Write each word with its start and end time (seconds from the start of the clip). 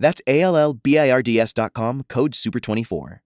That's 0.00 0.20
A 0.26 0.40
L 0.40 0.56
L 0.56 0.74
B 0.74 0.98
I 0.98 1.10
R 1.10 1.22
D 1.22 1.38
S.com, 1.38 2.04
code 2.08 2.32
SUPER24. 2.32 3.20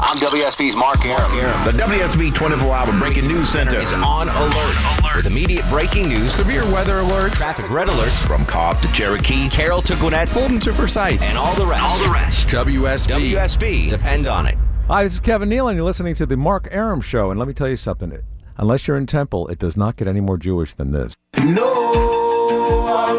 I'm 0.00 0.16
WSB's 0.16 0.74
Mark 0.74 1.04
Arum. 1.04 1.30
The 1.64 1.72
WSB 1.80 2.34
24 2.34 2.74
Hour 2.74 2.98
Breaking 2.98 3.28
News 3.28 3.48
Center 3.48 3.78
is 3.78 3.92
on 3.92 4.28
alert, 4.28 5.00
alert 5.00 5.16
with 5.16 5.26
immediate 5.26 5.64
breaking 5.68 6.08
news, 6.08 6.34
severe 6.34 6.64
weather 6.64 6.94
alerts, 6.94 7.36
traffic 7.36 7.70
red 7.70 7.86
alerts 7.86 8.26
from 8.26 8.44
Cobb 8.46 8.80
to 8.80 8.88
Cherokee, 8.92 9.48
Carroll 9.50 9.82
to 9.82 9.94
Gwinnett, 9.96 10.28
Fulton 10.28 10.58
to 10.60 10.72
Forsyth, 10.72 11.22
and 11.22 11.38
all 11.38 11.54
the 11.54 11.64
rest. 11.64 11.84
All 11.84 11.98
the 11.98 12.10
rest. 12.10 12.48
WSB. 12.48 13.32
WSB. 13.32 13.90
Depend 13.90 14.26
on 14.26 14.46
it. 14.46 14.56
Hi, 14.88 15.04
this 15.04 15.14
is 15.14 15.20
Kevin 15.20 15.48
Neal, 15.48 15.68
and 15.68 15.76
you're 15.76 15.84
listening 15.84 16.14
to 16.16 16.26
the 16.26 16.36
Mark 16.36 16.68
Arum 16.72 17.00
Show. 17.00 17.30
And 17.30 17.38
let 17.38 17.46
me 17.46 17.54
tell 17.54 17.68
you 17.68 17.76
something. 17.76 18.18
Unless 18.56 18.88
you're 18.88 18.96
in 18.96 19.06
Temple, 19.06 19.46
it 19.48 19.58
does 19.58 19.76
not 19.76 19.96
get 19.96 20.08
any 20.08 20.20
more 20.20 20.38
Jewish 20.38 20.74
than 20.74 20.90
this. 20.90 21.14
No, 21.42 22.04
I 22.10 22.13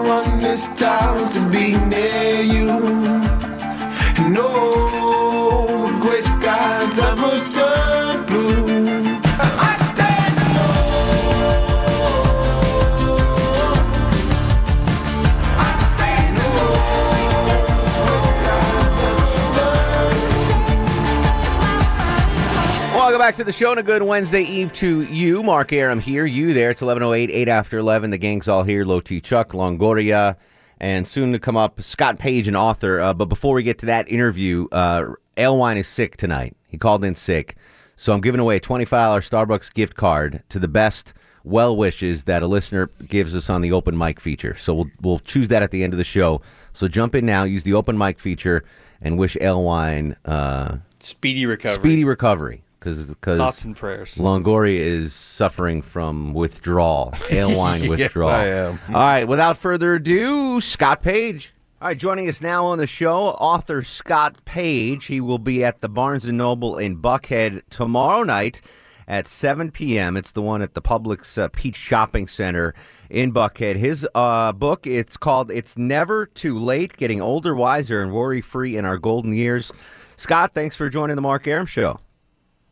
want 0.06 0.40
this 0.42 0.66
town 0.76 1.30
to 1.32 1.40
be 1.50 1.76
near 1.78 2.42
you. 2.42 2.68
No, 4.30 4.48
gray 6.00 6.22
skies 6.22 7.00
ever 7.00 7.50
turn 7.50 7.65
back 23.26 23.36
to 23.36 23.44
the 23.44 23.52
show 23.52 23.72
and 23.72 23.80
a 23.80 23.84
good 23.84 24.04
Wednesday 24.04 24.44
Eve 24.44 24.72
to 24.72 25.02
you. 25.02 25.42
Mark 25.42 25.74
Arum 25.74 26.00
here, 26.00 26.28
you 26.28 26.54
there. 26.54 26.70
It's 26.70 26.84
11.08, 26.84 27.32
8 27.32 27.50
after 27.50 27.80
11. 27.80 28.12
The 28.12 28.20
gang's 28.20 28.48
all 28.48 28.62
here. 28.62 28.86
Low 28.86 29.00
T 29.00 29.20
Chuck, 29.20 29.54
Longoria, 29.54 30.36
and 30.80 31.08
soon 31.08 31.32
to 31.32 31.40
come 31.40 31.58
up, 31.58 31.82
Scott 31.82 32.20
Page, 32.20 32.48
an 32.48 32.56
author. 32.56 33.00
Uh, 33.00 33.16
but 33.16 33.26
before 33.26 33.56
we 33.56 33.64
get 33.64 33.80
to 33.80 33.88
that 33.88 34.08
interview, 34.10 34.68
uh, 34.72 35.06
Alewine 35.38 35.78
is 35.78 35.88
sick 35.88 36.18
tonight. 36.18 36.56
He 36.68 36.78
called 36.78 37.04
in 37.04 37.16
sick. 37.16 37.56
So 37.96 38.14
I'm 38.14 38.22
giving 38.22 38.40
away 38.40 38.58
a 38.58 38.60
$25 38.60 38.88
Starbucks 38.88 39.74
gift 39.74 39.96
card 39.96 40.44
to 40.50 40.60
the 40.60 40.68
best 40.68 41.16
well 41.44 41.76
wishes 41.76 42.26
that 42.26 42.44
a 42.44 42.48
listener 42.48 42.92
gives 43.08 43.36
us 43.36 43.50
on 43.50 43.62
the 43.62 43.72
open 43.72 43.98
mic 43.98 44.20
feature. 44.20 44.56
So 44.56 44.76
we'll, 44.76 44.92
we'll 45.02 45.20
choose 45.20 45.48
that 45.48 45.64
at 45.64 45.72
the 45.72 45.84
end 45.84 45.94
of 45.94 45.98
the 45.98 46.04
show. 46.04 46.44
So 46.74 46.88
jump 46.88 47.16
in 47.16 47.26
now, 47.26 47.44
use 47.44 47.64
the 47.64 47.74
open 47.74 47.98
mic 47.98 48.20
feature, 48.20 48.64
and 49.02 49.18
wish 49.18 49.36
Alewine 49.42 50.16
uh, 50.26 50.78
Speedy 51.00 51.48
recovery. 51.48 51.80
speedy 51.80 52.04
recovery. 52.04 52.62
Because 52.86 53.38
Thoughts 53.40 53.66
and 53.66 53.76
prayers. 53.76 54.16
Longoria 54.16 54.78
is 54.78 55.14
suffering 55.14 55.82
from 55.82 56.34
withdrawal, 56.34 57.12
Alewine 57.30 57.80
Yes, 57.82 57.90
withdrawal. 57.90 58.30
I 58.30 58.46
am. 58.48 58.80
All 58.90 58.94
right, 58.94 59.28
without 59.28 59.58
further 59.58 59.96
ado, 59.96 60.62
Scott 60.62 61.02
Page. 61.02 61.54
All 61.82 61.90
right, 61.90 61.98
joining 61.98 62.30
us 62.30 62.42
now 62.42 62.66
on 62.68 62.78
the 62.78 62.88
show, 62.88 63.18
author 63.30 63.82
Scott 63.84 64.46
Page. 64.46 65.06
He 65.08 65.20
will 65.20 65.40
be 65.40 65.64
at 65.64 65.82
the 65.82 65.90
Barnes 65.90 66.26
and 66.26 66.38
Noble 66.38 66.78
in 66.78 66.98
Buckhead 67.02 67.64
tomorrow 67.70 68.24
night 68.24 68.62
at 69.08 69.28
7 69.28 69.72
p.m. 69.72 70.16
It's 70.16 70.32
the 70.32 70.42
one 70.42 70.62
at 70.62 70.74
the 70.74 70.82
Publix 70.82 71.38
uh, 71.38 71.50
Peach 71.50 71.76
Shopping 71.76 72.28
Center 72.28 72.74
in 73.10 73.34
Buckhead. 73.34 73.76
His 73.76 74.08
uh, 74.16 74.52
book, 74.54 74.88
it's 74.88 75.18
called 75.18 75.52
"It's 75.52 75.78
Never 75.78 76.26
Too 76.28 76.58
Late: 76.58 76.96
Getting 76.98 77.22
Older, 77.22 77.54
Wiser, 77.56 78.02
and 78.02 78.12
Worry-Free 78.14 78.78
in 78.78 78.86
Our 78.86 78.98
Golden 78.98 79.34
Years." 79.34 79.72
Scott, 80.18 80.54
thanks 80.54 80.76
for 80.76 80.90
joining 80.90 81.18
the 81.18 81.22
Mark 81.22 81.46
Arum 81.46 81.66
Show. 81.66 82.00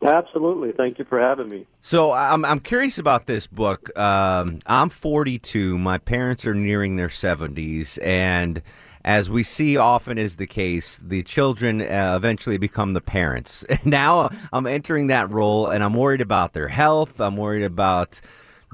Absolutely. 0.04 0.72
Thank 0.72 0.98
you 0.98 1.04
for 1.06 1.18
having 1.18 1.48
me. 1.48 1.66
So 1.80 2.12
I'm 2.12 2.44
I'm 2.44 2.60
curious 2.60 2.98
about 2.98 3.26
this 3.26 3.46
book. 3.46 3.96
Um, 3.98 4.60
I'm 4.66 4.90
42. 4.90 5.78
My 5.78 5.96
parents 5.98 6.44
are 6.44 6.54
nearing 6.54 6.96
their 6.96 7.08
70s, 7.08 7.98
and 8.02 8.62
as 9.02 9.30
we 9.30 9.42
see 9.42 9.76
often 9.76 10.18
is 10.18 10.36
the 10.36 10.46
case, 10.46 10.98
the 11.02 11.22
children 11.22 11.80
uh, 11.80 12.14
eventually 12.16 12.58
become 12.58 12.92
the 12.92 13.00
parents. 13.00 13.64
now 13.84 14.28
I'm 14.52 14.66
entering 14.66 15.06
that 15.06 15.30
role, 15.30 15.68
and 15.68 15.82
I'm 15.82 15.94
worried 15.94 16.20
about 16.20 16.52
their 16.52 16.68
health. 16.68 17.18
I'm 17.18 17.36
worried 17.38 17.64
about 17.64 18.20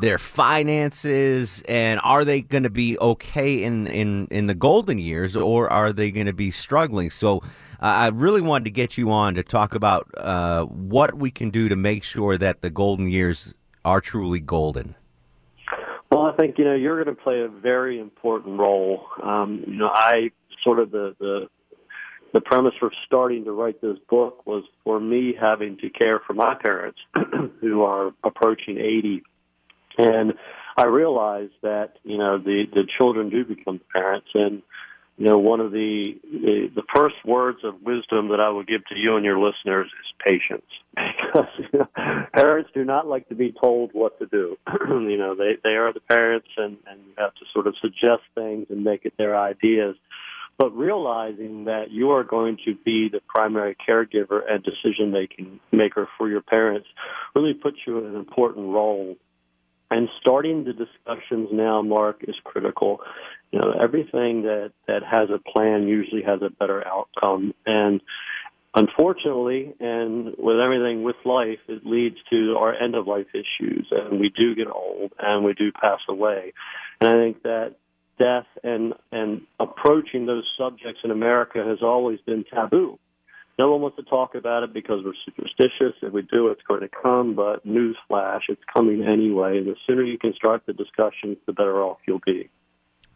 their 0.00 0.18
finances, 0.18 1.62
and 1.68 2.00
are 2.02 2.24
they 2.24 2.40
going 2.40 2.62
to 2.62 2.70
be 2.70 2.98
okay 2.98 3.62
in, 3.62 3.86
in, 3.86 4.26
in 4.30 4.46
the 4.46 4.54
golden 4.54 4.98
years, 4.98 5.36
or 5.36 5.70
are 5.70 5.92
they 5.92 6.10
going 6.10 6.26
to 6.26 6.32
be 6.32 6.50
struggling? 6.50 7.10
So 7.10 7.38
uh, 7.82 7.86
I 7.86 8.08
really 8.08 8.40
wanted 8.40 8.64
to 8.64 8.70
get 8.70 8.98
you 8.98 9.10
on 9.10 9.34
to 9.34 9.42
talk 9.42 9.74
about 9.74 10.08
uh, 10.16 10.64
what 10.64 11.14
we 11.14 11.30
can 11.30 11.50
do 11.50 11.68
to 11.68 11.76
make 11.76 12.02
sure 12.02 12.36
that 12.38 12.62
the 12.62 12.70
golden 12.70 13.08
years 13.08 13.54
are 13.84 14.00
truly 14.00 14.40
golden. 14.40 14.94
Well, 16.10 16.26
I 16.26 16.32
think 16.32 16.58
you 16.58 16.64
know 16.64 16.74
you're 16.74 17.02
going 17.02 17.14
to 17.14 17.22
play 17.22 17.40
a 17.40 17.48
very 17.48 18.00
important 18.00 18.58
role. 18.58 19.06
Um, 19.22 19.64
you 19.66 19.76
know, 19.76 19.90
I 19.92 20.32
sort 20.62 20.80
of 20.80 20.90
the 20.90 21.14
the 21.18 21.48
the 22.32 22.40
premise 22.40 22.74
for 22.78 22.90
starting 23.06 23.44
to 23.44 23.52
write 23.52 23.80
this 23.80 23.98
book 24.08 24.46
was 24.46 24.64
for 24.84 25.00
me 25.00 25.34
having 25.38 25.76
to 25.78 25.90
care 25.90 26.18
for 26.18 26.34
my 26.34 26.54
parents 26.54 26.98
who 27.60 27.82
are 27.82 28.12
approaching 28.22 28.78
80 28.78 29.22
and 29.98 30.34
I 30.76 30.84
realized 30.84 31.52
that 31.62 31.96
you 32.04 32.16
know 32.16 32.38
the 32.38 32.66
the 32.72 32.86
children 32.98 33.28
do 33.28 33.44
become 33.44 33.80
parents. 33.92 34.28
And 34.34 34.62
you 35.18 35.26
know 35.26 35.38
one 35.38 35.60
of 35.60 35.72
the, 35.72 36.16
the 36.24 36.70
the 36.74 36.82
first 36.94 37.16
words 37.24 37.58
of 37.64 37.82
wisdom 37.82 38.28
that 38.28 38.40
I 38.40 38.48
will 38.50 38.62
give 38.62 38.86
to 38.86 38.96
you 38.96 39.16
and 39.16 39.24
your 39.24 39.38
listeners 39.38 39.88
is 39.88 40.12
patience. 40.18 40.64
Because 41.30 41.48
you 41.58 41.78
know, 41.78 42.26
parents 42.34 42.70
do 42.74 42.84
not 42.84 43.06
like 43.06 43.28
to 43.28 43.36
be 43.36 43.52
told 43.52 43.90
what 43.92 44.18
to 44.18 44.26
do. 44.26 44.56
You 44.88 45.18
know 45.18 45.34
they 45.34 45.56
they 45.62 45.76
are 45.76 45.92
the 45.92 46.00
parents 46.00 46.48
and 46.56 46.78
and 46.86 46.98
you 47.06 47.12
have 47.18 47.34
to 47.34 47.44
sort 47.52 47.66
of 47.66 47.76
suggest 47.76 48.22
things 48.34 48.66
and 48.70 48.82
make 48.82 49.04
it 49.04 49.16
their 49.16 49.36
ideas. 49.36 49.96
But 50.56 50.76
realizing 50.76 51.64
that 51.64 51.90
you 51.90 52.10
are 52.12 52.24
going 52.24 52.58
to 52.66 52.74
be 52.74 53.08
the 53.08 53.20
primary 53.20 53.74
caregiver 53.74 54.42
and 54.50 54.62
decision 54.62 55.10
making 55.10 55.58
maker 55.72 56.06
for 56.18 56.28
your 56.28 56.42
parents 56.42 56.86
really 57.34 57.54
puts 57.54 57.78
you 57.86 57.98
in 57.98 58.06
an 58.06 58.16
important 58.16 58.68
role 58.68 59.16
and 59.90 60.08
starting 60.20 60.64
the 60.64 60.72
discussions 60.72 61.48
now, 61.52 61.82
Mark, 61.82 62.22
is 62.22 62.36
critical. 62.44 63.02
You 63.50 63.60
know, 63.60 63.72
everything 63.72 64.42
that, 64.42 64.72
that 64.86 65.02
has 65.02 65.30
a 65.30 65.38
plan 65.38 65.88
usually 65.88 66.22
has 66.22 66.42
a 66.42 66.50
better 66.50 66.86
outcome. 66.86 67.54
And 67.66 68.00
unfortunately, 68.74 69.74
and 69.80 70.36
with 70.38 70.60
everything 70.60 71.02
with 71.02 71.16
life, 71.24 71.58
it 71.66 71.84
leads 71.84 72.18
to 72.30 72.56
our 72.58 72.72
end 72.72 72.94
of 72.94 73.08
life 73.08 73.34
issues. 73.34 73.88
And 73.90 74.20
we 74.20 74.28
do 74.28 74.54
get 74.54 74.68
old 74.68 75.12
and 75.18 75.44
we 75.44 75.54
do 75.54 75.72
pass 75.72 76.00
away. 76.08 76.52
And 77.00 77.08
I 77.08 77.14
think 77.14 77.42
that 77.42 77.74
death 78.18 78.46
and, 78.62 78.94
and 79.10 79.42
approaching 79.58 80.26
those 80.26 80.44
subjects 80.56 81.00
in 81.02 81.10
America 81.10 81.64
has 81.64 81.82
always 81.82 82.20
been 82.20 82.44
taboo. 82.44 82.98
No 83.60 83.72
one 83.72 83.82
wants 83.82 83.98
to 83.98 84.02
talk 84.04 84.34
about 84.34 84.62
it 84.62 84.72
because 84.72 85.04
we're 85.04 85.12
superstitious. 85.22 85.92
If 86.00 86.14
we 86.14 86.22
do, 86.22 86.48
it's 86.48 86.62
going 86.62 86.80
to 86.80 86.88
come. 86.88 87.34
But 87.34 87.66
newsflash, 87.66 88.40
it's 88.48 88.64
coming 88.64 89.02
anyway. 89.02 89.58
And 89.58 89.66
the 89.66 89.76
sooner 89.86 90.02
you 90.02 90.16
can 90.16 90.32
start 90.32 90.64
the 90.64 90.72
discussions, 90.72 91.36
the 91.44 91.52
better 91.52 91.82
off 91.82 91.98
you'll 92.06 92.22
be. 92.24 92.48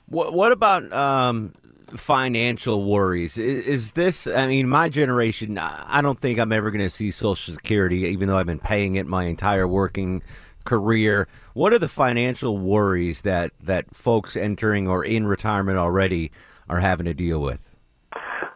What, 0.06 0.34
what 0.34 0.53
about 0.53 0.93
um, 0.93 1.55
financial 1.97 2.84
worries? 2.84 3.38
Is, 3.38 3.66
is, 3.66 3.93
this, 3.93 4.27
I 4.27 4.47
mean, 4.47 4.69
my 4.69 4.91
generation, 4.91 5.56
I 5.56 6.03
don't 6.03 6.19
think 6.19 6.38
I'm 6.38 6.53
ever 6.53 6.71
going 6.71 6.84
to 6.84 6.91
see 6.91 7.11
Social 7.11 7.55
Security, 7.55 8.00
even 8.00 8.29
though 8.29 8.37
I've 8.37 8.44
been 8.44 8.58
paying 8.58 8.97
it 8.97 9.06
my 9.06 9.25
entire 9.25 9.67
working 9.67 10.23
career. 10.64 11.26
What 11.55 11.73
are 11.73 11.79
the 11.79 11.88
financial 11.88 12.58
worries 12.58 13.23
that, 13.23 13.52
that 13.62 13.97
folks 13.97 14.37
entering 14.37 14.88
or 14.88 15.06
in 15.06 15.26
retirement 15.26 15.79
already 15.79 16.32
are 16.69 16.81
having 16.81 17.06
to 17.06 17.14
deal 17.14 17.40
with? 17.40 17.74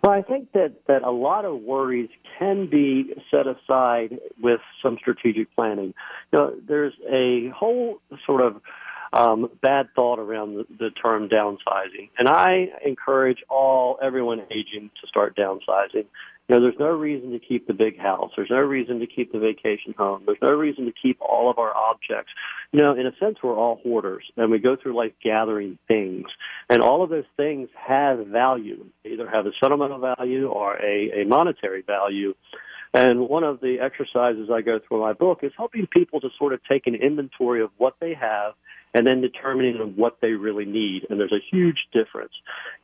Well, 0.09 0.17
I 0.17 0.23
think 0.23 0.53
that, 0.53 0.73
that 0.87 1.03
a 1.03 1.11
lot 1.11 1.45
of 1.45 1.61
worries 1.61 2.09
can 2.39 2.67
be 2.71 3.13
set 3.31 3.47
aside 3.47 4.19
with 4.41 4.61
some 4.83 4.97
strategic 4.99 5.55
planning. 5.55 5.93
You 6.33 6.39
know, 6.39 6.55
there's 6.67 6.95
a 7.07 7.51
whole 7.51 8.01
sort 8.25 8.41
of 8.41 8.63
um, 9.13 9.51
bad 9.61 9.89
thought 9.95 10.19
around 10.19 10.55
the, 10.55 10.67
the 10.79 10.91
term 10.93 11.29
downsizing, 11.29 12.09
and 12.19 12.27
I 12.27 12.69
encourage 12.87 13.45
all 13.51 13.99
everyone 14.03 14.41
aging 14.51 14.91
to 14.99 15.07
start 15.09 15.37
downsizing. 15.37 16.07
You 16.49 16.57
know, 16.57 16.63
there's 16.63 16.79
no 16.79 16.89
reason 16.89 17.33
to 17.33 17.39
keep 17.39 17.67
the 17.67 17.75
big 17.75 17.99
house. 17.99 18.33
There's 18.35 18.49
no 18.51 18.61
reason 18.61 19.01
to 19.01 19.07
keep 19.07 19.33
the 19.33 19.39
vacation 19.39 19.95
home. 19.97 20.23
There's 20.25 20.41
no 20.41 20.53
reason 20.53 20.87
to 20.87 20.93
keep 20.93 21.21
all 21.21 21.51
of 21.51 21.59
our 21.59 21.77
objects. 21.77 22.33
You 22.73 22.81
know, 22.81 22.95
in 22.95 23.07
a 23.07 23.15
sense, 23.21 23.37
we're 23.43 23.55
all 23.55 23.81
hoarders, 23.83 24.25
and 24.37 24.51
we 24.51 24.59
go 24.59 24.75
through 24.75 24.97
life 24.97 25.13
gathering 25.23 25.79
things. 25.89 26.27
And 26.71 26.81
all 26.81 27.03
of 27.03 27.11
those 27.11 27.27
things 27.37 27.69
have 27.77 28.27
value. 28.27 28.87
They 29.05 29.11
either 29.11 29.29
have 29.29 29.45
a 29.45 29.51
sentimental 29.63 29.99
value 29.99 30.49
or 30.49 30.77
a, 30.77 31.23
a 31.23 31.25
monetary 31.27 31.83
value. 31.83 32.35
And 32.95 33.29
one 33.29 33.45
of 33.45 33.61
the 33.61 33.81
exercises 33.81 34.49
I 34.51 34.63
go 34.63 34.79
through 34.79 34.99
in 34.99 35.03
my 35.03 35.13
book 35.13 35.41
is 35.43 35.53
helping 35.55 35.87
people 35.87 36.21
to 36.23 36.31
sort 36.39 36.55
of 36.55 36.61
take 36.65 36.87
an 36.87 36.95
inventory 36.95 37.63
of 37.63 37.71
what 37.77 37.97
they 38.01 38.15
have 38.15 38.55
and 38.95 39.07
then 39.07 39.21
determining 39.21 39.95
what 39.97 40.19
they 40.21 40.33
really 40.33 40.65
need. 40.65 41.07
And 41.09 41.21
there's 41.21 41.33
a 41.33 41.45
huge 41.51 41.89
difference. 41.93 42.33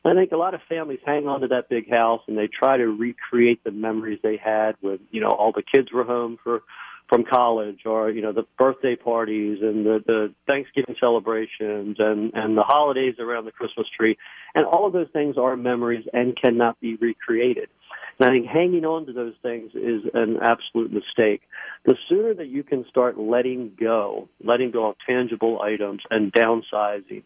I 0.04 0.14
think 0.14 0.32
a 0.32 0.36
lot 0.36 0.54
of 0.54 0.60
families 0.68 1.00
hang 1.04 1.26
on 1.26 1.40
to 1.40 1.48
that 1.48 1.68
big 1.68 1.90
house 1.90 2.20
and 2.28 2.36
they 2.36 2.46
try 2.48 2.76
to 2.76 2.86
recreate 2.86 3.64
the 3.64 3.70
memories 3.70 4.20
they 4.22 4.36
had 4.36 4.76
when, 4.80 5.00
you 5.10 5.20
know, 5.20 5.30
all 5.30 5.52
the 5.52 5.62
kids 5.62 5.90
were 5.92 6.04
home 6.04 6.38
for 6.42 6.62
from 7.08 7.24
college 7.24 7.80
or 7.84 8.10
you 8.10 8.22
know 8.22 8.32
the 8.32 8.46
birthday 8.58 8.96
parties 8.96 9.58
and 9.60 9.84
the 9.84 10.02
the 10.06 10.34
Thanksgiving 10.46 10.96
celebrations 10.98 11.96
and 11.98 12.32
and 12.34 12.56
the 12.56 12.62
holidays 12.62 13.16
around 13.18 13.44
the 13.44 13.52
Christmas 13.52 13.86
tree 13.96 14.16
and 14.54 14.64
all 14.64 14.86
of 14.86 14.92
those 14.92 15.08
things 15.12 15.36
are 15.36 15.56
memories 15.56 16.06
and 16.12 16.34
cannot 16.34 16.80
be 16.80 16.96
recreated. 16.96 17.68
And 18.18 18.28
I 18.28 18.32
think 18.32 18.46
hanging 18.46 18.84
on 18.84 19.06
to 19.06 19.12
those 19.12 19.34
things 19.42 19.72
is 19.74 20.02
an 20.14 20.38
absolute 20.40 20.92
mistake. 20.92 21.42
The 21.84 21.96
sooner 22.08 22.34
that 22.34 22.48
you 22.48 22.62
can 22.62 22.84
start 22.88 23.18
letting 23.18 23.72
go, 23.78 24.28
letting 24.42 24.70
go 24.70 24.90
of 24.90 24.96
tangible 25.06 25.60
items 25.60 26.02
and 26.10 26.32
downsizing 26.32 27.22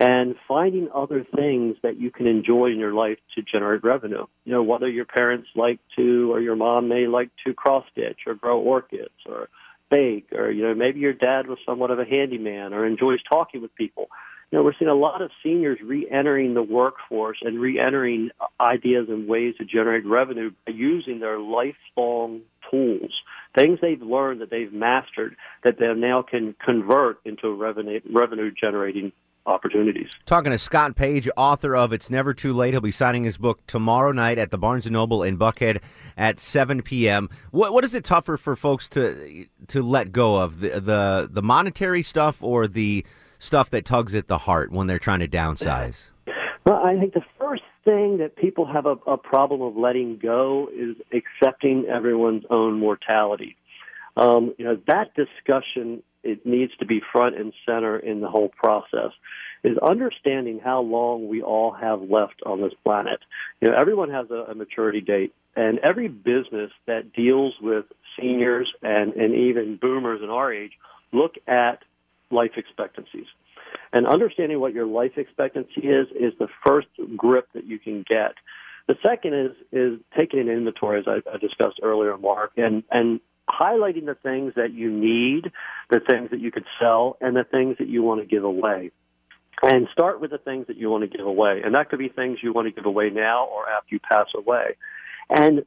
and 0.00 0.34
finding 0.48 0.88
other 0.92 1.24
things 1.36 1.76
that 1.82 2.00
you 2.00 2.10
can 2.10 2.26
enjoy 2.26 2.70
in 2.70 2.78
your 2.78 2.92
life 2.92 3.18
to 3.36 3.42
generate 3.42 3.84
revenue. 3.84 4.26
You 4.44 4.52
know, 4.52 4.62
whether 4.62 4.88
your 4.88 5.04
parents 5.04 5.48
like 5.54 5.78
to 5.96 6.32
or 6.32 6.40
your 6.40 6.56
mom 6.56 6.88
may 6.88 7.06
like 7.06 7.30
to 7.46 7.54
cross 7.54 7.84
stitch 7.92 8.20
or 8.26 8.34
grow 8.34 8.58
orchids 8.58 9.10
or 9.26 9.48
bake 9.90 10.32
or, 10.32 10.50
you 10.50 10.64
know, 10.64 10.74
maybe 10.74 11.00
your 11.00 11.12
dad 11.12 11.46
was 11.46 11.58
somewhat 11.64 11.90
of 11.90 12.00
a 12.00 12.04
handyman 12.04 12.72
or 12.72 12.86
enjoys 12.86 13.22
talking 13.30 13.62
with 13.62 13.74
people 13.76 14.08
you 14.52 14.58
know, 14.58 14.64
we're 14.64 14.74
seeing 14.78 14.90
a 14.90 14.94
lot 14.94 15.22
of 15.22 15.30
seniors 15.42 15.80
re-entering 15.80 16.52
the 16.52 16.62
workforce 16.62 17.38
and 17.40 17.58
re-entering 17.58 18.30
ideas 18.60 19.08
and 19.08 19.26
ways 19.26 19.56
to 19.56 19.64
generate 19.64 20.04
revenue 20.04 20.50
by 20.66 20.72
using 20.72 21.20
their 21.20 21.38
lifelong 21.38 22.42
tools, 22.70 23.12
things 23.54 23.78
they've 23.80 24.02
learned 24.02 24.42
that 24.42 24.50
they've 24.50 24.72
mastered 24.72 25.36
that 25.64 25.78
they 25.78 25.92
now 25.94 26.20
can 26.20 26.54
convert 26.62 27.18
into 27.24 27.50
revenue 27.50 28.00
revenue 28.12 28.50
generating 28.50 29.10
opportunities. 29.46 30.10
Talking 30.26 30.52
to 30.52 30.58
Scott 30.58 30.96
Page, 30.96 31.28
author 31.34 31.74
of 31.74 31.92
It's 31.92 32.10
Never 32.10 32.34
Too 32.34 32.52
Late. 32.52 32.74
He'll 32.74 32.80
be 32.80 32.90
signing 32.90 33.24
his 33.24 33.38
book 33.38 33.66
tomorrow 33.66 34.12
night 34.12 34.38
at 34.38 34.50
the 34.50 34.58
Barnes 34.58 34.86
& 34.86 34.90
Noble 34.90 35.22
in 35.22 35.38
Buckhead 35.38 35.80
at 36.16 36.38
7 36.38 36.82
p.m. 36.82 37.28
What, 37.50 37.72
what 37.72 37.84
is 37.84 37.94
it 37.94 38.04
tougher 38.04 38.36
for 38.36 38.54
folks 38.54 38.88
to 38.90 39.46
to 39.68 39.82
let 39.82 40.12
go 40.12 40.36
of, 40.36 40.60
the, 40.60 40.80
the, 40.80 41.28
the 41.32 41.42
monetary 41.42 42.02
stuff 42.02 42.42
or 42.42 42.68
the 42.68 43.04
stuff 43.42 43.70
that 43.70 43.84
tugs 43.84 44.14
at 44.14 44.28
the 44.28 44.38
heart 44.38 44.70
when 44.70 44.86
they're 44.86 44.98
trying 44.98 45.20
to 45.20 45.28
downsize? 45.28 46.06
Well, 46.64 46.76
I 46.76 46.96
think 46.98 47.12
the 47.12 47.24
first 47.38 47.64
thing 47.84 48.18
that 48.18 48.36
people 48.36 48.66
have 48.66 48.86
a, 48.86 48.96
a 49.06 49.16
problem 49.16 49.62
of 49.62 49.76
letting 49.76 50.18
go 50.18 50.70
is 50.72 50.96
accepting 51.12 51.86
everyone's 51.86 52.44
own 52.50 52.78
mortality. 52.78 53.56
Um, 54.16 54.54
you 54.58 54.64
know, 54.64 54.78
that 54.86 55.14
discussion 55.14 56.02
it 56.22 56.46
needs 56.46 56.72
to 56.76 56.86
be 56.86 57.02
front 57.12 57.36
and 57.36 57.52
center 57.66 57.98
in 57.98 58.20
the 58.20 58.28
whole 58.28 58.48
process 58.48 59.10
is 59.64 59.76
understanding 59.78 60.60
how 60.62 60.80
long 60.80 61.26
we 61.26 61.42
all 61.42 61.72
have 61.72 62.00
left 62.02 62.42
on 62.46 62.60
this 62.60 62.74
planet. 62.84 63.18
You 63.60 63.68
know, 63.68 63.74
everyone 63.76 64.10
has 64.10 64.30
a, 64.30 64.50
a 64.50 64.54
maturity 64.54 65.00
date, 65.00 65.34
and 65.56 65.80
every 65.80 66.06
business 66.06 66.70
that 66.86 67.12
deals 67.12 67.54
with 67.60 67.86
seniors 68.16 68.72
and, 68.82 69.14
and 69.14 69.34
even 69.34 69.76
boomers 69.76 70.20
in 70.22 70.30
our 70.30 70.52
age 70.52 70.72
look 71.12 71.34
at 71.48 71.82
life 72.32 72.52
expectancies. 72.56 73.26
And 73.92 74.06
understanding 74.06 74.60
what 74.60 74.72
your 74.72 74.86
life 74.86 75.16
expectancy 75.16 75.82
is 75.82 76.08
is 76.18 76.32
the 76.38 76.48
first 76.64 76.88
grip 77.16 77.48
that 77.54 77.64
you 77.64 77.78
can 77.78 78.04
get. 78.08 78.34
The 78.88 78.96
second 79.02 79.34
is 79.34 79.52
is 79.70 80.00
taking 80.16 80.40
an 80.40 80.48
inventory, 80.48 81.00
as 81.00 81.06
I, 81.06 81.22
I 81.32 81.38
discussed 81.38 81.80
earlier, 81.82 82.16
Mark, 82.18 82.52
and 82.56 82.82
and 82.90 83.20
highlighting 83.48 84.06
the 84.06 84.14
things 84.14 84.54
that 84.56 84.72
you 84.72 84.90
need, 84.90 85.52
the 85.90 86.00
things 86.00 86.30
that 86.30 86.40
you 86.40 86.50
could 86.50 86.64
sell, 86.80 87.16
and 87.20 87.36
the 87.36 87.44
things 87.44 87.78
that 87.78 87.88
you 87.88 88.02
want 88.02 88.20
to 88.20 88.26
give 88.26 88.44
away. 88.44 88.90
And 89.62 89.86
start 89.92 90.20
with 90.20 90.32
the 90.32 90.38
things 90.38 90.66
that 90.66 90.76
you 90.76 90.90
want 90.90 91.08
to 91.08 91.16
give 91.16 91.26
away, 91.26 91.62
and 91.64 91.74
that 91.76 91.88
could 91.88 92.00
be 92.00 92.08
things 92.08 92.38
you 92.42 92.52
want 92.52 92.66
to 92.66 92.72
give 92.72 92.86
away 92.86 93.10
now 93.10 93.46
or 93.46 93.68
after 93.68 93.94
you 93.94 94.00
pass 94.00 94.26
away. 94.34 94.76
And 95.30 95.64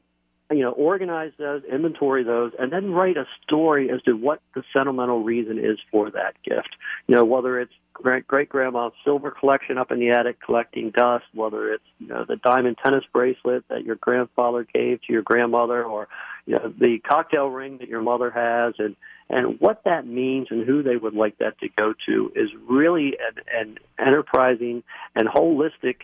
you 0.52 0.60
know, 0.60 0.72
organize 0.72 1.32
those, 1.38 1.64
inventory 1.64 2.24
those, 2.24 2.54
and 2.60 2.72
then 2.72 2.92
write 2.92 3.18
a 3.18 3.26
story 3.44 3.90
as 3.90 4.02
to 4.04 4.14
what 4.14 4.42
the 4.54 4.64
sentimental 4.74 5.24
reason 5.24 5.58
is 5.58 5.80
for 5.92 6.12
that 6.12 6.36
gift. 6.44 6.76
You 7.08 7.16
know, 7.16 7.26
whether 7.26 7.60
it's 7.60 7.74
great 7.94 8.28
great 8.28 8.50
grandma's 8.50 8.94
silver 9.04 9.32
collection 9.32 9.78
up 9.78 9.92
in 9.92 10.00
the 10.00 10.10
attic 10.12 10.40
collecting 10.40 10.92
dust, 10.92 11.26
whether 11.34 11.74
it's 11.74 11.84
you 12.00 12.08
know 12.08 12.26
the 12.26 12.36
diamond 12.36 12.78
tennis 12.84 13.04
bracelet 13.12 13.68
that 13.70 13.84
your 13.86 13.96
grandfather 13.96 14.68
gave 14.72 15.02
to 15.04 15.14
your 15.14 15.24
grandmother, 15.24 15.84
or 15.84 16.08
you 16.46 16.56
know 16.56 16.72
the 16.78 17.00
cocktail 17.00 17.48
ring 17.48 17.80
that 17.80 17.90
your 17.90 18.02
mother 18.02 18.30
has, 18.30 18.76
and 18.78 18.96
and 19.30 19.60
what 19.60 19.84
that 19.86 20.06
means 20.06 20.48
and 20.52 20.66
who 20.66 20.84
they 20.84 20.96
would 20.96 21.16
like 21.16 21.40
that 21.40 21.58
to 21.60 21.70
go 21.70 21.94
to 22.06 22.32
is 22.36 22.50
really 22.70 23.18
an, 23.18 23.44
an 23.52 23.78
enterprising 23.98 24.84
and 25.16 25.28
holistic 25.28 26.02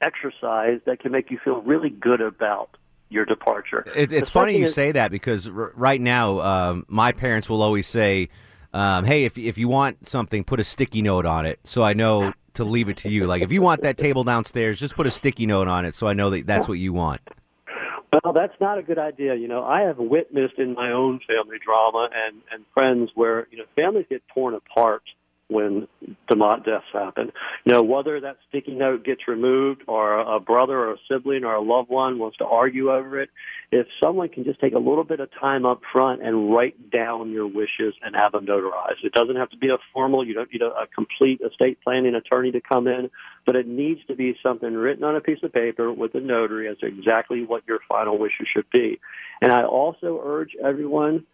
exercise 0.00 0.80
that 0.86 0.98
can 0.98 1.12
make 1.12 1.30
you 1.30 1.38
feel 1.38 1.60
really 1.62 1.90
good 1.90 2.20
about 2.20 2.70
your 3.08 3.24
departure. 3.24 3.86
It, 3.94 4.12
it's 4.12 4.30
funny 4.30 4.58
you 4.58 4.64
is, 4.64 4.74
say 4.74 4.92
that 4.92 5.10
because 5.10 5.46
r- 5.46 5.72
right 5.74 6.00
now, 6.00 6.40
um, 6.40 6.84
my 6.88 7.12
parents 7.12 7.48
will 7.48 7.62
always 7.62 7.86
say, 7.86 8.28
um, 8.72 9.04
"Hey, 9.04 9.24
if 9.24 9.38
if 9.38 9.58
you 9.58 9.68
want 9.68 10.08
something, 10.08 10.44
put 10.44 10.60
a 10.60 10.64
sticky 10.64 11.02
note 11.02 11.26
on 11.26 11.46
it, 11.46 11.60
so 11.64 11.82
I 11.82 11.92
know 11.92 12.32
to 12.54 12.64
leave 12.64 12.88
it 12.88 12.96
to 12.98 13.08
you. 13.08 13.26
Like 13.26 13.42
if 13.42 13.52
you 13.52 13.62
want 13.62 13.82
that 13.82 13.98
table 13.98 14.24
downstairs, 14.24 14.78
just 14.78 14.96
put 14.96 15.06
a 15.06 15.10
sticky 15.10 15.46
note 15.46 15.68
on 15.68 15.84
it, 15.84 15.94
so 15.94 16.06
I 16.06 16.12
know 16.12 16.30
that 16.30 16.46
that's 16.46 16.68
what 16.68 16.78
you 16.78 16.92
want." 16.92 17.20
Well, 18.24 18.32
that's 18.32 18.58
not 18.60 18.78
a 18.78 18.82
good 18.82 18.98
idea. 18.98 19.34
You 19.34 19.48
know, 19.48 19.64
I 19.64 19.82
have 19.82 19.98
witnessed 19.98 20.58
in 20.58 20.74
my 20.74 20.92
own 20.92 21.20
family 21.26 21.58
drama 21.64 22.08
and 22.14 22.40
and 22.50 22.64
friends 22.74 23.10
where 23.14 23.46
you 23.50 23.58
know 23.58 23.64
families 23.74 24.06
get 24.08 24.22
torn 24.32 24.54
apart 24.54 25.02
when 25.48 25.86
DeMott 26.28 26.64
deaths 26.64 26.86
happen. 26.92 27.30
You 27.64 27.72
know, 27.72 27.82
whether 27.82 28.20
that 28.20 28.38
sticky 28.48 28.74
note 28.74 29.04
gets 29.04 29.28
removed 29.28 29.82
or 29.86 30.18
a 30.18 30.40
brother 30.40 30.76
or 30.78 30.92
a 30.94 30.96
sibling 31.08 31.44
or 31.44 31.54
a 31.54 31.60
loved 31.60 31.88
one 31.88 32.18
wants 32.18 32.38
to 32.38 32.44
argue 32.44 32.90
over 32.90 33.20
it, 33.20 33.30
if 33.70 33.86
someone 34.02 34.28
can 34.28 34.44
just 34.44 34.60
take 34.60 34.74
a 34.74 34.78
little 34.78 35.04
bit 35.04 35.20
of 35.20 35.28
time 35.40 35.64
up 35.64 35.82
front 35.92 36.22
and 36.22 36.52
write 36.52 36.90
down 36.90 37.30
your 37.30 37.46
wishes 37.46 37.94
and 38.02 38.16
have 38.16 38.32
them 38.32 38.46
notarized. 38.46 39.04
It 39.04 39.12
doesn't 39.12 39.36
have 39.36 39.50
to 39.50 39.56
be 39.56 39.68
a 39.68 39.78
formal, 39.92 40.26
you 40.26 40.34
don't 40.34 40.52
need 40.52 40.62
a, 40.62 40.66
a 40.66 40.86
complete 40.92 41.40
estate 41.40 41.78
planning 41.82 42.14
attorney 42.14 42.50
to 42.52 42.60
come 42.60 42.88
in, 42.88 43.10
but 43.44 43.54
it 43.54 43.68
needs 43.68 44.00
to 44.06 44.16
be 44.16 44.36
something 44.42 44.74
written 44.74 45.04
on 45.04 45.14
a 45.14 45.20
piece 45.20 45.42
of 45.42 45.52
paper 45.52 45.92
with 45.92 46.14
a 46.16 46.20
notary 46.20 46.68
as 46.68 46.78
to 46.78 46.86
exactly 46.86 47.44
what 47.44 47.62
your 47.68 47.78
final 47.88 48.18
wishes 48.18 48.48
should 48.52 48.68
be. 48.70 48.98
And 49.40 49.52
I 49.52 49.64
also 49.64 50.20
urge 50.24 50.56
everyone 50.62 51.24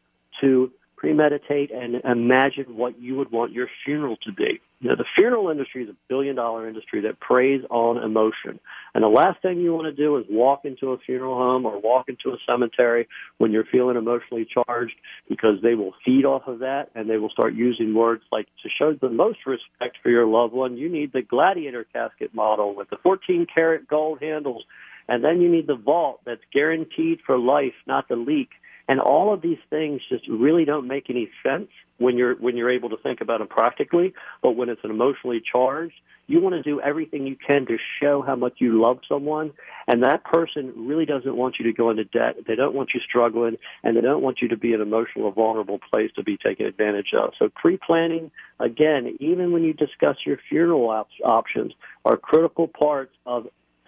to 0.41 0.71
premeditate 1.02 1.73
and 1.73 1.97
imagine 2.04 2.76
what 2.76 2.99
you 3.00 3.16
would 3.16 3.32
want 3.32 3.52
your 3.52 3.66
funeral 3.85 4.16
to 4.18 4.32
be. 4.32 4.61
You 4.80 4.94
the 4.94 5.04
funeral 5.16 5.49
industry 5.49 5.82
is 5.82 5.90
a 5.90 5.97
billion 6.09 6.37
dollar 6.37 6.68
industry 6.68 7.00
that 7.02 7.18
preys 7.18 7.62
on 7.71 7.99
emotion. 7.99 8.61
And 8.94 9.02
the 9.02 9.09
last 9.09 9.42
thing 9.42 9.61
you 9.61 9.75
want 9.75 9.87
to 9.87 9.92
do 9.92 10.16
is 10.16 10.25
walk 10.30 10.64
into 10.64 10.92
a 10.92 10.99
funeral 10.99 11.37
home 11.37 11.66
or 11.66 11.80
walk 11.80 12.09
into 12.09 12.30
a 12.30 12.38
cemetery 12.50 13.09
when 13.38 13.50
you're 13.50 13.64
feeling 13.64 13.97
emotionally 13.97 14.47
charged 14.47 14.94
because 15.28 15.56
they 15.62 15.75
will 15.75 15.94
feed 16.04 16.25
off 16.25 16.47
of 16.47 16.61
that 16.61 16.90
and 16.94 17.11
they 17.11 17.16
will 17.16 17.30
start 17.30 17.54
using 17.54 17.94
words 17.94 18.23
like 18.30 18.47
to 18.62 18.68
show 18.68 18.92
the 18.92 19.11
most 19.11 19.40
respect 19.44 19.99
for 20.02 20.11
your 20.11 20.26
loved 20.26 20.52
one, 20.52 20.76
you 20.76 20.88
need 20.88 21.12
the 21.12 21.23
gladiator 21.23 21.85
casket 21.92 22.32
model 22.32 22.76
with 22.76 22.90
the 22.90 22.97
14 23.02 23.47
karat 23.52 23.88
gold 23.88 24.21
handles. 24.21 24.64
And 25.09 25.25
then 25.25 25.40
you 25.40 25.50
need 25.50 25.66
the 25.66 25.75
vault 25.75 26.21
that's 26.25 26.42
guaranteed 26.52 27.21
for 27.26 27.37
life, 27.38 27.75
not 27.87 28.09
the 28.09 28.16
leak. 28.16 28.50
And 28.92 29.00
all 29.00 29.32
of 29.32 29.40
these 29.40 29.56
things 29.70 30.02
just 30.11 30.28
really 30.28 30.66
don't 30.66 30.87
make 30.87 31.08
any 31.08 31.30
sense 31.42 31.70
when 31.96 32.18
you're 32.18 32.34
when 32.34 32.58
you're 32.58 32.70
able 32.70 32.90
to 32.90 32.99
think 32.99 33.22
about 33.22 33.38
them 33.38 33.49
practically. 33.49 34.12
But 34.42 34.50
when 34.50 34.68
it's 34.68 34.84
an 34.84 34.90
emotionally 34.90 35.40
charged, 35.40 35.94
you 36.26 36.42
want 36.42 36.56
to 36.56 36.62
do 36.62 36.78
everything 36.78 37.26
you 37.26 37.34
can 37.34 37.64
to 37.68 37.78
show 38.02 38.20
how 38.20 38.37
much 38.37 38.56
you 38.58 38.82
love 38.82 38.99
someone, 39.08 39.52
and 39.88 40.02
that 40.02 40.25
person 40.25 40.75
really 40.76 41.06
doesn't 41.06 41.34
want 41.34 41.54
you 41.58 41.64
to 41.64 41.72
go 41.72 41.88
into 41.88 42.04
debt. 42.04 42.37
They 42.46 42.54
don't 42.54 42.75
want 42.75 42.90
you 42.92 43.00
struggling, 43.00 43.56
and 43.82 43.96
they 43.96 44.02
don't 44.02 44.20
want 44.20 44.42
you 44.42 44.49
to 44.49 44.58
be 44.58 44.75
in 44.75 44.82
an 44.82 44.87
emotional, 44.87 45.25
or 45.25 45.32
vulnerable 45.32 45.80
place 45.90 46.11
to 46.16 46.22
be 46.22 46.37
taken 46.37 46.66
advantage 46.66 47.14
of. 47.18 47.32
So 47.38 47.49
pre-planning, 47.49 48.30
again, 48.61 49.16
even 49.20 49.52
when 49.52 49.64
you 49.64 49.72
discuss 49.72 50.18
your 50.26 50.37
funeral 50.50 50.90
op- 50.90 51.08
options, 51.25 51.72
are 52.04 52.18
critical 52.18 52.68
parts 52.68 53.14
of 53.25 53.46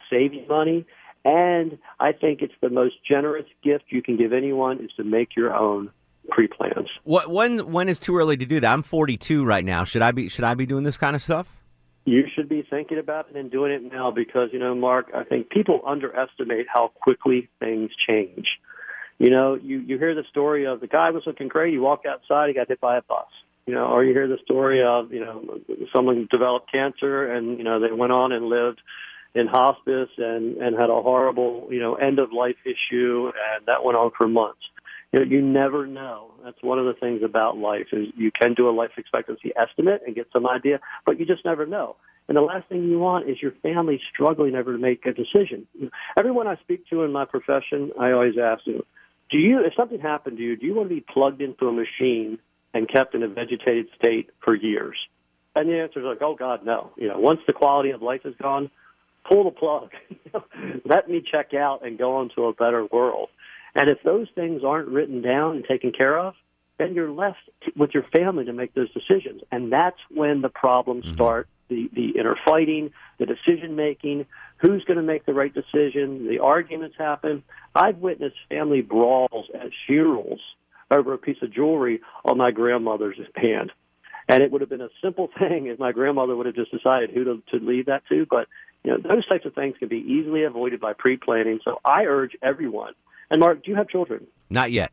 saving 0.09 0.49
money 0.49 0.87
and 1.25 1.79
I 1.99 2.13
think 2.13 2.43
it's 2.43 2.55
the 2.61 2.69
most 2.69 2.97
generous 3.05 3.47
gift 3.63 3.85
you 3.89 4.03
can 4.03 4.17
give 4.17 4.33
anyone 4.33 4.81
is 4.81 4.91
to 4.97 5.05
make 5.05 5.37
your 5.37 5.55
own 5.55 5.91
pre-plans. 6.31 6.89
What 7.05 7.31
when 7.31 7.73
when 7.73 7.89
is 7.89 7.99
too 7.99 8.17
early 8.17 8.37
to 8.37 8.47
do 8.47 8.61
that? 8.61 8.73
I'm 8.73 8.83
42 8.83 9.45
right 9.45 9.65
now. 9.65 9.85
Should 9.85 10.03
I 10.03 10.13
be 10.13 10.29
should 10.29 10.45
I 10.45 10.55
be 10.55 10.67
doing 10.67 10.85
this 10.85 10.97
kind 10.97 11.17
of 11.17 11.23
stuff? 11.23 11.61
You 12.07 12.25
should 12.35 12.51
be 12.51 12.63
thinking 12.63 12.99
about 12.99 13.31
it 13.31 13.37
and 13.37 13.51
doing 13.51 13.73
it 13.73 13.93
now 13.93 14.11
because 14.11 14.51
you 14.53 14.59
know, 14.59 14.75
Mark, 14.75 15.11
I 15.15 15.25
think 15.25 15.49
people 15.49 15.81
underestimate 15.87 16.67
how 16.73 16.89
quickly 16.89 17.49
things 17.61 17.91
change. 18.07 18.47
You 19.19 19.31
know, 19.31 19.55
you 19.55 19.79
you 19.79 19.99
hear 19.99 20.15
the 20.15 20.25
story 20.29 20.67
of 20.67 20.81
the 20.81 20.87
guy 20.87 21.11
was 21.11 21.23
looking 21.27 21.49
great. 21.49 21.73
He 21.73 21.79
walked 21.79 22.07
outside, 22.07 22.49
he 22.49 22.55
got 22.55 22.69
hit 22.69 22.81
by 22.81 22.99
a 22.99 23.03
bus. 23.03 23.27
You 23.67 23.73
know, 23.73 23.87
or 23.87 24.05
you 24.05 24.13
hear 24.13 24.29
the 24.29 24.39
story 24.45 24.83
of 24.85 25.13
you 25.13 25.21
know 25.21 25.61
someone 25.95 26.29
developed 26.31 26.71
cancer 26.71 27.33
and 27.33 27.57
you 27.57 27.65
know 27.65 27.81
they 27.81 27.93
went 27.93 28.13
on 28.13 28.33
and 28.33 28.47
lived 28.47 28.83
in 29.35 29.47
hospice 29.47 30.11
and 30.19 30.57
and 30.59 30.77
had 30.77 30.91
a 30.91 31.03
horrible 31.03 31.69
you 31.71 31.81
know 31.81 31.95
end 31.95 32.19
of 32.19 32.33
life 32.33 32.57
issue 32.65 33.33
and 33.55 33.67
that 33.67 33.85
went 33.85 33.97
on 33.97 34.11
for 34.17 34.29
months 34.29 34.63
you 35.15 35.21
know, 35.21 35.27
you 35.27 35.43
never 35.43 35.87
know. 35.87 36.33
That's 36.43 36.61
one 36.61 36.81
of 36.81 36.87
the 36.87 36.95
things 36.95 37.23
about 37.23 37.57
life 37.57 37.87
is 37.93 38.09
you 38.17 38.33
can 38.33 38.55
do 38.55 38.69
a 38.69 38.73
life 38.73 38.91
expectancy 38.97 39.53
estimate 39.55 40.03
and 40.05 40.13
get 40.13 40.27
some 40.33 40.45
idea, 40.45 40.81
but 41.07 41.21
you 41.21 41.25
just 41.25 41.45
never 41.45 41.67
know. 41.67 41.95
And 42.27 42.37
the 42.37 42.41
last 42.41 42.69
thing 42.69 42.89
you 42.89 42.99
want 42.99 43.29
is 43.29 43.41
your 43.41 43.53
family 43.63 44.01
struggling 44.13 44.57
ever 44.57 44.73
to 44.73 44.79
make 44.79 45.07
a 45.07 45.13
decision. 45.13 45.69
Everyone 46.17 46.49
I 46.49 46.57
speak 46.57 46.89
to 46.89 47.03
in 47.03 47.13
my 47.13 47.27
profession, 47.27 47.93
I 47.97 48.11
always 48.11 48.37
ask 48.39 48.65
them, 48.65 48.83
do 49.31 49.39
you, 49.39 49.61
if 49.65 49.75
something 49.75 50.01
happened 50.01 50.39
to 50.39 50.43
you, 50.43 50.57
do 50.57 50.67
you 50.67 50.75
want 50.75 50.89
to 50.89 50.95
be 50.97 51.01
plugged 51.01 51.41
into 51.41 51.69
a 51.69 51.73
machine 51.73 52.41
and 52.73 52.89
kept 52.89 53.15
in 53.15 53.23
a 53.23 53.29
vegetated 53.29 53.91
state 53.95 54.31
for 54.41 54.53
years? 54.53 54.97
And 55.55 55.69
the 55.69 55.79
answer 55.79 56.01
is 56.01 56.07
like, 56.07 56.23
oh 56.23 56.35
God, 56.35 56.65
no. 56.65 56.91
You 56.97 57.07
know, 57.07 57.21
once 57.21 57.39
the 57.47 57.53
quality 57.53 57.91
of 57.91 58.03
life 58.03 58.23
is 58.25 58.35
gone, 58.35 58.69
pull 59.25 59.45
the 59.45 59.51
plug. 59.51 59.91
Let 60.85 61.09
me 61.09 61.23
check 61.23 61.55
out 61.55 61.85
and 61.85 61.99
go 61.99 62.17
on 62.17 62.31
to 62.37 62.47
a 62.47 62.53
better 62.53 62.85
world. 62.85 63.29
And 63.75 63.91
if 63.91 64.03
those 64.03 64.29
things 64.35 64.63
aren't 64.65 64.89
written 64.89 65.23
down 65.23 65.57
and 65.57 65.65
taken 65.65 65.93
care 65.93 66.19
of, 66.19 66.35
then 66.79 66.95
you're 66.95 67.11
left 67.11 67.39
with 67.77 67.95
your 67.95 68.05
family 68.05 68.45
to 68.45 68.53
make 68.53 68.75
those 68.75 68.93
decisions. 68.93 69.43
And 69.51 69.73
that's 69.73 69.99
when 70.11 70.43
the 70.43 70.49
problems 70.49 71.05
mm-hmm. 71.05 71.15
start 71.15 71.49
the, 71.69 71.89
the 71.93 72.19
inner 72.19 72.37
fighting, 72.45 72.93
the 73.19 73.27
decision 73.27 73.77
making, 73.77 74.27
who's 74.59 74.85
going 74.85 74.97
to 74.97 75.03
make 75.03 75.25
the 75.25 75.35
right 75.35 75.53
decision, 75.53 76.29
the 76.29 76.41
arguments 76.41 76.97
happen. 76.99 77.43
I've 77.75 77.99
witnessed 77.99 78.37
family 78.49 78.83
brawls 78.83 79.47
at 79.55 79.71
funerals 79.87 80.41
over 80.91 81.13
a 81.13 81.19
piece 81.19 81.41
of 81.43 81.53
jewelry 81.53 82.01
on 82.25 82.39
my 82.39 82.51
grandmother's 82.51 83.19
hand. 83.35 83.73
And 84.29 84.43
it 84.43 84.51
would 84.51 84.61
have 84.63 84.71
been 84.71 84.81
a 84.81 84.91
simple 85.03 85.31
thing 85.39 85.67
if 85.67 85.79
my 85.79 85.93
grandmother 85.93 86.37
would 86.37 86.47
have 86.47 86.55
just 86.55 86.71
decided 86.71 87.11
who 87.11 87.25
to, 87.25 87.43
to 87.51 87.65
leave 87.65 87.87
that 87.87 88.07
to. 88.09 88.27
But 88.29 88.49
you 88.85 88.93
know, 88.93 88.99
those 88.99 89.27
types 89.27 89.47
of 89.47 89.55
things 89.55 89.77
can 89.79 89.89
be 89.89 89.99
easily 89.99 90.45
avoided 90.45 90.81
by 90.81 90.93
pre-planning. 90.93 91.61
So 91.65 91.81
I 91.85 92.05
urge 92.05 92.37
everyone. 92.43 92.93
And 93.31 93.41
Mark, 93.41 93.65
do 93.65 93.71
you 93.71 93.77
have 93.77 93.89
children? 93.89 94.27
Not 94.51 94.71
yet. 94.71 94.93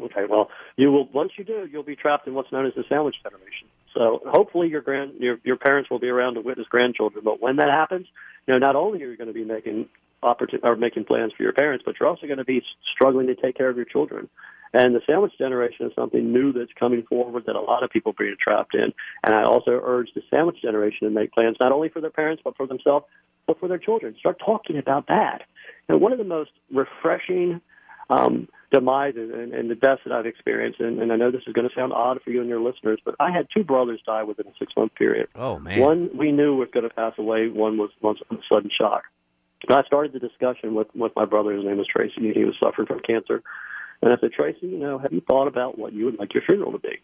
Okay, 0.00 0.24
well, 0.24 0.50
you 0.76 0.90
will. 0.90 1.06
Once 1.06 1.32
you 1.36 1.44
do, 1.44 1.68
you'll 1.70 1.82
be 1.82 1.96
trapped 1.96 2.26
in 2.26 2.34
what's 2.34 2.52
known 2.52 2.66
as 2.66 2.74
the 2.74 2.84
sandwich 2.88 3.16
generation. 3.22 3.68
So 3.94 4.22
hopefully, 4.26 4.68
your 4.68 4.80
grand 4.80 5.14
your 5.18 5.38
your 5.42 5.56
parents 5.56 5.90
will 5.90 5.98
be 5.98 6.08
around 6.08 6.34
to 6.34 6.40
witness 6.40 6.68
grandchildren. 6.68 7.24
But 7.24 7.40
when 7.40 7.56
that 7.56 7.68
happens, 7.68 8.06
you 8.46 8.54
know, 8.54 8.58
not 8.58 8.76
only 8.76 9.02
are 9.02 9.10
you 9.10 9.16
going 9.16 9.28
to 9.28 9.34
be 9.34 9.44
making 9.44 9.88
opportun- 10.22 10.62
or 10.62 10.76
making 10.76 11.04
plans 11.04 11.32
for 11.32 11.42
your 11.42 11.52
parents, 11.52 11.84
but 11.84 11.98
you're 11.98 12.08
also 12.08 12.26
going 12.26 12.38
to 12.38 12.44
be 12.44 12.62
struggling 12.92 13.26
to 13.26 13.34
take 13.34 13.56
care 13.56 13.68
of 13.68 13.76
your 13.76 13.86
children. 13.86 14.28
And 14.72 14.94
the 14.94 15.02
sandwich 15.06 15.36
generation 15.38 15.86
is 15.86 15.94
something 15.94 16.32
new 16.32 16.52
that's 16.52 16.72
coming 16.72 17.02
forward 17.02 17.46
that 17.46 17.56
a 17.56 17.60
lot 17.60 17.82
of 17.82 17.90
people 17.90 18.10
are 18.10 18.24
being 18.24 18.36
trapped 18.38 18.74
in. 18.74 18.92
And 19.24 19.34
I 19.34 19.44
also 19.44 19.80
urge 19.82 20.12
the 20.14 20.22
sandwich 20.30 20.60
generation 20.60 21.08
to 21.08 21.10
make 21.14 21.32
plans 21.32 21.56
not 21.60 21.72
only 21.72 21.88
for 21.88 22.00
their 22.00 22.10
parents 22.10 22.42
but 22.44 22.56
for 22.56 22.66
themselves, 22.66 23.06
but 23.46 23.58
for 23.58 23.68
their 23.68 23.78
children. 23.78 24.14
Start 24.18 24.38
talking 24.38 24.76
about 24.76 25.06
that. 25.06 25.42
And 25.88 26.00
one 26.00 26.12
of 26.12 26.18
the 26.18 26.24
most 26.24 26.50
refreshing 26.70 27.60
um, 28.10 28.48
demises 28.70 29.32
and, 29.32 29.52
and 29.52 29.70
the 29.70 29.74
deaths 29.74 30.02
that 30.04 30.12
I've 30.12 30.26
experienced, 30.26 30.80
and, 30.80 31.00
and 31.00 31.12
I 31.12 31.16
know 31.16 31.30
this 31.30 31.44
is 31.46 31.54
going 31.54 31.68
to 31.68 31.74
sound 31.74 31.92
odd 31.92 32.22
for 32.22 32.30
you 32.30 32.40
and 32.40 32.48
your 32.48 32.60
listeners, 32.60 33.00
but 33.04 33.14
I 33.18 33.30
had 33.30 33.48
two 33.52 33.64
brothers 33.64 34.00
die 34.04 34.22
within 34.22 34.46
a 34.46 34.54
six 34.58 34.76
month 34.76 34.94
period. 34.94 35.28
Oh 35.34 35.58
man. 35.58 35.80
One 35.80 36.10
we 36.14 36.32
knew 36.32 36.56
was 36.56 36.70
going 36.70 36.88
to 36.88 36.94
pass 36.94 37.14
away. 37.18 37.48
One 37.48 37.78
was 37.78 37.90
was 38.00 38.18
a 38.30 38.36
sudden 38.48 38.70
shock. 38.70 39.04
And 39.66 39.76
I 39.76 39.82
started 39.82 40.12
the 40.12 40.20
discussion 40.20 40.74
with 40.74 40.94
with 40.94 41.16
my 41.16 41.24
brother. 41.24 41.52
His 41.52 41.64
name 41.64 41.78
was 41.78 41.86
Tracy. 41.86 42.14
and 42.16 42.36
He 42.36 42.44
was 42.44 42.56
suffering 42.58 42.86
from 42.86 43.00
cancer. 43.00 43.42
And 44.02 44.12
I 44.12 44.16
said, 44.18 44.32
Tracy, 44.32 44.68
you 44.68 44.78
know, 44.78 44.98
have 44.98 45.12
you 45.12 45.20
thought 45.20 45.48
about 45.48 45.78
what 45.78 45.92
you 45.92 46.04
would 46.06 46.18
like 46.18 46.34
your 46.34 46.42
funeral 46.42 46.72
to 46.72 46.78
be? 46.78 46.98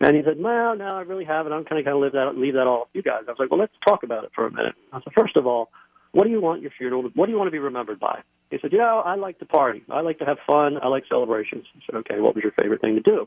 And 0.00 0.16
he 0.16 0.22
said, 0.22 0.38
Well, 0.38 0.76
no, 0.76 0.96
I 0.96 1.02
really 1.02 1.24
haven't. 1.24 1.52
I'm 1.52 1.64
kind 1.64 1.78
of 1.78 1.84
kind 1.84 1.96
of 1.96 2.02
leave 2.02 2.12
that 2.12 2.36
leave 2.36 2.54
that 2.54 2.66
all 2.66 2.86
to 2.86 2.90
you 2.94 3.02
guys. 3.02 3.22
I 3.28 3.30
was 3.30 3.38
like, 3.38 3.50
Well, 3.50 3.60
let's 3.60 3.74
talk 3.84 4.02
about 4.02 4.24
it 4.24 4.32
for 4.34 4.46
a 4.46 4.50
minute. 4.50 4.74
I 4.92 5.00
said, 5.00 5.12
First 5.12 5.36
of 5.36 5.46
all, 5.46 5.70
what 6.10 6.24
do 6.24 6.30
you 6.30 6.40
want 6.40 6.60
your 6.60 6.70
funeral? 6.70 7.04
To, 7.04 7.08
what 7.10 7.26
do 7.26 7.32
you 7.32 7.38
want 7.38 7.48
to 7.48 7.52
be 7.52 7.58
remembered 7.58 8.00
by? 8.00 8.22
He 8.52 8.58
said, 8.58 8.70
You 8.70 8.78
know, 8.78 9.00
I 9.00 9.14
like 9.14 9.38
to 9.38 9.46
party. 9.46 9.82
I 9.88 10.02
like 10.02 10.18
to 10.18 10.26
have 10.26 10.38
fun. 10.46 10.78
I 10.80 10.88
like 10.88 11.06
celebrations. 11.08 11.64
I 11.74 11.80
said, 11.86 11.94
Okay, 11.96 12.20
what 12.20 12.34
was 12.34 12.44
your 12.44 12.52
favorite 12.52 12.82
thing 12.82 12.96
to 12.96 13.00
do? 13.00 13.26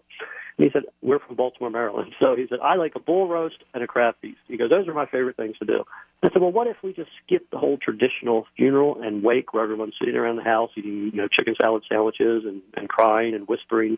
And 0.58 0.66
he 0.66 0.72
said, 0.72 0.84
We're 1.02 1.18
from 1.18 1.36
Baltimore, 1.36 1.72
Maryland. 1.72 2.14
So 2.20 2.36
he 2.36 2.46
said, 2.48 2.60
I 2.60 2.76
like 2.76 2.96
a 2.96 3.00
bull 3.00 3.28
roast 3.28 3.58
and 3.74 3.84
a 3.84 3.88
crab 3.88 4.16
feast. 4.22 4.38
He 4.48 4.56
goes, 4.56 4.70
Those 4.70 4.88
are 4.88 4.94
my 4.94 5.08
favorite 5.08 5.36
things 5.36 5.58
to 5.58 5.66
do. 5.66 5.84
I 6.22 6.30
said, 6.30 6.42
Well, 6.42 6.52
what 6.52 6.68
if 6.68 6.82
we 6.84 6.94
just 6.94 7.10
skip 7.26 7.50
the 7.50 7.58
whole 7.58 7.78
traditional 7.78 8.46
funeral 8.56 9.02
and 9.02 9.24
wake 9.24 9.52
where 9.52 9.64
everyone's 9.64 9.96
sitting 9.98 10.16
around 10.16 10.36
the 10.36 10.44
house 10.44 10.70
eating, 10.76 11.06
you 11.06 11.18
know, 11.18 11.28
chicken 11.28 11.56
salad 11.60 11.84
sandwiches 11.90 12.46
and, 12.46 12.62
and 12.76 12.88
crying 12.88 13.34
and 13.34 13.48
whispering 13.48 13.98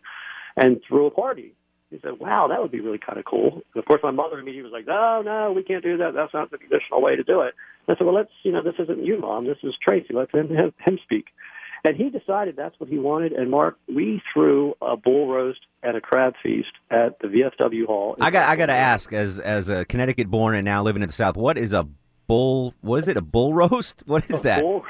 and 0.56 0.82
throw 0.82 1.06
a 1.06 1.10
party? 1.10 1.52
He 1.90 1.98
said, 2.00 2.18
"Wow, 2.18 2.48
that 2.48 2.60
would 2.60 2.70
be 2.70 2.80
really 2.80 2.98
kind 2.98 3.18
of 3.18 3.24
cool." 3.24 3.62
And 3.74 3.76
of 3.76 3.86
course, 3.86 4.02
my 4.02 4.10
mother 4.10 4.38
immediately 4.38 4.70
was 4.70 4.72
like, 4.72 4.86
"No, 4.86 5.22
no, 5.22 5.52
we 5.52 5.62
can't 5.62 5.82
do 5.82 5.96
that. 5.98 6.12
That's 6.12 6.34
not 6.34 6.50
the 6.50 6.58
traditional 6.58 7.00
way 7.00 7.16
to 7.16 7.22
do 7.22 7.40
it." 7.42 7.54
I 7.88 7.96
said, 7.96 8.06
"Well, 8.06 8.14
let's, 8.14 8.32
you 8.42 8.52
know, 8.52 8.62
this 8.62 8.74
isn't 8.78 9.04
you, 9.04 9.18
mom. 9.18 9.46
This 9.46 9.58
is 9.62 9.74
Tracy. 9.80 10.14
Let 10.14 10.30
him 10.30 10.48
him, 10.48 10.72
him 10.78 10.98
speak." 11.02 11.26
And 11.84 11.96
he 11.96 12.10
decided 12.10 12.56
that's 12.56 12.78
what 12.80 12.88
he 12.88 12.98
wanted. 12.98 13.32
And 13.32 13.50
Mark, 13.50 13.78
we 13.86 14.20
threw 14.32 14.74
a 14.82 14.96
bull 14.96 15.28
roast 15.28 15.60
and 15.82 15.96
a 15.96 16.00
crab 16.00 16.34
feast 16.42 16.72
at 16.90 17.18
the 17.20 17.28
VFW 17.28 17.86
Hall. 17.86 18.16
I 18.20 18.30
got 18.30 18.48
I 18.48 18.56
got 18.56 18.66
to 18.66 18.72
ask 18.74 19.12
as 19.12 19.38
as 19.38 19.68
a 19.68 19.84
Connecticut 19.84 20.28
born 20.28 20.54
and 20.54 20.64
now 20.64 20.82
living 20.82 21.02
in 21.02 21.08
the 21.08 21.14
South, 21.14 21.36
what 21.36 21.56
is 21.56 21.72
a 21.72 21.86
bull? 22.26 22.74
What 22.80 23.00
is 23.00 23.08
it? 23.08 23.16
A 23.16 23.22
bull 23.22 23.54
roast? 23.54 24.02
What 24.06 24.28
is 24.30 24.42
that? 24.42 24.62
Bull, 24.62 24.84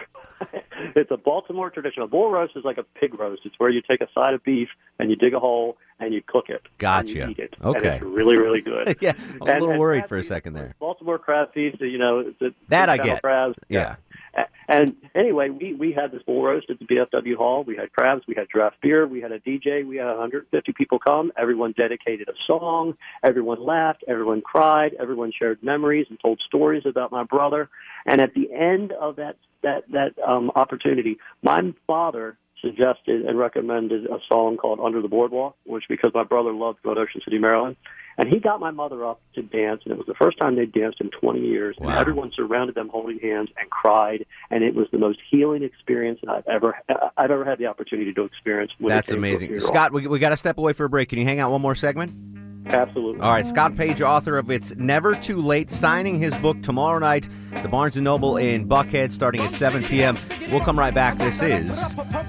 it's 0.99 1.11
a 1.11 1.17
Baltimore 1.17 1.71
tradition. 1.71 2.03
A 2.03 2.07
bull 2.07 2.31
roast 2.31 2.57
is 2.57 2.65
like 2.65 2.79
a 2.79 2.83
pig 2.83 3.19
roast. 3.19 3.43
It's 3.45 3.55
where 3.59 3.71
you 3.71 3.81
take 3.83 4.01
a 4.01 4.09
side 4.13 4.35
of 4.35 4.43
beef 4.45 4.69
and 4.99 5.11
you 5.11 5.17
dig 5.17 5.35
a 5.35 5.41
hole 5.41 5.77
and 6.01 6.13
you 6.15 6.23
cook 6.27 6.49
it. 6.49 6.63
Gotcha. 6.79 7.09
And 7.09 7.09
you 7.09 7.29
eat 7.31 7.39
it. 7.39 7.57
Okay. 7.63 7.79
And 7.79 7.87
it's 7.87 8.03
really, 8.03 8.37
really 8.37 8.61
good. 8.61 8.97
yeah, 9.01 9.13
I'm 9.43 9.43
a 9.43 9.45
little 9.61 9.79
worried 9.79 10.09
for 10.09 10.17
a 10.17 10.23
second 10.23 10.55
there. 10.55 10.75
Baltimore 10.79 11.19
crab 11.19 11.53
feast, 11.53 11.81
you 11.81 11.99
know, 11.99 12.31
the, 12.39 12.55
That 12.69 12.89
I 12.89 12.97
get. 12.99 13.23
Crabs. 13.23 13.57
Yeah. 13.69 13.97
A- 14.35 14.47
And 14.69 14.95
anyway, 15.15 15.49
we 15.49 15.73
we 15.75 15.93
had 15.93 16.13
this 16.13 16.23
bull 16.23 16.43
roast 16.43 16.69
at 16.71 16.79
the 16.79 16.85
VFW 16.85 17.35
Hall. 17.37 17.65
We 17.65 17.75
had 17.77 17.91
crabs, 17.93 18.23
we 18.29 18.35
had 18.35 18.49
draft 18.49 18.81
beer, 18.83 19.07
we 19.07 19.21
had 19.21 19.33
a 19.33 19.41
DJ, 19.41 19.85
we 19.87 19.97
had 19.97 20.07
150 20.07 20.73
people 20.73 20.99
come. 20.99 21.33
Everyone 21.37 21.73
dedicated 21.73 22.29
a 22.29 22.35
song. 22.47 22.97
Everyone 23.23 23.61
laughed. 23.65 24.05
Everyone 24.07 24.41
cried. 24.43 24.95
Everyone 25.01 25.33
shared 25.33 25.63
memories 25.63 26.07
and 26.11 26.21
told 26.21 26.41
stories 26.47 26.85
about 26.87 27.11
my 27.11 27.25
brother. 27.25 27.69
And 28.07 28.21
at 28.21 28.35
the 28.35 28.53
end 28.53 28.93
of 28.93 29.17
that 29.17 29.37
that 29.63 29.91
that 29.91 30.19
um, 30.27 30.51
opportunity, 30.55 31.19
my 31.43 31.73
father 31.87 32.37
suggested 32.61 33.25
and 33.25 33.39
recommended 33.39 34.07
a 34.07 34.19
song 34.29 34.57
called 34.57 34.81
"Under 34.81 35.01
the 35.01 35.09
Boardwalk," 35.09 35.57
which 35.65 35.85
because 35.89 36.13
my 36.15 36.25
brother 36.25 36.53
loved 36.53 36.83
to 36.83 36.91
Ocean 36.91 37.21
City, 37.25 37.39
Maryland. 37.39 37.77
And 38.19 38.29
he 38.29 38.41
got 38.41 38.59
my 38.59 38.73
mother 38.73 39.07
up 39.07 39.21
to 39.35 39.43
dance, 39.43 39.83
and 39.85 39.93
it 39.93 39.97
was 39.97 40.09
the 40.09 40.15
first 40.15 40.39
time 40.39 40.57
they'd 40.57 40.73
danced 40.73 41.01
in 41.01 41.09
20 41.09 41.39
years. 41.39 41.77
wow. 41.79 41.91
And 41.91 41.99
everyone 42.01 42.33
surrounded 42.33 42.75
them, 42.75 42.89
holding 42.89 43.21
hands, 43.21 43.51
and 43.57 43.71
cried. 43.71 44.27
And 44.51 44.65
it 44.65 44.75
was 44.75 44.89
the 44.91 44.99
most 44.99 45.21
healing 45.31 45.63
experience 45.63 46.19
that 46.25 46.31
I've 46.31 46.49
ever 46.49 46.77
I've 47.17 47.31
ever 47.31 47.45
had 47.45 47.59
the 47.59 47.67
opportunity 47.67 48.13
to 48.13 48.25
experience. 48.25 48.73
That's 48.81 49.09
came 49.09 49.23
to 49.23 49.29
a 49.29 49.31
amazing. 49.31 49.61
Scott, 49.61 49.93
we, 49.93 50.09
we 50.09 50.19
got 50.19 50.31
to 50.31 50.37
step 50.37 50.59
away 50.59 50.73
for 50.73 50.85
a 50.85 50.89
break. 50.89 51.11
Can 51.11 51.21
you 51.21 51.25
hang 51.25 51.39
out 51.39 51.53
one 51.53 51.63
more 51.63 51.77
segment? 51.77 52.11
Absolutely. 52.67 53.21
All 53.23 53.33
right, 53.33 53.47
Scott 53.47 53.77
Page, 53.77 54.03
author 54.03 54.37
of 54.37 54.51
It's 54.51 54.77
Never 54.77 55.15
Too 55.15 55.41
Late, 55.41 55.71
signing 55.71 56.19
his 56.19 56.35
book 56.37 56.63
tomorrow 56.63 56.99
night, 56.99 57.29
the 57.63 57.69
Barnes 57.69 57.97
& 57.97 58.01
Noble 58.01 58.37
in 58.37 58.69
Buckhead, 58.69 59.11
starting 59.11 59.41
at 59.41 59.55
7 59.55 59.83
p.m. 59.85 60.19
We'll 60.51 60.61
come 60.61 60.79
right 60.79 60.93
back. 60.93 61.17
This 61.17 61.41
is 61.43 61.79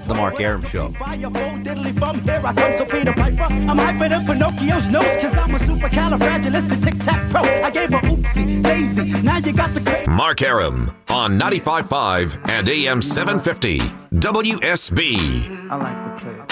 The 0.06 0.14
Mark 0.14 0.40
Arum 0.40 0.64
Show. 0.64 0.92
Fire 0.92 1.20
full 1.20 1.30
diddly 1.32 1.98
bum, 1.98 2.22
here 2.22 2.40
I 2.44 2.54
come, 2.54 2.72
so 2.72 2.86
Peter 2.86 3.12
Piper. 3.12 3.42
I'm 3.42 3.76
hyping 3.76 4.12
up 4.12 4.26
Pinocchio's 4.26 4.88
nose, 4.88 5.16
cause 5.20 5.36
I'm 5.36 5.54
a 5.54 5.58
supercalifragilistic 5.58 7.30
pro. 7.30 7.42
I 7.42 7.70
gave 7.70 7.90
her 7.90 7.98
oopsie, 7.98 8.62
daisy, 8.62 9.12
now 9.22 9.36
you 9.38 9.52
got 9.52 9.74
the. 9.74 10.04
Mark 10.08 10.40
Arum 10.42 10.94
on 11.10 11.38
95.5 11.38 12.50
and 12.50 12.68
AM 12.68 13.02
750 13.02 13.78
WSB. 14.14 15.68
I 15.70 15.76
like 15.76 16.04
the 16.04 16.10
players. 16.20 16.46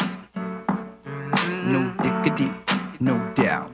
No 1.65 1.91
diggity, 2.03 2.53
no 3.01 3.33
doubt. 3.35 3.71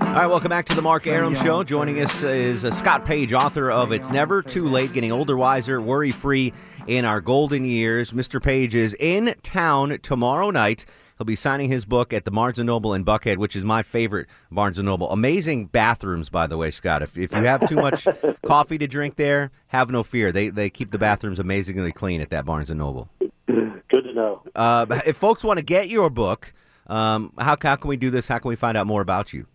All 0.00 0.14
right, 0.14 0.26
welcome 0.26 0.48
back 0.48 0.66
to 0.66 0.74
the 0.74 0.82
Mark 0.82 1.06
Arum 1.06 1.34
Show. 1.34 1.62
Joining 1.62 2.00
us 2.00 2.22
is 2.22 2.64
uh, 2.64 2.70
Scott 2.70 3.04
Page, 3.04 3.32
author 3.32 3.70
of 3.70 3.92
It's 3.92 4.10
Never 4.10 4.42
Too 4.42 4.66
Late, 4.66 4.92
Getting 4.92 5.12
Older, 5.12 5.36
Wiser, 5.36 5.80
Worry 5.80 6.10
Free 6.10 6.52
in 6.86 7.04
Our 7.04 7.20
Golden 7.20 7.64
Years. 7.64 8.12
Mr. 8.12 8.42
Page 8.42 8.74
is 8.74 8.94
in 8.98 9.34
town 9.42 9.98
tomorrow 10.02 10.50
night. 10.50 10.84
He'll 11.18 11.24
be 11.24 11.36
signing 11.36 11.68
his 11.68 11.84
book 11.84 12.12
at 12.12 12.24
the 12.24 12.30
Barnes 12.30 12.58
& 12.58 12.64
Noble 12.64 12.94
in 12.94 13.04
Buckhead, 13.04 13.36
which 13.38 13.56
is 13.56 13.64
my 13.64 13.82
favorite 13.82 14.28
Barnes 14.50 14.78
& 14.78 14.82
Noble. 14.82 15.10
Amazing 15.10 15.66
bathrooms, 15.66 16.30
by 16.30 16.46
the 16.46 16.56
way, 16.56 16.70
Scott. 16.70 17.02
If, 17.02 17.18
if 17.18 17.32
you 17.32 17.44
have 17.44 17.68
too 17.68 17.76
much 17.76 18.06
coffee 18.46 18.78
to 18.78 18.86
drink 18.86 19.16
there, 19.16 19.50
have 19.68 19.90
no 19.90 20.02
fear. 20.02 20.32
They, 20.32 20.48
they 20.48 20.70
keep 20.70 20.90
the 20.90 20.98
bathrooms 20.98 21.38
amazingly 21.38 21.92
clean 21.92 22.20
at 22.20 22.30
that 22.30 22.44
Barnes 22.44 22.70
& 22.70 22.74
Noble. 22.74 23.08
Good 23.46 24.04
to 24.04 24.12
know. 24.12 24.42
Uh, 24.54 24.86
if 25.06 25.16
folks 25.16 25.42
want 25.42 25.58
to 25.58 25.64
get 25.64 25.88
your 25.88 26.08
book, 26.08 26.52
um, 26.88 27.32
how, 27.38 27.56
how 27.60 27.76
can 27.76 27.88
we 27.88 27.96
do 27.96 28.10
this? 28.10 28.28
How 28.28 28.38
can 28.38 28.48
we 28.48 28.56
find 28.56 28.76
out 28.76 28.86
more 28.86 29.02
about 29.02 29.32
you? 29.32 29.46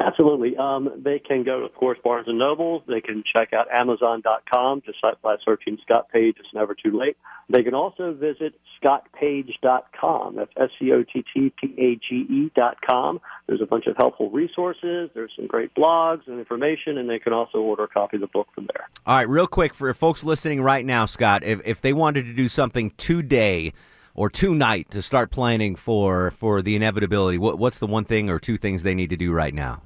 Absolutely. 0.00 0.56
Um, 0.56 0.90
they 0.96 1.18
can 1.18 1.44
go, 1.44 1.64
of 1.64 1.74
course, 1.74 1.98
Barnes 2.02 2.26
and 2.28 2.38
Noble. 2.38 2.82
They 2.86 3.00
can 3.00 3.22
check 3.24 3.52
out 3.52 3.66
Amazon.com 3.70 4.82
just 4.84 4.98
by 5.22 5.36
searching 5.44 5.78
Scott 5.82 6.08
Page. 6.12 6.36
It's 6.38 6.52
never 6.52 6.74
too 6.74 6.98
late. 6.98 7.16
They 7.48 7.62
can 7.62 7.74
also 7.74 8.12
visit 8.12 8.54
ScottPage.com. 8.82 10.36
That's 10.36 10.50
S 10.56 10.70
C 10.78 10.92
O 10.92 11.04
T 11.04 11.24
T 11.32 11.52
P 11.60 11.74
A 11.78 11.96
G 11.96 12.26
E 12.28 12.50
dot 12.56 12.78
com. 12.80 13.20
There's 13.46 13.60
a 13.60 13.66
bunch 13.66 13.86
of 13.86 13.96
helpful 13.96 14.30
resources. 14.30 15.10
There's 15.14 15.32
some 15.36 15.46
great 15.46 15.74
blogs 15.74 16.26
and 16.26 16.38
information, 16.38 16.98
and 16.98 17.08
they 17.08 17.18
can 17.18 17.32
also 17.32 17.58
order 17.58 17.84
a 17.84 17.88
copy 17.88 18.16
of 18.16 18.22
the 18.22 18.26
book 18.26 18.48
from 18.54 18.66
there. 18.74 18.88
All 19.06 19.16
right, 19.16 19.28
real 19.28 19.46
quick 19.46 19.74
for 19.74 19.92
folks 19.94 20.24
listening 20.24 20.62
right 20.62 20.84
now, 20.84 21.06
Scott, 21.06 21.44
if, 21.44 21.60
if 21.64 21.80
they 21.80 21.92
wanted 21.92 22.24
to 22.26 22.32
do 22.32 22.48
something 22.48 22.90
today 22.96 23.72
or 24.14 24.30
tonight 24.30 24.90
to 24.90 25.02
start 25.02 25.30
planning 25.30 25.76
for 25.76 26.30
for 26.30 26.62
the 26.62 26.76
inevitability? 26.76 27.38
What, 27.38 27.58
what's 27.58 27.78
the 27.78 27.86
one 27.86 28.04
thing 28.04 28.30
or 28.30 28.38
two 28.38 28.56
things 28.56 28.82
they 28.82 28.94
need 28.94 29.10
to 29.10 29.16
do 29.16 29.32
right 29.32 29.54
now? 29.54 29.82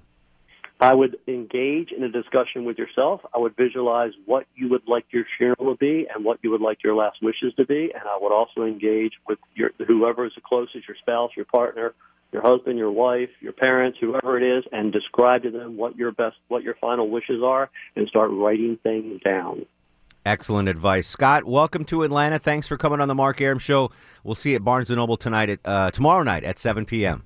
I 0.81 0.95
would 0.95 1.19
engage 1.27 1.91
in 1.91 2.05
a 2.05 2.09
discussion 2.09 2.65
with 2.65 2.79
yourself. 2.79 3.23
I 3.35 3.39
would 3.39 3.57
visualize 3.57 4.13
what 4.27 4.47
you 4.55 4.69
would 4.69 4.87
like 4.87 5.07
your 5.11 5.25
funeral 5.37 5.75
to 5.75 5.77
be 5.77 6.07
and 6.15 6.25
what 6.25 6.39
you 6.43 6.51
would 6.53 6.61
like 6.61 6.85
your 6.85 6.95
last 6.95 7.21
wishes 7.21 7.53
to 7.55 7.67
be. 7.67 7.93
And 7.93 8.05
I 8.05 8.17
would 8.21 8.33
also 8.33 8.63
engage 8.63 9.15
with 9.27 9.41
your 9.57 9.73
whoever 9.85 10.25
is 10.25 10.35
the 10.37 10.41
closest, 10.41 10.87
your 10.87 10.97
spouse, 10.97 11.33
your 11.35 11.47
partner, 11.47 11.95
your 12.33 12.43
husband, 12.43 12.79
your 12.79 12.93
wife, 12.93 13.31
your 13.41 13.53
parents, 13.53 13.99
whoever 14.01 14.37
it 14.39 14.59
is, 14.59 14.65
and 14.71 14.93
describe 14.93 15.43
to 15.43 15.51
them 15.51 15.77
what 15.77 15.97
your 15.97 16.13
best, 16.13 16.37
what 16.47 16.63
your 16.63 16.75
final 16.75 17.09
wishes 17.09 17.43
are, 17.43 17.71
and 17.97 18.07
start 18.07 18.31
writing 18.31 18.77
things 18.77 19.21
down. 19.23 19.67
Excellent 20.27 20.69
advice, 20.69 21.07
Scott. 21.07 21.45
Welcome 21.45 21.85
to 21.87 22.03
Atlanta. 22.03 22.39
Thanks 22.39 22.67
for 22.67 22.77
coming 22.77 23.01
on 23.01 23.09
the 23.09 23.15
Mark 23.15 23.41
Arum 23.41 23.59
Show. 23.59 23.91
We'll 24.25 24.35
see 24.35 24.51
you 24.51 24.57
at 24.57 24.65
Barnes 24.65 24.91
and 24.91 24.99
Noble 24.99 25.17
tonight 25.17 25.49
at 25.49 25.61
uh, 25.65 25.91
tomorrow 25.91 26.23
night 26.23 26.45
at 26.45 26.59
7 26.59 26.85
p.m. 26.85 27.25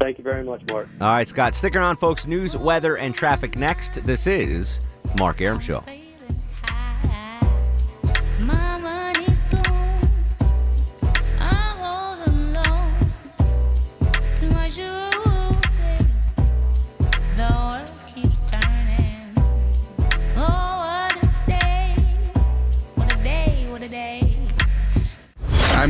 Thank 0.00 0.18
you 0.18 0.24
very 0.24 0.42
much, 0.42 0.62
Mark. 0.70 0.88
All 1.00 1.08
right, 1.08 1.28
Scott. 1.28 1.54
Stick 1.54 1.76
around, 1.76 1.98
folks. 1.98 2.26
News, 2.26 2.56
weather, 2.56 2.96
and 2.96 3.14
traffic 3.14 3.56
next. 3.56 4.04
This 4.04 4.26
is 4.26 4.80
Mark 5.18 5.40
Arum 5.40 5.60
Show. 5.60 5.84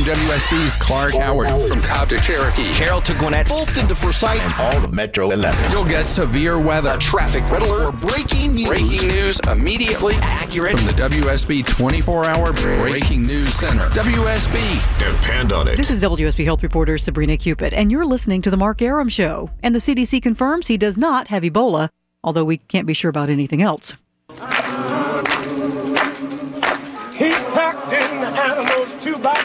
WSB's 0.03 0.75
Clark 0.75 1.15
Howard 1.15 1.47
from 1.69 1.79
Cobb 1.81 2.09
to 2.09 2.19
Cherokee. 2.19 2.73
Carroll 2.73 2.99
to 3.01 3.13
Gwinnett. 3.13 3.47
Fulton 3.47 3.87
to 3.87 3.95
Forsyth. 3.95 4.41
And 4.41 4.53
all 4.59 4.83
of 4.83 4.93
Metro 4.93 5.31
11. 5.31 5.71
You'll 5.71 5.85
get 5.85 6.05
severe 6.05 6.59
weather. 6.59 6.91
A 6.95 6.97
traffic 6.97 7.41
red 7.49 7.61
alert. 7.61 7.93
or 7.93 7.97
breaking 8.09 8.51
news. 8.51 8.67
Breaking 8.67 9.07
news 9.07 9.39
immediately 9.49 10.15
Accurate. 10.15 10.77
from 10.77 10.85
the 10.87 10.91
WSB 10.91 11.65
24 11.65 12.25
hour 12.25 12.51
Breaking 12.51 13.21
News 13.21 13.53
Center. 13.53 13.87
WSB. 13.91 14.99
Depend 14.99 15.53
on 15.53 15.69
it. 15.69 15.77
This 15.77 15.89
is 15.89 16.03
WSB 16.03 16.43
Health 16.43 16.63
reporter 16.63 16.97
Sabrina 16.97 17.37
Cupid, 17.37 17.73
and 17.73 17.89
you're 17.89 18.05
listening 18.05 18.41
to 18.41 18.49
The 18.49 18.57
Mark 18.57 18.81
Arum 18.81 19.07
Show. 19.07 19.51
And 19.63 19.73
the 19.73 19.79
CDC 19.79 20.21
confirms 20.21 20.67
he 20.67 20.75
does 20.75 20.97
not 20.97 21.29
have 21.29 21.43
Ebola, 21.43 21.87
although 22.25 22.43
we 22.43 22.57
can't 22.57 22.85
be 22.87 22.93
sure 22.93 23.09
about 23.09 23.29
anything 23.29 23.61
else. 23.61 23.93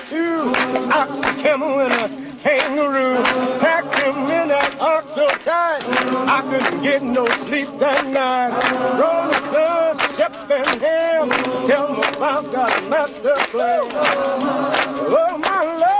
Two 0.09 0.53
ox, 0.91 1.13
a 1.19 1.43
camel, 1.43 1.81
and 1.81 1.93
a 1.93 2.09
kangaroo. 2.43 3.23
Packed 3.61 3.95
him 3.99 4.15
in 4.15 4.49
that 4.49 4.77
ox 4.81 5.15
so 5.15 5.29
tight, 5.29 5.83
I 6.29 6.43
couldn't 6.43 6.83
get 6.83 7.03
no 7.03 7.27
sleep 7.47 7.69
that 7.79 8.07
night. 8.07 8.51
Rolling 8.99 9.35
Stone, 9.51 9.99
Shep 10.17 10.51
and 10.51 10.83
Ham, 10.83 11.31
tell 11.69 11.93
me 11.93 12.03
about 12.17 12.51
that 12.53 12.89
master 12.91 13.37
plan. 13.51 13.81
Oh, 15.11 15.39
my 15.39 15.65
Lord. 15.65 15.99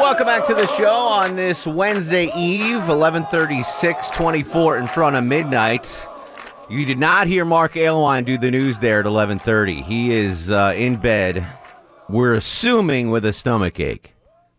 Welcome 0.00 0.26
back 0.26 0.46
to 0.46 0.54
the 0.54 0.66
show 0.66 0.94
on 0.94 1.36
this 1.36 1.66
Wednesday 1.66 2.30
Eve, 2.36 2.88
1136, 2.88 4.10
24 4.10 4.78
in 4.78 4.86
front 4.86 5.16
of 5.16 5.24
midnight. 5.24 6.06
You 6.72 6.86
did 6.86 6.98
not 6.98 7.26
hear 7.26 7.44
Mark 7.44 7.74
Alewine 7.74 8.24
do 8.24 8.38
the 8.38 8.50
news 8.50 8.78
there 8.78 9.00
at 9.00 9.04
1130. 9.04 9.82
He 9.82 10.10
is 10.10 10.50
uh, 10.50 10.72
in 10.74 10.96
bed, 10.96 11.46
we're 12.08 12.32
assuming 12.32 13.10
with 13.10 13.26
a 13.26 13.32
stomach 13.34 13.78
ache. 13.78 14.14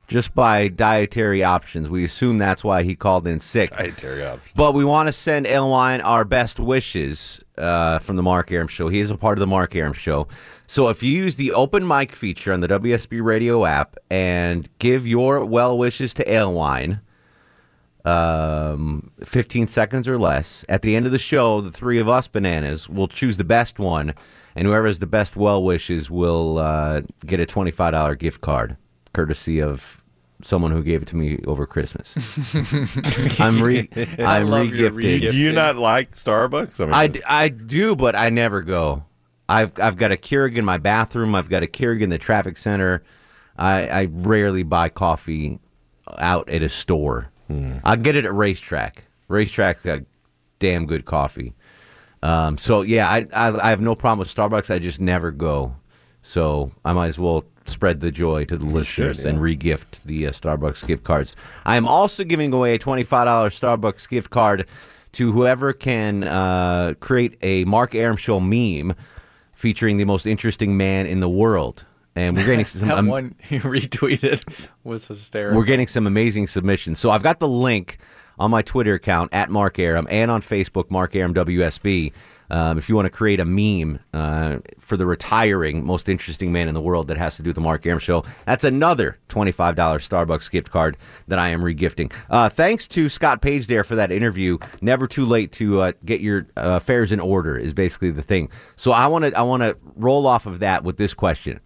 Just 0.08 0.36
by 0.36 0.68
dietary 0.68 1.44
options. 1.44 1.90
We 1.90 2.04
assume 2.04 2.38
that's 2.38 2.64
why 2.64 2.84
he 2.84 2.94
called 2.94 3.26
in 3.26 3.40
sick. 3.40 3.72
Dietary 3.72 4.24
options. 4.24 4.52
But 4.56 4.76
we 4.76 4.86
want 4.86 5.08
to 5.08 5.12
send 5.12 5.48
Alewine 5.48 6.04
our 6.04 6.24
best 6.24 6.60
wishes 6.60 7.42
uh, 7.58 7.98
from 7.98 8.16
the 8.16 8.22
Mark 8.22 8.52
Arum 8.52 8.68
Show. 8.68 8.90
He 8.90 9.00
is 9.00 9.10
a 9.10 9.18
part 9.18 9.40
of 9.40 9.40
the 9.40 9.48
Mark 9.48 9.76
Arum 9.76 9.94
Show. 9.94 10.28
So 10.68 10.90
if 10.90 11.02
you 11.02 11.12
use 11.12 11.38
the 11.38 11.52
open 11.54 11.88
mic 11.88 12.16
feature 12.16 12.54
on 12.54 12.60
the 12.60 12.68
WSB 12.68 13.24
radio 13.24 13.66
app 13.66 13.98
and 14.12 14.70
give 14.78 15.08
your 15.08 15.44
well 15.44 15.76
wishes 15.80 16.14
to 16.14 16.24
Alewine, 16.26 17.00
um, 18.06 19.12
15 19.24 19.68
seconds 19.68 20.08
or 20.08 20.18
less, 20.18 20.66
at 20.68 20.82
the 20.82 20.96
end 20.96 21.06
of 21.06 21.12
the 21.12 21.20
show, 21.20 21.62
the 21.62 21.72
three 21.72 22.00
of 22.00 22.10
us 22.10 22.28
bananas 22.28 22.90
will 22.90 23.08
choose 23.08 23.38
the 23.38 23.44
best 23.44 23.80
one, 23.80 24.14
and 24.56 24.68
whoever 24.68 24.88
has 24.88 25.00
the 25.00 25.06
best 25.06 25.36
well 25.36 25.64
wishes 25.64 26.12
will 26.12 26.58
uh, 26.58 27.02
get 27.26 27.40
a 27.40 27.46
$25 27.46 28.18
gift 28.20 28.42
card, 28.42 28.76
courtesy 29.14 29.62
of 29.62 30.02
someone 30.44 30.72
who 30.72 30.84
gave 30.84 31.02
it 31.02 31.08
to 31.08 31.16
me 31.16 31.40
over 31.48 31.66
Christmas. 31.66 32.14
I'm 33.40 33.62
re 33.62 33.90
I'm 34.20 34.48
regifted. 34.48 35.32
Do 35.32 35.38
you 35.38 35.54
not 35.54 35.78
like 35.78 36.16
Starbucks? 36.16 36.80
I 36.80 36.86
mean, 36.86 36.94
I, 36.94 37.08
d- 37.08 37.24
I 37.26 37.48
do, 37.50 37.96
but 37.96 38.16
I 38.16 38.30
never 38.30 38.62
go. 38.62 39.06
I've 39.48 39.78
I've 39.80 39.98
got 39.98 40.12
a 40.12 40.18
Keurig 40.18 40.56
in 40.56 40.66
my 40.66 40.78
bathroom. 40.78 41.36
I've 41.36 41.50
got 41.50 41.64
a 41.64 41.68
Keurig 41.68 42.02
in 42.02 42.10
the 42.10 42.18
traffic 42.18 42.58
center. 42.58 43.04
I, 43.58 43.88
I 43.88 44.08
rarely 44.12 44.64
buy 44.64 44.90
coffee 44.90 45.60
out 46.18 46.50
at 46.50 46.64
a 46.64 46.70
store. 46.70 47.30
I 47.84 47.96
get 47.96 48.16
it 48.16 48.26
at 48.26 48.32
RaceTrac. 48.32 48.94
RaceTrac 49.30 49.84
got 49.84 50.02
damn 50.60 50.86
good 50.86 51.06
coffee. 51.06 51.54
Um, 52.24 52.58
so 52.58 52.82
yeah, 52.82 53.10
I, 53.10 53.28
I 53.34 53.68
I 53.68 53.70
have 53.70 53.82
no 53.82 53.96
problem 53.96 54.20
with 54.20 54.34
Starbucks. 54.34 54.74
I 54.74 54.80
just 54.80 55.00
never 55.00 55.30
go. 55.32 55.76
So 56.24 56.72
I 56.86 56.94
might 56.94 57.10
as 57.10 57.20
well 57.20 57.44
spread 57.66 58.00
the 58.00 58.12
joy 58.12 58.46
to 58.46 58.58
the 58.58 58.66
listeners 58.66 59.18
should, 59.18 59.26
and 59.26 59.40
regift 59.40 60.02
the 60.06 60.28
uh, 60.28 60.32
Starbucks 60.32 60.88
gift 60.88 61.04
cards. 61.04 61.36
I 61.66 61.76
am 61.76 61.88
also 61.88 62.24
giving 62.24 62.54
away 62.54 62.76
a 62.76 62.80
twenty-five 62.80 63.26
dollars 63.26 63.60
Starbucks 63.60 64.08
gift 64.08 64.30
card 64.30 64.66
to 65.14 65.32
whoever 65.32 65.74
can 65.74 66.24
uh, 66.24 66.94
create 67.02 67.38
a 67.42 67.66
Mark 67.66 67.94
Arum 67.94 68.18
Show 68.18 68.40
meme 68.40 68.96
featuring 69.54 69.98
the 69.98 70.06
most 70.06 70.26
interesting 70.26 70.76
man 70.78 71.06
in 71.06 71.20
the 71.20 71.30
world. 71.30 71.84
And 72.16 72.36
we're 72.38 72.46
getting 72.46 72.66
some 72.66 72.88
that 72.88 72.98
um, 72.98 73.08
one 73.08 73.36
you 73.50 73.60
retweeted 73.62 74.44
was 74.84 75.06
hysterical. 75.06 75.58
we're 75.58 75.66
getting 75.66 75.88
some 75.88 76.08
amazing 76.08 76.48
submissions. 76.48 77.00
So 77.00 77.12
I've 77.12 77.24
got 77.24 77.40
the 77.40 77.48
link 77.48 77.98
on 78.40 78.52
my 78.52 78.62
Twitter 78.62 78.96
account 78.96 79.34
at 79.34 79.50
Mark 79.50 79.80
Arum 79.80 80.08
and 80.10 80.32
on 80.32 80.42
Facebook, 80.42 80.90
Mark 80.90 81.16
Arum 81.16 81.34
WSB. 81.34 82.12
Um, 82.50 82.78
if 82.78 82.88
you 82.88 82.96
want 82.96 83.08
to 83.08 83.10
create 83.10 83.40
a 83.40 83.46
meme 83.46 84.00
uh, 84.14 84.58
for 84.78 84.96
the 84.96 85.06
retiring 85.08 85.86
most 85.86 86.08
interesting 86.08 86.52
man 86.52 86.68
in 86.68 86.76
the 86.76 86.82
world 86.82 87.08
that 87.08 87.18
has 87.18 87.36
to 87.38 87.44
do 87.44 87.50
with 87.50 87.56
the 87.56 87.62
Mark 87.62 87.86
Arum 87.86 88.00
show, 88.00 88.24
that's 88.46 88.64
another 88.64 89.18
$25 89.30 89.76
Starbucks 89.76 90.52
gift 90.52 90.70
card 90.70 90.98
that 91.28 91.40
I 91.40 91.50
am 91.50 91.62
regifting. 91.62 92.14
Uh, 92.30 92.50
thanks 92.50 92.88
to 92.90 93.10
Scott 93.10 93.42
Page 93.42 93.68
there 93.68 93.84
for 93.84 93.96
that 93.96 94.12
interview. 94.12 94.60
Never 94.82 95.08
too 95.08 95.26
late 95.26 95.52
to 95.54 95.82
uh, 95.82 95.92
get 96.06 96.22
your 96.22 96.48
uh, 96.56 96.78
affairs 96.78 97.12
in 97.12 97.20
order 97.20 97.58
is 97.58 97.74
basically 97.74 98.12
the 98.12 98.22
thing. 98.22 98.50
So 98.76 98.92
I 98.92 99.08
want 99.08 99.26
to 99.26 99.34
I 99.38 99.42
want 99.42 99.64
to 99.64 99.76
roll 99.96 100.28
off 100.28 100.46
of 100.46 100.60
that 100.60 100.84
with 100.84 100.98
this 100.98 101.14
question. 101.14 101.60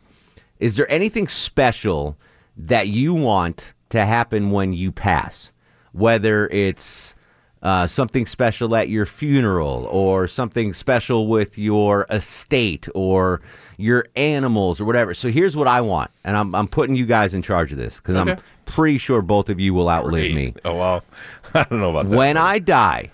Is 0.59 0.75
there 0.75 0.89
anything 0.91 1.27
special 1.27 2.17
that 2.55 2.87
you 2.87 3.13
want 3.13 3.73
to 3.89 4.05
happen 4.05 4.51
when 4.51 4.73
you 4.73 4.91
pass? 4.91 5.51
Whether 5.91 6.47
it's 6.49 7.15
uh, 7.63 7.87
something 7.87 8.25
special 8.25 8.75
at 8.75 8.87
your 8.87 9.05
funeral, 9.05 9.87
or 9.91 10.27
something 10.27 10.73
special 10.73 11.27
with 11.27 11.57
your 11.57 12.05
estate, 12.09 12.87
or 12.93 13.41
your 13.77 14.05
animals, 14.15 14.79
or 14.79 14.85
whatever. 14.85 15.13
So 15.13 15.29
here's 15.29 15.55
what 15.55 15.67
I 15.67 15.81
want, 15.81 16.11
and 16.23 16.37
I'm, 16.37 16.53
I'm 16.53 16.67
putting 16.67 16.95
you 16.95 17.05
guys 17.07 17.33
in 17.33 17.41
charge 17.41 17.71
of 17.71 17.77
this 17.79 17.97
because 17.97 18.15
I'm 18.15 18.37
pretty 18.65 18.99
sure 18.99 19.21
both 19.23 19.49
of 19.49 19.59
you 19.59 19.73
will 19.73 19.89
outlive 19.89 20.33
me. 20.35 20.53
Oh 20.65 20.75
well, 20.75 21.03
I 21.55 21.63
don't 21.63 21.79
know 21.79 21.89
about 21.89 22.09
that. 22.09 22.17
When 22.17 22.37
I 22.37 22.59
die, 22.59 23.11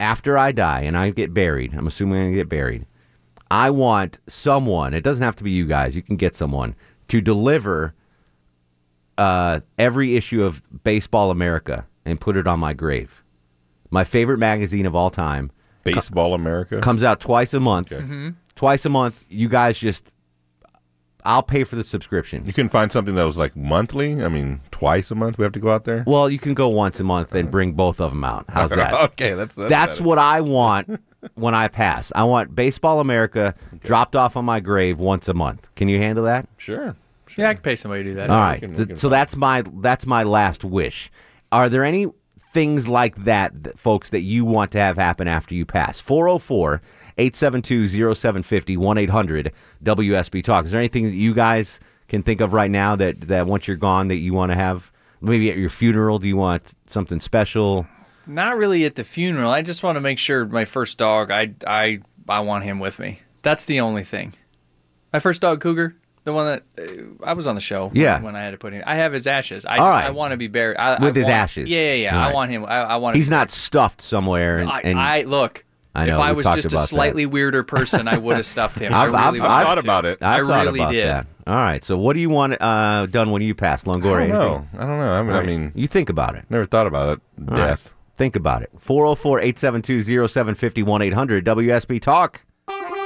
after 0.00 0.36
I 0.36 0.50
die 0.50 0.80
and 0.80 0.96
I 0.96 1.10
get 1.10 1.32
buried, 1.32 1.72
I'm 1.74 1.86
assuming 1.86 2.32
to 2.32 2.36
get 2.36 2.48
buried. 2.48 2.84
I 3.50 3.70
want 3.70 4.20
someone, 4.28 4.94
it 4.94 5.02
doesn't 5.02 5.22
have 5.24 5.36
to 5.36 5.44
be 5.44 5.50
you 5.50 5.66
guys, 5.66 5.96
you 5.96 6.02
can 6.02 6.16
get 6.16 6.34
someone 6.36 6.74
to 7.08 7.20
deliver 7.20 7.94
uh, 9.18 9.60
every 9.78 10.16
issue 10.16 10.42
of 10.44 10.62
Baseball 10.84 11.30
America 11.30 11.86
and 12.04 12.20
put 12.20 12.36
it 12.36 12.46
on 12.46 12.60
my 12.60 12.72
grave. 12.72 13.22
My 13.90 14.04
favorite 14.04 14.38
magazine 14.38 14.86
of 14.86 14.94
all 14.94 15.10
time. 15.10 15.50
Baseball 15.82 16.34
America 16.34 16.80
comes 16.80 17.02
out 17.02 17.20
twice 17.20 17.52
a 17.54 17.60
month. 17.60 17.88
Mhm. 17.90 18.34
Twice 18.54 18.84
a 18.84 18.88
month. 18.88 19.24
You 19.28 19.48
guys 19.48 19.78
just, 19.78 20.12
I'll 21.24 21.42
pay 21.42 21.64
for 21.64 21.74
the 21.76 21.82
subscription. 21.84 22.44
You 22.46 22.52
can 22.52 22.68
find 22.68 22.92
something 22.92 23.14
that 23.14 23.24
was 23.24 23.36
like 23.38 23.56
monthly. 23.56 24.22
I 24.22 24.28
mean, 24.28 24.60
twice 24.70 25.10
a 25.10 25.14
month 25.14 25.38
we 25.38 25.42
have 25.44 25.52
to 25.52 25.60
go 25.60 25.70
out 25.70 25.84
there. 25.84 26.04
Well, 26.06 26.30
you 26.30 26.38
can 26.38 26.54
go 26.54 26.68
once 26.68 27.00
a 27.00 27.04
month 27.04 27.34
and 27.34 27.50
bring 27.50 27.72
both 27.72 28.00
of 28.00 28.10
them 28.12 28.22
out. 28.24 28.44
How's 28.48 28.70
that? 28.76 28.92
Okay, 29.12 29.30
that's- 29.34 29.54
that's 29.56 29.70
that's 29.70 30.00
what 30.00 30.18
I 30.18 30.40
want 30.42 31.00
when 31.34 31.54
I 31.54 31.68
pass. 31.68 32.12
I 32.14 32.24
want 32.24 32.54
Baseball 32.54 33.00
America 33.00 33.54
dropped 33.82 34.16
off 34.16 34.36
on 34.36 34.44
my 34.44 34.60
grave 34.60 34.98
once 34.98 35.28
a 35.28 35.34
month. 35.34 35.68
Can 35.76 35.88
you 35.88 35.98
handle 35.98 36.24
that? 36.24 36.48
Sure. 36.56 36.96
Yeah, 37.36 37.50
I 37.50 37.54
can 37.54 37.62
pay 37.62 37.76
somebody 37.76 38.02
to 38.02 38.10
do 38.10 38.14
that. 38.16 38.30
All 38.30 38.38
right. 38.38 38.76
so, 38.76 38.86
so 38.94 39.08
that's 39.08 39.36
my 39.36 39.62
that's 39.76 40.06
my 40.06 40.22
last 40.22 40.64
wish. 40.64 41.10
Are 41.52 41.68
there 41.68 41.84
any 41.84 42.06
things 42.52 42.88
like 42.88 43.24
that, 43.24 43.62
that, 43.62 43.78
folks, 43.78 44.10
that 44.10 44.20
you 44.20 44.44
want 44.44 44.72
to 44.72 44.78
have 44.78 44.96
happen 44.96 45.28
after 45.28 45.54
you 45.54 45.64
pass? 45.64 46.00
404 46.00 46.82
872 47.18 47.88
0750 48.14 48.76
1 48.76 48.98
800 48.98 49.52
WSB 49.84 50.42
Talk. 50.42 50.64
Is 50.64 50.72
there 50.72 50.80
anything 50.80 51.04
that 51.04 51.14
you 51.14 51.34
guys 51.34 51.80
can 52.08 52.22
think 52.22 52.40
of 52.40 52.52
right 52.52 52.70
now 52.70 52.96
that 52.96 53.20
that 53.22 53.46
once 53.46 53.68
you're 53.68 53.76
gone 53.76 54.08
that 54.08 54.16
you 54.16 54.34
want 54.34 54.50
to 54.50 54.56
have? 54.56 54.90
Maybe 55.20 55.50
at 55.50 55.58
your 55.58 55.70
funeral, 55.70 56.18
do 56.18 56.26
you 56.26 56.36
want 56.36 56.72
something 56.86 57.20
special? 57.20 57.86
Not 58.26 58.56
really 58.56 58.84
at 58.84 58.94
the 58.94 59.04
funeral. 59.04 59.50
I 59.50 59.62
just 59.62 59.82
want 59.82 59.96
to 59.96 60.00
make 60.00 60.18
sure 60.18 60.44
my 60.46 60.64
first 60.64 60.98
dog. 60.98 61.30
I 61.30 61.52
I 61.66 62.00
I 62.28 62.40
want 62.40 62.64
him 62.64 62.78
with 62.78 62.98
me. 62.98 63.20
That's 63.42 63.64
the 63.64 63.80
only 63.80 64.04
thing. 64.04 64.34
My 65.12 65.18
first 65.18 65.40
dog, 65.40 65.60
Cougar, 65.60 65.96
the 66.24 66.32
one 66.32 66.46
that 66.46 66.62
uh, 66.78 67.24
I 67.26 67.32
was 67.32 67.46
on 67.46 67.54
the 67.56 67.60
show. 67.60 67.86
when- 67.88 67.96
Yeah. 67.96 68.20
When, 68.22 68.36
I 68.36 68.40
had 68.42 68.50
to 68.52 68.58
put 68.58 68.72
him, 68.72 68.84
I 68.86 68.94
have 68.96 69.12
his 69.12 69.26
ashes. 69.26 69.64
I 69.64 69.76
just, 69.78 69.80
right. 69.80 70.04
I 70.04 70.10
want 70.10 70.30
to 70.32 70.36
be 70.36 70.46
buried 70.46 70.76
I, 70.76 71.02
With 71.02 71.16
I 71.16 71.18
his 71.20 71.24
want- 71.24 71.34
ashes. 71.36 71.68
Yeah, 71.70 71.80
yeah, 71.80 71.94
yeah. 71.94 72.22
All 72.24 72.30
I 72.30 72.32
want 72.34 72.50
him. 72.52 72.64
I, 72.66 72.76
I 72.82 72.96
want. 72.96 73.16
He's 73.16 73.30
not 73.30 73.50
stuffed 73.50 74.02
somewhere. 74.02 74.58
And, 74.58 74.70
I, 74.70 74.80
and 74.82 74.98
I 75.00 75.22
look. 75.22 75.64
I 75.92 76.06
know, 76.06 76.14
if 76.14 76.20
I 76.20 76.30
was 76.32 76.44
just 76.46 76.66
a 76.66 76.68
about 76.68 76.82
that. 76.82 76.86
slightly 76.88 77.26
weirder 77.26 77.64
person, 77.64 78.06
I 78.06 78.16
would 78.16 78.36
have 78.36 78.46
stuffed 78.46 78.78
him. 78.78 78.92
I 78.94 78.98
I've, 79.06 79.06
really 79.12 79.40
I've, 79.40 79.50
I've 79.50 79.64
thought 79.66 79.74
to. 79.74 79.80
about 79.80 80.04
it. 80.04 80.22
I 80.22 80.38
I've 80.38 80.46
thought 80.46 80.64
really 80.66 80.78
about 80.80 80.92
did. 80.92 81.06
that. 81.08 81.26
All 81.48 81.54
right. 81.56 81.82
So, 81.82 81.98
what 81.98 82.12
do 82.12 82.20
you 82.20 82.30
want 82.30 82.60
uh, 82.62 83.06
done 83.06 83.32
when 83.32 83.42
you 83.42 83.56
pass, 83.56 83.82
Longoria? 83.82 84.26
I 84.26 84.28
don't 84.28 84.28
know. 84.28 84.54
Anything? 84.54 84.68
I 84.78 84.86
don't 84.86 84.98
know. 85.00 85.12
I 85.12 85.22
mean, 85.22 85.32
All 85.32 85.40
I 85.40 85.44
mean, 85.44 85.72
you 85.74 85.88
think 85.88 86.08
about 86.08 86.36
it. 86.36 86.44
never 86.48 86.64
thought 86.64 86.86
about 86.86 87.18
it. 87.18 87.20
All 87.50 87.56
right. 87.56 87.66
Death. 87.70 87.92
Think 88.20 88.36
about 88.36 88.60
it. 88.60 88.68
404 88.76 89.40
872 89.40 90.28
0750 90.28 91.06
800 91.06 91.42
WSB 91.42 92.02
Talk. 92.02 92.42
And 92.68 92.98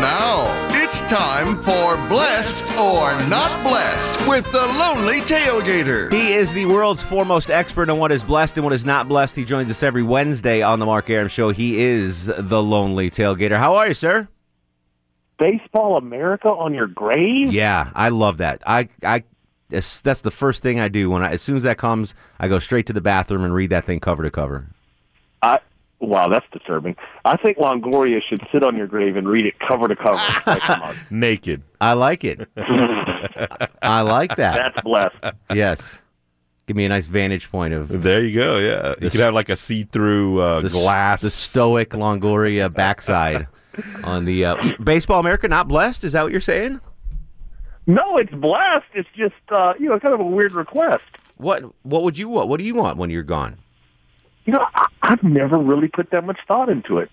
now 0.00 0.66
it's 0.70 1.02
time 1.02 1.54
for 1.62 1.96
Blessed 2.08 2.64
or 2.76 3.12
Not 3.28 3.62
Blessed 3.62 4.28
with 4.28 4.42
the 4.50 4.66
Lonely 4.76 5.20
Tailgater. 5.20 6.12
He 6.12 6.32
is 6.32 6.52
the 6.52 6.66
world's 6.66 7.00
foremost 7.00 7.48
expert 7.48 7.88
on 7.88 8.00
what 8.00 8.10
is 8.10 8.24
blessed 8.24 8.56
and 8.56 8.64
what 8.64 8.72
is 8.72 8.84
not 8.84 9.06
blessed. 9.06 9.36
He 9.36 9.44
joins 9.44 9.70
us 9.70 9.84
every 9.84 10.02
Wednesday 10.02 10.60
on 10.60 10.80
the 10.80 10.86
Mark 10.86 11.08
Arum 11.08 11.28
Show. 11.28 11.50
He 11.50 11.80
is 11.80 12.26
the 12.26 12.60
Lonely 12.60 13.08
Tailgater. 13.08 13.56
How 13.56 13.76
are 13.76 13.86
you, 13.86 13.94
sir? 13.94 14.26
Baseball 15.38 15.96
America 15.96 16.48
on 16.48 16.74
your 16.74 16.88
grave? 16.88 17.52
Yeah, 17.52 17.88
I 17.94 18.08
love 18.08 18.38
that. 18.38 18.62
I, 18.66 18.88
I, 19.04 19.22
that's 19.72 20.00
that's 20.00 20.20
the 20.20 20.30
first 20.30 20.62
thing 20.62 20.78
I 20.80 20.88
do 20.88 21.10
when 21.10 21.22
I, 21.22 21.32
as 21.32 21.42
soon 21.42 21.56
as 21.56 21.62
that 21.64 21.78
comes, 21.78 22.14
I 22.38 22.48
go 22.48 22.58
straight 22.58 22.86
to 22.86 22.92
the 22.92 23.00
bathroom 23.00 23.44
and 23.44 23.54
read 23.54 23.70
that 23.70 23.84
thing 23.84 24.00
cover 24.00 24.22
to 24.22 24.30
cover. 24.30 24.68
I 25.42 25.58
wow, 26.00 26.28
that's 26.28 26.46
disturbing. 26.52 26.96
I 27.24 27.36
think 27.36 27.58
Longoria 27.58 28.20
should 28.22 28.46
sit 28.52 28.62
on 28.62 28.76
your 28.76 28.86
grave 28.86 29.16
and 29.16 29.28
read 29.28 29.46
it 29.46 29.58
cover 29.58 29.88
to 29.88 29.96
cover. 29.96 30.20
Like. 30.46 30.96
Naked. 31.10 31.62
I 31.80 31.94
like 31.94 32.24
it. 32.24 32.48
I 32.56 34.02
like 34.02 34.36
that. 34.36 34.56
That's 34.56 34.82
blessed. 34.82 35.34
Yes. 35.54 35.98
Give 36.66 36.76
me 36.76 36.84
a 36.84 36.88
nice 36.88 37.06
vantage 37.06 37.50
point 37.50 37.74
of 37.74 38.02
There 38.02 38.24
you 38.24 38.38
go. 38.38 38.58
Yeah, 38.58 38.94
you 39.00 39.10
could 39.10 39.20
have 39.20 39.34
like 39.34 39.48
a 39.48 39.56
see-through 39.56 40.40
uh, 40.40 40.60
the 40.60 40.68
glass. 40.68 41.20
the 41.20 41.30
stoic 41.30 41.90
Longoria 41.90 42.72
backside 42.72 43.48
on 44.04 44.24
the 44.24 44.44
uh, 44.44 44.72
baseball 44.82 45.20
America. 45.20 45.48
Not 45.48 45.66
blessed. 45.66 46.04
Is 46.04 46.12
that 46.12 46.22
what 46.22 46.30
you're 46.30 46.40
saying? 46.40 46.80
No, 47.86 48.16
it's 48.16 48.32
blessed. 48.32 48.86
It's 48.94 49.08
just 49.16 49.34
uh, 49.50 49.74
you 49.78 49.88
know, 49.88 49.98
kind 49.98 50.14
of 50.14 50.20
a 50.20 50.24
weird 50.24 50.52
request. 50.52 51.02
What 51.36 51.64
What 51.82 52.04
would 52.04 52.16
you 52.18 52.28
want? 52.28 52.48
What 52.48 52.58
do 52.58 52.64
you 52.64 52.74
want 52.74 52.98
when 52.98 53.10
you're 53.10 53.22
gone? 53.22 53.58
You 54.44 54.52
know, 54.54 54.66
I, 54.74 54.86
I've 55.02 55.22
never 55.22 55.56
really 55.58 55.88
put 55.88 56.10
that 56.10 56.24
much 56.24 56.38
thought 56.46 56.68
into 56.68 56.98
it. 56.98 57.10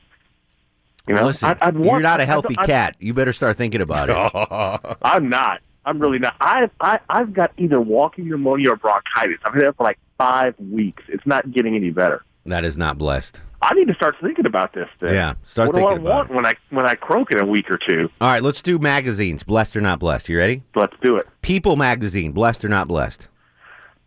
You 1.08 1.16
know, 1.16 1.26
Listen, 1.26 1.50
I, 1.50 1.68
I'd 1.68 1.76
you're 1.76 2.00
not 2.00 2.20
a 2.20 2.26
healthy 2.26 2.56
I- 2.58 2.66
cat. 2.66 2.96
You 3.00 3.14
better 3.14 3.34
start 3.34 3.58
thinking 3.58 3.82
about 3.82 4.10
it. 4.10 4.98
I'm 5.02 5.30
not. 5.30 5.62
I'm 5.86 5.98
really 6.00 6.20
not. 6.20 6.36
I, 6.40 6.70
I 6.82 7.00
I've 7.10 7.34
got 7.34 7.52
either 7.58 7.82
walking 7.82 8.30
pneumonia 8.30 8.72
or 8.72 8.76
bronchitis. 8.76 9.40
I've 9.44 9.54
had 9.56 9.64
that 9.64 9.78
for 9.78 9.84
like 9.84 9.98
five 10.20 10.54
weeks. 10.60 11.02
It's 11.08 11.26
not 11.26 11.52
getting 11.52 11.76
any 11.76 11.90
better. 11.90 12.24
that 12.46 12.64
is 12.66 12.78
not 12.78 12.98
blessed. 13.00 13.42
I 13.62 13.74
need 13.74 13.88
to 13.88 13.94
start 13.94 14.16
thinking 14.22 14.46
about 14.46 14.74
this. 14.74 14.88
Then. 15.00 15.14
Yeah, 15.14 15.34
start 15.44 15.74
thinking 15.74 15.84
about 15.84 15.84
what 15.84 15.96
thinking 15.96 16.06
do 16.06 16.12
I 16.12 16.16
want 16.16 16.32
when 16.32 16.46
I 16.46 16.54
when 16.70 16.86
I 16.86 16.96
croak 16.96 17.32
in 17.32 17.40
a 17.40 17.46
week 17.46 17.70
or 17.70 17.78
two? 17.78 18.10
All 18.22 18.30
right, 18.30 18.42
let's 18.42 18.62
do 18.62 18.80
magazines. 18.80 19.44
Blessed 19.44 19.76
or 19.76 19.82
not 19.82 20.00
blessed? 20.00 20.30
You 20.30 20.38
ready? 20.38 20.64
Let's 20.76 20.96
do 21.02 21.18
it. 21.18 21.28
People 21.42 21.76
magazine. 21.76 22.32
Blessed 22.32 22.64
or 22.64 22.70
not 22.70 22.88
blessed? 22.88 23.28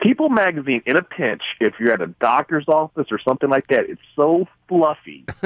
People 0.00 0.30
magazine 0.30 0.82
in 0.84 0.96
a 0.96 1.02
pinch, 1.02 1.42
if 1.60 1.74
you're 1.78 1.92
at 1.92 2.02
a 2.02 2.08
doctor's 2.08 2.66
office 2.66 3.06
or 3.12 3.20
something 3.20 3.48
like 3.48 3.68
that, 3.68 3.88
it's 3.88 4.00
so 4.16 4.48
fluffy 4.68 5.24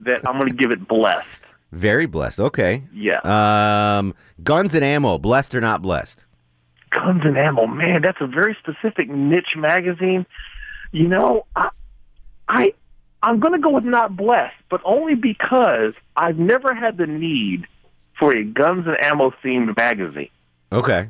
that 0.00 0.26
I'm 0.26 0.38
going 0.38 0.48
to 0.48 0.56
give 0.56 0.70
it 0.70 0.88
blessed. 0.88 1.26
Very 1.72 2.06
blessed. 2.06 2.40
Okay. 2.40 2.84
Yeah. 2.94 3.18
Um, 3.98 4.14
guns 4.42 4.74
and 4.74 4.82
ammo. 4.82 5.18
Blessed 5.18 5.54
or 5.54 5.60
not 5.60 5.82
blessed? 5.82 6.24
Guns 6.90 7.20
and 7.24 7.36
Ammo, 7.36 7.66
man, 7.66 8.02
that's 8.02 8.20
a 8.20 8.26
very 8.26 8.56
specific 8.58 9.08
niche 9.10 9.54
magazine. 9.56 10.24
You 10.92 11.08
know, 11.08 11.46
I, 11.54 11.68
I 12.48 12.72
I'm 13.22 13.40
going 13.40 13.52
to 13.54 13.58
go 13.58 13.70
with 13.70 13.84
not 13.84 14.16
blessed, 14.16 14.56
but 14.70 14.80
only 14.84 15.14
because 15.14 15.94
I've 16.16 16.38
never 16.38 16.74
had 16.74 16.96
the 16.96 17.06
need 17.06 17.66
for 18.18 18.34
a 18.34 18.44
guns 18.44 18.86
and 18.86 18.96
ammo 19.02 19.32
themed 19.42 19.76
magazine. 19.76 20.30
Okay. 20.70 21.08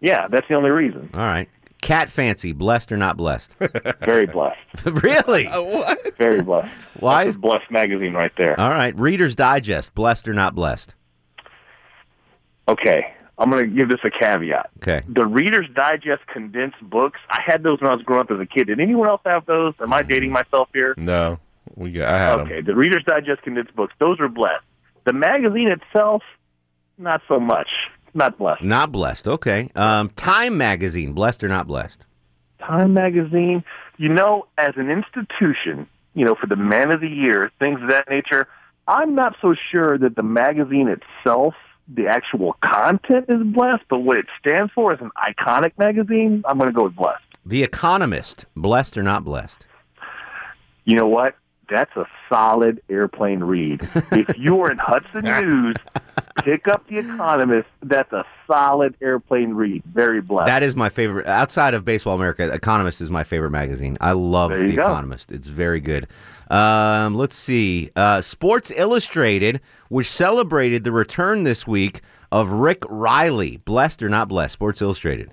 Yeah, 0.00 0.28
that's 0.28 0.46
the 0.48 0.54
only 0.54 0.70
reason. 0.70 1.10
All 1.12 1.20
right. 1.20 1.48
Cat 1.80 2.10
fancy. 2.10 2.52
Blessed 2.52 2.92
or 2.92 2.96
not 2.96 3.16
blessed? 3.16 3.54
Very 4.00 4.26
blessed. 4.26 4.58
really? 4.84 5.46
what? 5.46 6.16
Very 6.18 6.42
blessed. 6.42 6.72
Why? 7.00 7.24
That's 7.24 7.36
a 7.36 7.40
blessed 7.40 7.70
magazine 7.70 8.14
right 8.14 8.32
there. 8.36 8.58
All 8.58 8.70
right. 8.70 8.98
Reader's 8.98 9.34
Digest. 9.34 9.94
Blessed 9.94 10.28
or 10.28 10.34
not 10.34 10.54
blessed? 10.54 10.94
Okay, 12.68 13.14
I'm 13.38 13.50
going 13.50 13.64
to 13.64 13.70
give 13.70 13.88
this 13.88 14.00
a 14.04 14.10
caveat. 14.10 14.70
Okay. 14.78 15.02
The 15.08 15.24
Reader's 15.24 15.68
Digest 15.74 16.26
condensed 16.26 16.80
books, 16.82 17.20
I 17.30 17.40
had 17.44 17.62
those 17.62 17.80
when 17.80 17.90
I 17.90 17.94
was 17.94 18.02
growing 18.02 18.22
up 18.22 18.30
as 18.30 18.40
a 18.40 18.46
kid. 18.46 18.66
Did 18.66 18.80
anyone 18.80 19.08
else 19.08 19.20
have 19.24 19.46
those? 19.46 19.74
Am 19.80 19.92
I 19.92 20.02
dating 20.02 20.32
myself 20.32 20.68
here? 20.72 20.94
No, 20.96 21.38
we 21.76 21.92
got. 21.92 22.12
I 22.12 22.18
had. 22.18 22.40
Okay, 22.40 22.60
the 22.60 22.74
Reader's 22.74 23.04
Digest 23.04 23.42
condensed 23.42 23.74
books, 23.76 23.94
those 24.00 24.18
are 24.20 24.28
blessed. 24.28 24.64
The 25.04 25.12
magazine 25.12 25.68
itself, 25.68 26.22
not 26.98 27.22
so 27.28 27.38
much. 27.38 27.68
Not 28.14 28.38
blessed. 28.38 28.62
Not 28.62 28.90
blessed. 28.90 29.28
Okay. 29.28 29.70
Um, 29.76 30.08
Time 30.10 30.56
magazine. 30.56 31.12
Blessed 31.12 31.44
or 31.44 31.48
not 31.48 31.66
blessed? 31.66 32.04
Time 32.58 32.92
Magazine, 32.92 33.64
you 33.96 34.08
know, 34.08 34.46
as 34.58 34.74
an 34.76 34.90
institution, 34.90 35.86
you 36.14 36.24
know, 36.24 36.34
for 36.34 36.46
the 36.46 36.56
Man 36.56 36.90
of 36.90 37.00
the 37.00 37.08
Year, 37.08 37.50
things 37.58 37.80
of 37.80 37.88
that 37.90 38.10
nature, 38.10 38.48
I'm 38.86 39.14
not 39.14 39.36
so 39.40 39.54
sure 39.54 39.96
that 39.98 40.16
the 40.16 40.22
magazine 40.22 40.88
itself, 40.88 41.54
the 41.88 42.06
actual 42.06 42.56
content 42.64 43.26
is 43.28 43.42
blessed, 43.42 43.84
but 43.88 44.00
what 44.00 44.18
it 44.18 44.26
stands 44.38 44.72
for 44.72 44.92
is 44.92 45.00
an 45.00 45.10
iconic 45.16 45.72
magazine, 45.78 46.42
I'm 46.46 46.58
going 46.58 46.70
to 46.70 46.76
go 46.76 46.84
with 46.84 46.96
blessed. 46.96 47.22
The 47.46 47.62
Economist. 47.62 48.44
Blessed 48.54 48.98
or 48.98 49.02
not 49.02 49.24
blessed? 49.24 49.64
You 50.84 50.96
know 50.96 51.06
what? 51.06 51.34
That's 51.68 51.94
a 51.96 52.06
solid 52.28 52.80
airplane 52.88 53.40
read. 53.40 53.86
if 54.12 54.28
you 54.38 54.60
are 54.62 54.70
in 54.70 54.78
Hudson 54.78 55.24
News, 55.24 55.76
pick 56.42 56.66
up 56.66 56.86
The 56.88 56.98
Economist. 56.98 57.68
That's 57.82 58.12
a 58.12 58.24
solid 58.46 58.94
airplane 59.02 59.52
read. 59.52 59.82
Very 59.84 60.20
blessed. 60.22 60.46
That 60.46 60.62
is 60.62 60.74
my 60.74 60.88
favorite. 60.88 61.26
Outside 61.26 61.74
of 61.74 61.84
Baseball 61.84 62.14
America, 62.14 62.50
Economist 62.52 63.00
is 63.00 63.10
my 63.10 63.22
favorite 63.22 63.50
magazine. 63.50 63.98
I 64.00 64.12
love 64.12 64.50
The 64.50 64.72
go. 64.74 64.82
Economist. 64.82 65.30
It's 65.30 65.48
very 65.48 65.80
good. 65.80 66.06
Um, 66.50 67.14
let's 67.14 67.36
see. 67.36 67.90
Uh, 67.94 68.22
Sports 68.22 68.72
Illustrated, 68.74 69.60
which 69.90 70.10
celebrated 70.10 70.84
the 70.84 70.92
return 70.92 71.44
this 71.44 71.66
week 71.66 72.00
of 72.32 72.50
Rick 72.50 72.82
Reilly. 72.88 73.58
Blessed 73.58 74.02
or 74.02 74.08
not 74.08 74.28
blessed? 74.28 74.54
Sports 74.54 74.80
Illustrated. 74.80 75.30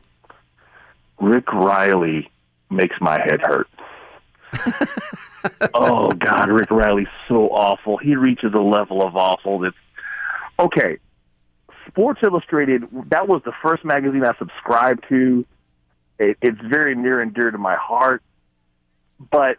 Rick 1.21 1.51
Reilly 1.53 2.29
makes 2.69 2.97
my 2.99 3.13
head 3.21 3.39
hurt. 3.41 3.69
oh 5.73 6.11
God, 6.11 6.49
Rick 6.49 6.71
Reilly's 6.71 7.07
so 7.27 7.49
awful. 7.49 7.97
He 7.97 8.15
reaches 8.15 8.53
a 8.53 8.61
level 8.61 9.03
of 9.05 9.15
awful 9.15 9.59
that's 9.59 9.75
okay. 10.59 10.97
Sports 11.87 12.21
Illustrated, 12.23 12.83
that 13.09 13.27
was 13.27 13.41
the 13.45 13.53
first 13.61 13.85
magazine 13.85 14.23
I 14.25 14.35
subscribed 14.37 15.05
to. 15.09 15.45
It, 16.17 16.37
it's 16.41 16.59
very 16.61 16.95
near 16.95 17.21
and 17.21 17.33
dear 17.33 17.51
to 17.51 17.57
my 17.57 17.75
heart. 17.75 18.21
But 19.31 19.57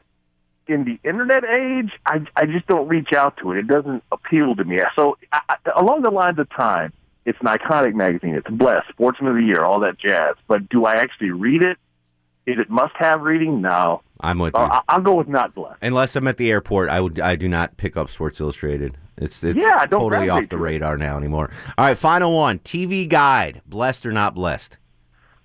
in 0.67 0.85
the 0.85 0.99
internet 1.09 1.45
age, 1.45 1.93
I, 2.05 2.27
I 2.35 2.47
just 2.47 2.67
don't 2.67 2.89
reach 2.89 3.13
out 3.13 3.37
to 3.39 3.53
it. 3.53 3.59
It 3.59 3.69
doesn't 3.69 4.03
appeal 4.11 4.57
to 4.57 4.65
me. 4.65 4.81
So 4.95 5.17
I, 5.33 5.57
along 5.77 6.03
the 6.03 6.11
lines 6.11 6.39
of 6.39 6.51
time, 6.51 6.93
it's 7.25 7.39
an 7.41 7.47
iconic 7.47 7.95
magazine. 7.95 8.35
It's 8.35 8.49
blessed, 8.49 8.89
Sportsman 8.91 9.31
of 9.31 9.37
the 9.37 9.43
Year, 9.43 9.65
all 9.65 9.81
that 9.81 9.99
jazz. 9.99 10.37
But 10.47 10.69
do 10.69 10.85
I 10.85 10.95
actually 10.95 11.31
read 11.31 11.63
it? 11.63 11.79
Is 12.47 12.59
it 12.59 12.71
must-have 12.71 13.23
reading? 13.23 13.61
No. 13.61 14.03
I'm 14.21 14.39
with 14.39 14.55
you. 14.57 14.61
Uh, 14.63 14.81
I- 14.89 14.95
I'll 14.95 15.01
go 15.01 15.15
with 15.15 15.29
not 15.29 15.55
blessed. 15.55 15.79
Unless 15.83 16.17
I'm 16.17 16.27
at 16.29 16.37
the 16.37 16.51
airport, 16.51 16.89
I 16.89 17.01
would. 17.01 17.21
I 17.21 17.37
do 17.37 17.49
not 17.49 17.77
pick 17.77 17.97
up 17.97 18.11
Sports 18.11 18.41
Illustrated. 18.41 18.97
It's 19.19 19.43
it's 19.45 19.59
Yeah, 19.59 19.87
totally 19.87 20.29
off 20.29 20.49
the 20.49 20.59
radar 20.59 20.97
now 20.97 21.17
anymore. 21.17 21.51
All 21.79 21.87
right, 21.87 21.97
final 21.97 22.35
one. 22.37 22.59
TV 22.61 23.09
Guide. 23.09 23.63
Blessed 23.67 24.05
or 24.07 24.13
not 24.13 24.35
blessed? 24.35 24.77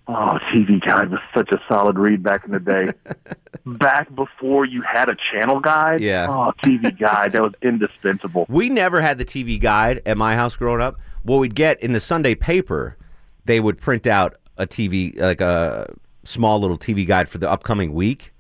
Oh, 0.08 0.40
TV 0.52 0.84
Guide 0.86 1.10
was 1.12 1.20
such 1.34 1.52
a 1.52 1.62
solid 1.70 1.98
read 1.98 2.22
back 2.24 2.44
in 2.44 2.52
the 2.52 2.60
day. 2.60 2.88
back 3.66 4.14
before 4.14 4.66
you 4.66 4.82
had 4.82 5.08
a 5.10 5.16
channel 5.32 5.60
guide. 5.60 6.02
Yeah. 6.02 6.28
Oh, 6.30 6.52
TV 6.64 6.98
Guide, 6.98 7.32
that 7.34 7.42
was 7.42 7.54
indispensable. 7.62 8.46
We 8.50 8.70
never 8.70 9.00
had 9.00 9.18
the 9.20 9.26
TV 9.26 9.60
guide 9.60 10.02
at 10.06 10.18
my 10.18 10.36
house 10.36 10.56
growing 10.56 10.82
up. 10.82 10.98
What 11.24 11.38
we'd 11.38 11.56
get 11.56 11.82
in 11.82 11.94
the 11.94 12.00
Sunday 12.00 12.36
paper, 12.36 12.98
they 13.46 13.60
would 13.60 13.78
print 13.80 14.08
out 14.08 14.36
a 14.58 14.66
TV, 14.68 15.18
like 15.18 15.40
a 15.40 15.94
small 16.24 16.60
little 16.60 16.78
TV 16.78 17.06
guide 17.08 17.30
for 17.30 17.38
the 17.38 17.50
upcoming 17.50 17.94
week. 17.94 18.34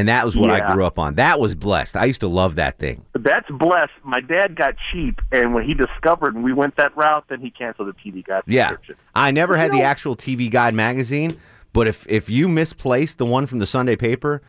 And 0.00 0.08
that 0.08 0.24
was 0.24 0.34
what 0.34 0.48
I 0.50 0.72
grew 0.72 0.86
up 0.86 0.98
on. 0.98 1.16
That 1.16 1.38
was 1.38 1.54
blessed. 1.54 1.94
I 1.94 2.06
used 2.06 2.20
to 2.20 2.26
love 2.26 2.56
that 2.56 2.78
thing. 2.78 3.04
That's 3.12 3.50
blessed. 3.50 3.92
My 4.02 4.20
dad 4.22 4.56
got 4.56 4.76
cheap, 4.90 5.20
and 5.30 5.52
when 5.52 5.64
he 5.64 5.74
discovered 5.74 6.34
and 6.34 6.42
we 6.42 6.54
went 6.54 6.76
that 6.76 6.96
route, 6.96 7.26
then 7.28 7.40
he 7.42 7.50
canceled 7.50 7.88
the 7.88 7.92
TV 7.92 8.24
guide 8.24 8.44
Yeah. 8.46 8.76
I 9.14 9.30
never 9.30 9.58
had 9.58 9.72
the 9.72 9.78
know- 9.80 9.84
actual 9.84 10.16
TV 10.16 10.50
Guide 10.50 10.72
magazine, 10.74 11.38
but 11.74 11.86
if 11.86 12.06
if 12.08 12.30
you 12.30 12.48
misplaced 12.48 13.18
the 13.18 13.26
one 13.26 13.44
from 13.44 13.58
the 13.58 13.66
Sunday 13.66 13.94
paper, 13.94 14.40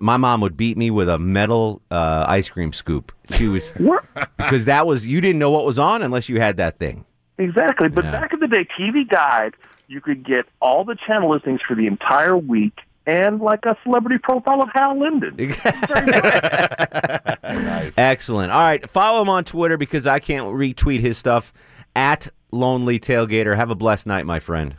my 0.00 0.16
mom 0.16 0.40
would 0.40 0.56
beat 0.56 0.78
me 0.78 0.90
with 0.90 1.10
a 1.10 1.18
metal 1.18 1.82
uh, 1.90 2.24
ice 2.26 2.48
cream 2.48 2.72
scoop. 2.72 3.12
She 3.32 3.46
was 3.46 3.74
because 4.38 4.64
that 4.64 4.86
was 4.86 5.06
you 5.06 5.20
didn't 5.20 5.38
know 5.38 5.50
what 5.50 5.66
was 5.66 5.78
on 5.78 6.00
unless 6.00 6.30
you 6.30 6.40
had 6.40 6.56
that 6.56 6.78
thing. 6.78 7.04
Exactly. 7.36 7.90
But 7.90 8.04
Yeah. 8.04 8.12
back 8.12 8.32
in 8.32 8.40
the 8.40 8.48
day, 8.48 8.66
TV 8.78 9.06
Guide, 9.06 9.52
you 9.86 10.00
could 10.00 10.24
get 10.24 10.46
all 10.62 10.82
the 10.84 10.96
channel 10.96 11.28
listings 11.30 11.60
for 11.60 11.74
the 11.74 11.86
entire 11.86 12.38
week 12.38 12.78
and 13.06 13.40
like 13.40 13.64
a 13.66 13.76
celebrity 13.82 14.18
profile 14.22 14.62
of 14.62 14.68
Hal 14.72 14.98
Linden. 14.98 15.36
Excellent. 17.96 18.52
All 18.52 18.60
right, 18.60 18.88
follow 18.88 19.22
him 19.22 19.28
on 19.28 19.44
Twitter 19.44 19.76
because 19.76 20.06
I 20.06 20.18
can't 20.18 20.46
retweet 20.46 21.00
his 21.00 21.18
stuff 21.18 21.52
at 21.94 22.28
Lonely 22.50 22.98
Tailgater. 22.98 23.56
Have 23.56 23.70
a 23.70 23.74
blessed 23.74 24.06
night, 24.06 24.26
my 24.26 24.40
friend. 24.40 24.76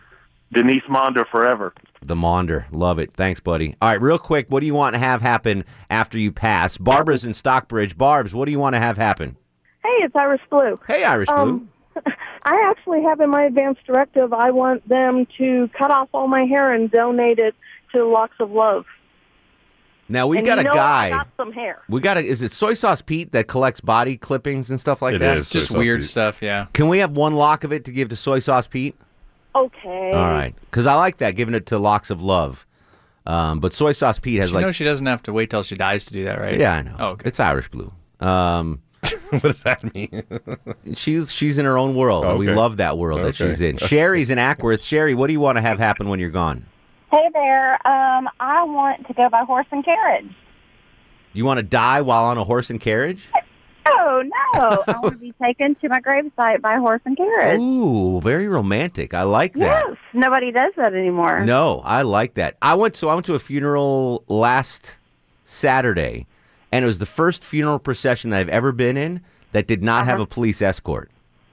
Denise 0.51 0.83
Monder 0.89 1.27
forever. 1.29 1.73
The 2.01 2.15
Maunder. 2.15 2.65
Love 2.71 2.99
it. 2.99 3.11
Thanks, 3.13 3.39
buddy. 3.39 3.75
All 3.81 3.89
right, 3.89 4.01
real 4.01 4.19
quick, 4.19 4.45
what 4.49 4.59
do 4.61 4.65
you 4.65 4.73
want 4.73 4.93
to 4.93 4.99
have 4.99 5.21
happen 5.21 5.65
after 5.89 6.17
you 6.17 6.31
pass? 6.31 6.77
Barbara's 6.77 7.25
in 7.25 7.33
Stockbridge. 7.33 7.97
Barb's, 7.97 8.33
what 8.33 8.45
do 8.45 8.51
you 8.51 8.59
want 8.59 8.75
to 8.75 8.79
have 8.79 8.97
happen? 8.97 9.35
Hey, 9.83 10.03
it's 10.03 10.15
Irish 10.15 10.41
Blue. 10.49 10.79
Hey, 10.87 11.03
Irish 11.03 11.27
Blue. 11.27 11.35
Um, 11.35 11.69
I 12.43 12.69
actually 12.69 13.01
have 13.03 13.19
in 13.21 13.29
my 13.29 13.43
advance 13.43 13.77
directive, 13.85 14.33
I 14.33 14.51
want 14.51 14.87
them 14.87 15.27
to 15.37 15.69
cut 15.77 15.91
off 15.91 16.09
all 16.13 16.27
my 16.27 16.45
hair 16.45 16.73
and 16.73 16.91
donate 16.91 17.39
it 17.39 17.55
to 17.95 18.05
Locks 18.05 18.35
of 18.39 18.51
Love. 18.51 18.85
Now 20.07 20.27
we 20.27 20.37
and 20.37 20.45
got 20.45 20.55
you 20.55 20.61
a 20.61 20.63
know 20.65 20.73
guy. 20.73 21.05
I 21.07 21.09
got 21.09 21.27
some 21.35 21.51
hair. 21.51 21.81
We 21.89 21.99
got 21.99 22.17
a. 22.17 22.23
Is 22.23 22.43
it 22.43 22.51
Soy 22.53 22.75
Sauce 22.75 23.01
Pete 23.01 23.31
that 23.31 23.47
collects 23.47 23.81
body 23.81 24.17
clippings 24.17 24.69
and 24.69 24.79
stuff 24.79 25.01
like 25.01 25.15
It 25.15 25.19
that? 25.19 25.37
is 25.39 25.49
Just 25.49 25.67
Soy 25.69 25.73
Sauce 25.73 25.79
weird 25.79 26.01
Pete. 26.01 26.09
stuff, 26.09 26.41
yeah. 26.43 26.67
Can 26.73 26.87
we 26.89 26.99
have 26.99 27.11
one 27.11 27.33
lock 27.33 27.63
of 27.63 27.73
it 27.73 27.85
to 27.85 27.91
give 27.91 28.09
to 28.09 28.15
Soy 28.15 28.37
Sauce 28.39 28.67
Pete? 28.67 28.95
Okay. 29.55 30.11
All 30.13 30.29
right, 30.29 30.53
because 30.69 30.85
I 30.85 30.93
like 30.95 31.17
that, 31.17 31.35
giving 31.35 31.55
it 31.55 31.65
to 31.67 31.79
Locks 31.79 32.09
of 32.11 32.21
Love. 32.21 32.67
Um, 33.25 33.59
but 33.59 33.73
Soy 33.73 33.93
Sauce 33.93 34.19
Pete 34.19 34.39
has 34.39 34.51
you 34.51 34.55
like. 34.57 34.65
know 34.65 34.71
she 34.71 34.83
doesn't 34.83 35.05
have 35.07 35.23
to 35.23 35.33
wait 35.33 35.49
till 35.49 35.63
she 35.63 35.75
dies 35.75 36.05
to 36.05 36.13
do 36.13 36.25
that, 36.25 36.39
right? 36.39 36.59
Yeah, 36.59 36.73
I 36.73 36.81
know. 36.83 36.95
Oh, 36.99 37.07
okay. 37.11 37.27
It's 37.29 37.39
Irish 37.39 37.69
Blue. 37.69 37.91
Um, 38.19 38.83
what 39.29 39.41
does 39.41 39.63
that 39.63 39.95
mean? 39.95 40.21
she's 40.95 41.31
she's 41.31 41.57
in 41.57 41.65
her 41.65 41.79
own 41.79 41.95
world. 41.95 42.25
and 42.25 42.37
We 42.37 42.47
Okay. 42.47 42.55
love 42.55 42.77
that 42.77 42.99
world 42.99 43.21
that 43.21 43.27
Okay. 43.41 43.49
she's 43.49 43.61
in. 43.61 43.77
Sherry's 43.87 44.29
in 44.29 44.37
Acworth. 44.37 44.85
Sherry, 44.85 45.15
what 45.15 45.25
do 45.27 45.33
you 45.33 45.39
want 45.39 45.55
to 45.55 45.61
have 45.63 45.79
happen 45.79 46.09
when 46.09 46.19
you're 46.19 46.29
gone? 46.29 46.65
Hey 47.11 47.29
there. 47.33 47.73
Um, 47.87 48.29
I 48.39 48.63
want 48.63 49.07
to 49.07 49.13
go 49.13 49.29
by 49.29 49.43
horse 49.43 49.67
and 49.71 49.83
carriage. 49.83 50.31
You 51.33 51.45
want 51.45 51.57
to 51.57 51.63
die 51.63 52.01
while 52.01 52.25
on 52.25 52.37
a 52.37 52.43
horse 52.43 52.69
and 52.69 52.79
carriage? 52.79 53.21
Oh 53.87 54.23
no! 54.23 54.83
I 54.87 54.99
want 54.99 55.13
to 55.13 55.19
be 55.19 55.33
taken 55.41 55.75
to 55.75 55.89
my 55.89 55.99
gravesite 55.99 56.61
by 56.61 56.77
horse 56.77 57.01
and 57.05 57.15
carriage. 57.15 57.61
Ooh, 57.61 58.19
very 58.21 58.47
romantic. 58.47 59.13
I 59.13 59.23
like 59.23 59.53
that. 59.53 59.85
Yes, 59.87 59.97
nobody 60.13 60.51
does 60.51 60.73
that 60.77 60.93
anymore. 60.93 61.45
No, 61.45 61.81
I 61.85 62.01
like 62.01 62.33
that. 62.35 62.57
I 62.61 62.73
went 62.73 62.95
so 62.95 63.09
I 63.09 63.13
went 63.13 63.25
to 63.27 63.35
a 63.35 63.39
funeral 63.39 64.23
last 64.27 64.95
Saturday, 65.43 66.25
and 66.71 66.83
it 66.83 66.87
was 66.87 66.97
the 66.97 67.05
first 67.05 67.43
funeral 67.43 67.77
procession 67.77 68.31
that 68.31 68.39
I've 68.39 68.49
ever 68.49 68.71
been 68.71 68.97
in 68.97 69.21
that 69.51 69.67
did 69.67 69.83
not 69.83 70.05
have 70.05 70.19
a 70.19 70.25
police 70.25 70.61
escort. 70.61 71.11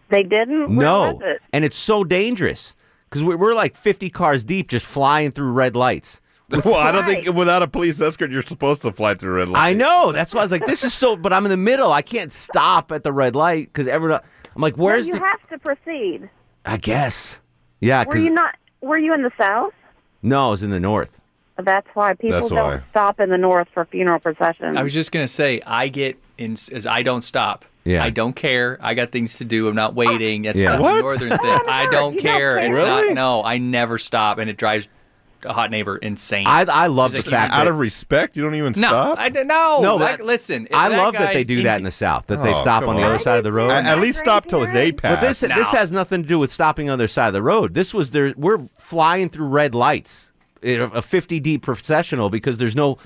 They 0.09 0.23
didn't. 0.23 0.75
Where 0.75 0.87
no, 0.87 1.15
was 1.15 1.23
it? 1.23 1.43
and 1.53 1.65
it's 1.65 1.77
so 1.77 2.03
dangerous 2.05 2.75
because 3.13 3.23
we, 3.23 3.35
we're 3.35 3.53
like 3.53 3.77
fifty 3.77 4.09
cars 4.09 4.43
deep, 4.43 4.69
just 4.69 4.87
flying 4.87 5.31
through 5.31 5.53
red 5.53 5.77
lights. 5.77 6.23
well, 6.65 6.77
I 6.77 6.93
don't 6.93 7.05
think 7.05 7.31
without 7.35 7.63
a 7.63 7.69
police 7.69 8.01
escort, 8.01 8.31
you're 8.31 8.43
supposed 8.43 8.81
to 8.83 8.93
fly 8.93 9.15
through 9.15 9.35
red 9.35 9.49
light. 9.51 9.63
I 9.63 9.73
know. 9.75 10.13
That's 10.13 10.35
why 10.35 10.41
I 10.41 10.45
was 10.45 10.53
like, 10.53 10.65
this 10.65 10.83
is 10.83 10.95
so. 10.95 11.15
But 11.15 11.33
I'm 11.33 11.45
in 11.45 11.51
the 11.51 11.59
middle. 11.59 11.93
I 11.93 12.01
can't 12.01 12.33
stop 12.33 12.91
at 12.91 13.05
the 13.05 13.13
red 13.13 13.37
light 13.37 13.67
because 13.67 13.87
everyone. 13.87 14.21
I'm 14.55 14.63
like, 14.63 14.77
where's 14.77 15.07
well, 15.07 15.17
you 15.17 15.21
the? 15.21 15.27
have 15.27 15.49
to 15.49 15.59
proceed. 15.59 16.31
I 16.65 16.79
guess. 16.79 17.41
Yeah, 17.81 18.01
Were 18.01 18.13
because 18.13 18.25
you 18.25 18.31
not? 18.31 18.55
Were 18.81 18.99
you 18.99 19.13
in 19.13 19.23
the 19.23 19.33
south? 19.37 19.75
no, 20.23 20.49
I 20.49 20.51
was 20.51 20.63
in 20.63 20.71
the 20.71 20.81
north. 20.81 21.21
That's 21.59 21.87
why 21.95 22.15
people 22.15 22.31
That's 22.31 22.49
don't 22.49 22.59
why. 22.59 22.83
stop 22.91 23.21
in 23.21 23.29
the 23.29 23.39
north 23.39 23.69
for 23.75 23.85
funeral 23.85 24.21
processions. 24.21 24.77
I 24.77 24.83
was 24.83 24.95
just 24.95 25.13
gonna 25.13 25.29
say 25.29 25.61
I 25.67 25.89
get 25.89 26.17
in 26.39 26.53
as 26.73 26.87
I 26.87 27.03
don't 27.03 27.23
stop. 27.23 27.65
Yeah. 27.85 28.05
I 28.05 28.11
don't 28.11 28.35
care. 28.35 28.79
I 28.81 28.95
got 28.95 29.11
things 29.11 29.39
to 29.39 29.45
do. 29.45 29.69
I'm 29.69 29.75
not 29.75 29.91
ah. 29.91 29.95
waiting. 29.95 30.43
That's, 30.43 30.61
Yeah. 30.61 30.75
it's 30.77 30.83
What? 30.85 30.99
a 30.99 31.01
northern 31.01 31.29
thing. 31.39 31.59
I 31.69 31.87
don't 31.91 32.17
care. 32.19 32.57
care? 32.57 32.59
It's 32.59 32.77
Really? 32.79 33.07
not. 33.09 33.15
No, 33.15 33.45
I 33.45 33.59
never 33.59 33.99
stop, 33.99 34.39
and 34.39 34.49
it 34.49 34.57
drives 34.57 34.87
a 35.45 35.53
hot 35.53 35.73
neighbor 35.73 35.97
insane. 35.97 36.47
I 36.47 36.61
I 36.63 36.87
love 36.87 37.13
She's 37.13 37.25
the 37.25 37.31
like, 37.33 37.41
fact 37.41 37.53
Out 37.55 37.65
that 37.65 37.71
of 37.73 37.79
respect, 37.81 38.37
you 38.37 38.45
don't 38.45 38.55
even 38.55 38.75
no, 38.77 38.87
stop. 38.87 39.19
I 39.19 39.29
d- 39.29 39.43
no, 39.43 39.81
No, 39.83 39.97
like, 39.97 40.19
that- 40.19 40.25
listen. 40.25 40.69
I 40.73 40.89
that 40.89 40.97
love 40.97 41.15
that 41.15 41.33
they 41.33 41.41
guy's 41.41 41.47
do 41.47 41.63
that 41.65 41.79
in 41.79 41.83
the 41.83 41.91
South. 41.91 42.29
That 42.29 42.45
they 42.45 42.53
Oh, 42.55 42.59
stop 42.61 42.85
on 42.87 42.95
the 42.95 43.03
on. 43.03 43.09
other 43.11 43.19
side 43.19 43.39
of 43.39 43.43
the 43.45 43.53
road. 43.53 43.73
At, 43.73 43.85
at 43.85 43.99
least 43.99 44.21
stop 44.21 44.47
till 44.47 44.61
they 44.61 44.93
pass. 44.93 45.17
But 45.17 45.21
this 45.27 45.41
this 45.41 45.69
has 45.73 45.91
nothing 45.91 46.23
to 46.23 46.29
do 46.29 46.39
with 46.39 46.53
stopping 46.53 46.89
on 46.89 46.99
the 46.99 47.05
other 47.05 47.09
side 47.09 47.27
of 47.27 47.33
the 47.33 47.43
road. 47.43 47.75
This 47.75 47.93
was 47.93 48.13
there. 48.13 48.33
We're 48.37 48.61
flying 48.79 49.29
through 49.29 49.49
red 49.49 49.75
lights, 49.75 50.31
a 50.63 50.79
a 50.83 51.03
fifty 51.03 51.41
deep 51.41 51.63
processional 51.63 52.31
because 52.31 52.59
there's 52.59 52.77
no. 52.77 52.99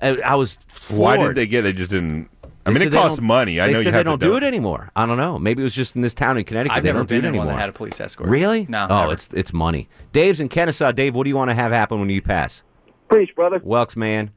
I, 0.00 0.16
I 0.22 0.34
was. 0.36 0.58
Why 0.88 1.18
did 1.18 1.34
they 1.34 1.46
get? 1.46 1.60
They 1.60 1.74
just 1.74 1.90
didn't. 1.90 2.30
I 2.64 2.70
mean, 2.70 2.82
it 2.82 2.92
costs 2.92 3.20
money. 3.20 3.60
I 3.60 3.66
they 3.66 3.72
know 3.72 3.78
said 3.80 3.86
you 3.86 3.92
they 3.92 4.02
don't 4.02 4.20
to 4.20 4.26
do 4.26 4.36
it 4.36 4.42
anymore. 4.42 4.90
I 4.94 5.06
don't 5.06 5.16
know. 5.16 5.38
Maybe 5.38 5.62
it 5.62 5.64
was 5.64 5.74
just 5.74 5.96
in 5.96 6.02
this 6.02 6.14
town 6.14 6.38
in 6.38 6.44
Connecticut. 6.44 6.76
I've 6.76 6.82
they 6.82 6.90
never 6.90 7.00
don't 7.00 7.08
do 7.08 7.16
been 7.16 7.24
it 7.24 7.28
in 7.28 7.34
one 7.36 7.46
anymore. 7.48 7.56
that 7.56 7.60
had 7.60 7.68
a 7.68 7.72
police 7.72 8.00
escort. 8.00 8.28
Really? 8.28 8.66
No. 8.68 8.86
Oh, 8.88 9.00
never. 9.00 9.12
it's 9.14 9.28
it's 9.32 9.52
money. 9.52 9.88
Dave's 10.12 10.40
in 10.40 10.48
Kennesaw. 10.48 10.92
Dave, 10.92 11.14
what 11.14 11.24
do 11.24 11.30
you 11.30 11.36
want 11.36 11.50
to 11.50 11.54
have 11.54 11.72
happen 11.72 11.98
when 11.98 12.08
you 12.08 12.22
pass? 12.22 12.62
Preach, 13.08 13.34
brother. 13.34 13.58
Welks, 13.60 13.96
man. 13.96 14.30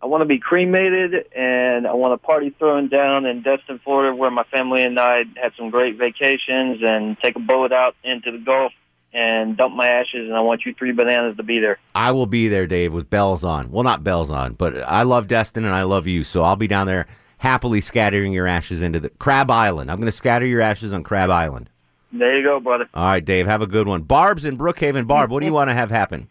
I 0.00 0.06
want 0.06 0.20
to 0.20 0.26
be 0.26 0.38
cremated, 0.38 1.26
and 1.34 1.86
I 1.86 1.92
want 1.94 2.12
a 2.12 2.18
party 2.18 2.50
thrown 2.50 2.88
down 2.88 3.26
in 3.26 3.42
Destin, 3.42 3.80
Florida, 3.82 4.14
where 4.14 4.30
my 4.30 4.44
family 4.44 4.84
and 4.84 4.98
I 4.98 5.24
had 5.34 5.52
some 5.56 5.70
great 5.70 5.96
vacations, 5.96 6.80
and 6.82 7.18
take 7.18 7.34
a 7.34 7.40
boat 7.40 7.72
out 7.72 7.96
into 8.04 8.30
the 8.30 8.38
Gulf 8.38 8.72
and 9.12 9.56
dump 9.56 9.74
my 9.74 9.88
ashes. 9.88 10.28
And 10.28 10.36
I 10.36 10.40
want 10.40 10.64
you 10.66 10.74
three 10.74 10.92
bananas 10.92 11.36
to 11.38 11.42
be 11.42 11.58
there. 11.58 11.78
I 11.94 12.12
will 12.12 12.26
be 12.26 12.48
there, 12.48 12.66
Dave, 12.66 12.92
with 12.92 13.10
bells 13.10 13.42
on. 13.42 13.70
Well, 13.70 13.82
not 13.82 14.04
bells 14.04 14.30
on, 14.30 14.54
but 14.54 14.76
I 14.82 15.02
love 15.02 15.26
Destin 15.28 15.64
and 15.64 15.74
I 15.74 15.82
love 15.82 16.06
you, 16.06 16.24
so 16.24 16.42
I'll 16.42 16.56
be 16.56 16.68
down 16.68 16.86
there 16.86 17.06
happily 17.38 17.80
scattering 17.80 18.32
your 18.32 18.46
ashes 18.46 18.82
into 18.82 19.00
the 19.00 19.08
Crab 19.10 19.50
Island. 19.50 19.90
I'm 19.90 19.96
going 19.98 20.06
to 20.06 20.16
scatter 20.16 20.46
your 20.46 20.60
ashes 20.60 20.92
on 20.92 21.02
Crab 21.02 21.30
Island. 21.30 21.70
There 22.12 22.36
you 22.36 22.42
go, 22.42 22.60
brother. 22.60 22.88
All 22.94 23.04
right, 23.04 23.24
Dave, 23.24 23.46
have 23.46 23.62
a 23.62 23.66
good 23.66 23.86
one. 23.86 24.02
Barb's 24.02 24.44
in 24.44 24.56
Brookhaven. 24.56 25.06
Barb, 25.06 25.30
what 25.30 25.40
do 25.40 25.46
you 25.46 25.52
want 25.52 25.70
to 25.70 25.74
have 25.74 25.90
happen? 25.90 26.28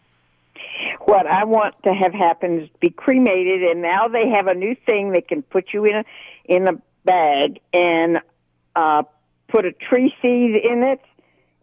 What 1.00 1.26
I 1.26 1.44
want 1.44 1.74
to 1.84 1.94
have 1.94 2.12
happen 2.12 2.60
is 2.60 2.68
be 2.80 2.90
cremated, 2.90 3.62
and 3.62 3.80
now 3.80 4.08
they 4.08 4.28
have 4.28 4.46
a 4.46 4.54
new 4.54 4.76
thing. 4.86 5.12
They 5.12 5.22
can 5.22 5.42
put 5.42 5.72
you 5.72 5.84
in 5.84 5.96
a 5.96 6.04
in 6.44 6.68
a 6.68 6.72
bag 7.04 7.60
and 7.72 8.18
uh, 8.76 9.04
put 9.48 9.64
a 9.64 9.72
tree 9.72 10.12
seed 10.20 10.56
in 10.56 10.82
it, 10.82 11.00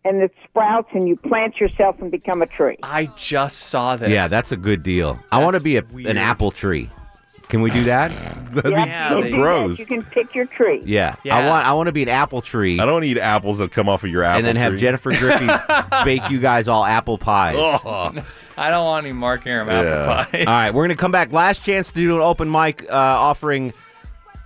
and 0.04 0.24
it 0.24 0.34
sprouts, 0.46 0.90
and 0.94 1.08
you 1.08 1.16
plant 1.16 1.60
yourself 1.60 2.02
and 2.02 2.10
become 2.10 2.42
a 2.42 2.48
tree. 2.48 2.78
I 2.82 3.06
just 3.18 3.58
saw 3.60 3.98
this. 3.98 4.10
Yeah, 4.10 4.28
that's 4.28 4.52
a 4.52 4.58
good 4.58 4.82
deal. 4.82 5.20
I 5.32 5.44
want 5.44 5.56
to 5.56 5.60
be 5.62 5.78
a, 5.78 5.84
an 5.84 6.18
apple 6.18 6.52
tree. 6.52 6.90
Can 7.50 7.62
we 7.62 7.72
do 7.72 7.84
that? 7.86 8.10
That'd 8.52 8.72
Yeah, 8.72 9.16
you 9.18 9.24
do 9.24 9.44
that. 9.44 9.80
You 9.80 9.86
can 9.86 10.04
pick 10.04 10.34
your 10.34 10.46
tree. 10.46 10.82
Yeah. 10.86 11.16
I 11.30 11.48
want 11.48 11.68
I 11.68 11.74
want 11.74 11.88
to 11.88 11.92
be 11.92 12.04
an 12.04 12.10
apple 12.10 12.42
tree. 12.42 12.80
I 12.80 12.86
don't 12.86 13.04
eat 13.04 13.18
apples 13.18 13.58
that 13.58 13.72
come 13.72 13.90
off 13.90 14.04
of 14.04 14.10
your 14.10 14.24
apple 14.24 14.38
And 14.40 14.46
then 14.46 14.56
have 14.56 14.74
tree. 14.74 14.80
Jennifer 14.80 15.12
Griffey 15.12 15.48
bake 16.06 16.30
you 16.30 16.40
guys 16.40 16.68
all 16.68 16.86
apple 16.86 17.18
pies. 17.18 17.56
I 18.58 18.72
don't 18.72 18.86
want 18.86 19.06
any 19.06 19.14
Mark 19.14 19.46
Arum 19.46 19.70
apple 19.70 20.26
pie. 20.32 20.40
All 20.40 20.46
right, 20.46 20.74
we're 20.74 20.86
going 20.86 20.96
to 20.96 21.02
come 21.02 21.12
back. 21.12 21.34
Last 21.34 21.64
chance 21.64 21.90
to 21.90 21.96
do 21.96 22.16
an 22.16 22.22
open 22.22 22.50
mic 22.50 22.84
uh, 22.90 22.94
offering 22.94 23.74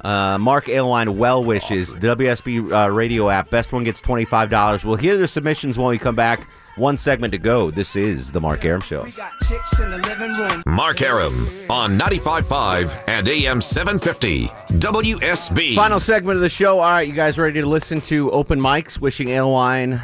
uh, 0.02 0.38
Mark 0.40 0.66
Alewine 0.66 1.16
well 1.16 1.44
wishes. 1.44 1.94
The 1.94 2.16
WSB 2.16 2.72
uh, 2.72 2.90
radio 2.90 3.30
app. 3.30 3.50
Best 3.50 3.72
one 3.72 3.84
gets 3.84 4.02
$25. 4.02 4.84
We'll 4.84 4.96
hear 4.96 5.18
the 5.18 5.28
submissions 5.28 5.78
when 5.78 5.90
we 5.90 6.00
come 6.00 6.16
back. 6.16 6.48
One 6.80 6.96
segment 6.96 7.34
to 7.34 7.38
go. 7.38 7.72
This 7.72 7.98
is 7.98 8.32
The 8.32 8.40
Mark 8.40 8.64
Arum 8.64 8.80
Show. 8.80 9.06
Mark 10.66 11.02
Arum 11.02 11.46
on 11.70 12.00
95.5 12.00 13.04
and 13.10 13.28
AM 13.28 13.62
750 13.62 14.48
WSB. 14.48 15.76
Final 15.76 16.00
segment 16.00 16.38
of 16.38 16.42
the 16.42 16.48
show. 16.48 16.80
All 16.80 16.90
right, 16.90 17.06
you 17.06 17.14
guys 17.14 17.38
ready 17.38 17.60
to 17.60 17.68
listen 17.68 18.00
to 18.04 18.32
open 18.32 18.62
mics 18.62 18.98
wishing 18.98 19.28
Alewine 19.28 20.02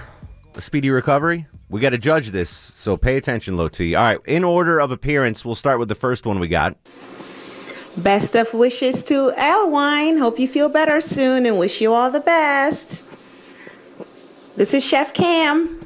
a 0.56 0.62
speedy 0.62 0.90
recovery? 0.90 1.48
We 1.70 1.80
got 1.80 1.92
to 1.92 1.98
judge 1.98 2.32
this, 2.32 2.50
so 2.50 2.98
pay 2.98 3.16
attention, 3.16 3.56
low 3.56 3.70
T. 3.70 3.96
All 3.96 4.04
right, 4.04 4.20
in 4.26 4.44
order 4.44 4.82
of 4.82 4.92
appearance, 4.92 5.46
we'll 5.46 5.56
start 5.56 5.80
with 5.80 5.88
the 5.88 5.96
first 5.96 6.26
one 6.26 6.40
we 6.40 6.50
got. 6.50 6.76
Best 7.96 8.36
of 8.36 8.54
wishes 8.54 9.02
to 9.06 9.32
Alewine. 9.38 10.20
Hope 10.20 10.40
you 10.40 10.50
feel 10.50 10.68
better 10.68 11.00
soon 11.00 11.46
and 11.46 11.58
wish 11.58 11.80
you 11.80 11.94
all 11.94 12.12
the 12.12 12.20
best. 12.20 13.02
This 14.58 14.74
is 14.74 14.86
Chef 14.86 15.14
Cam. 15.14 15.85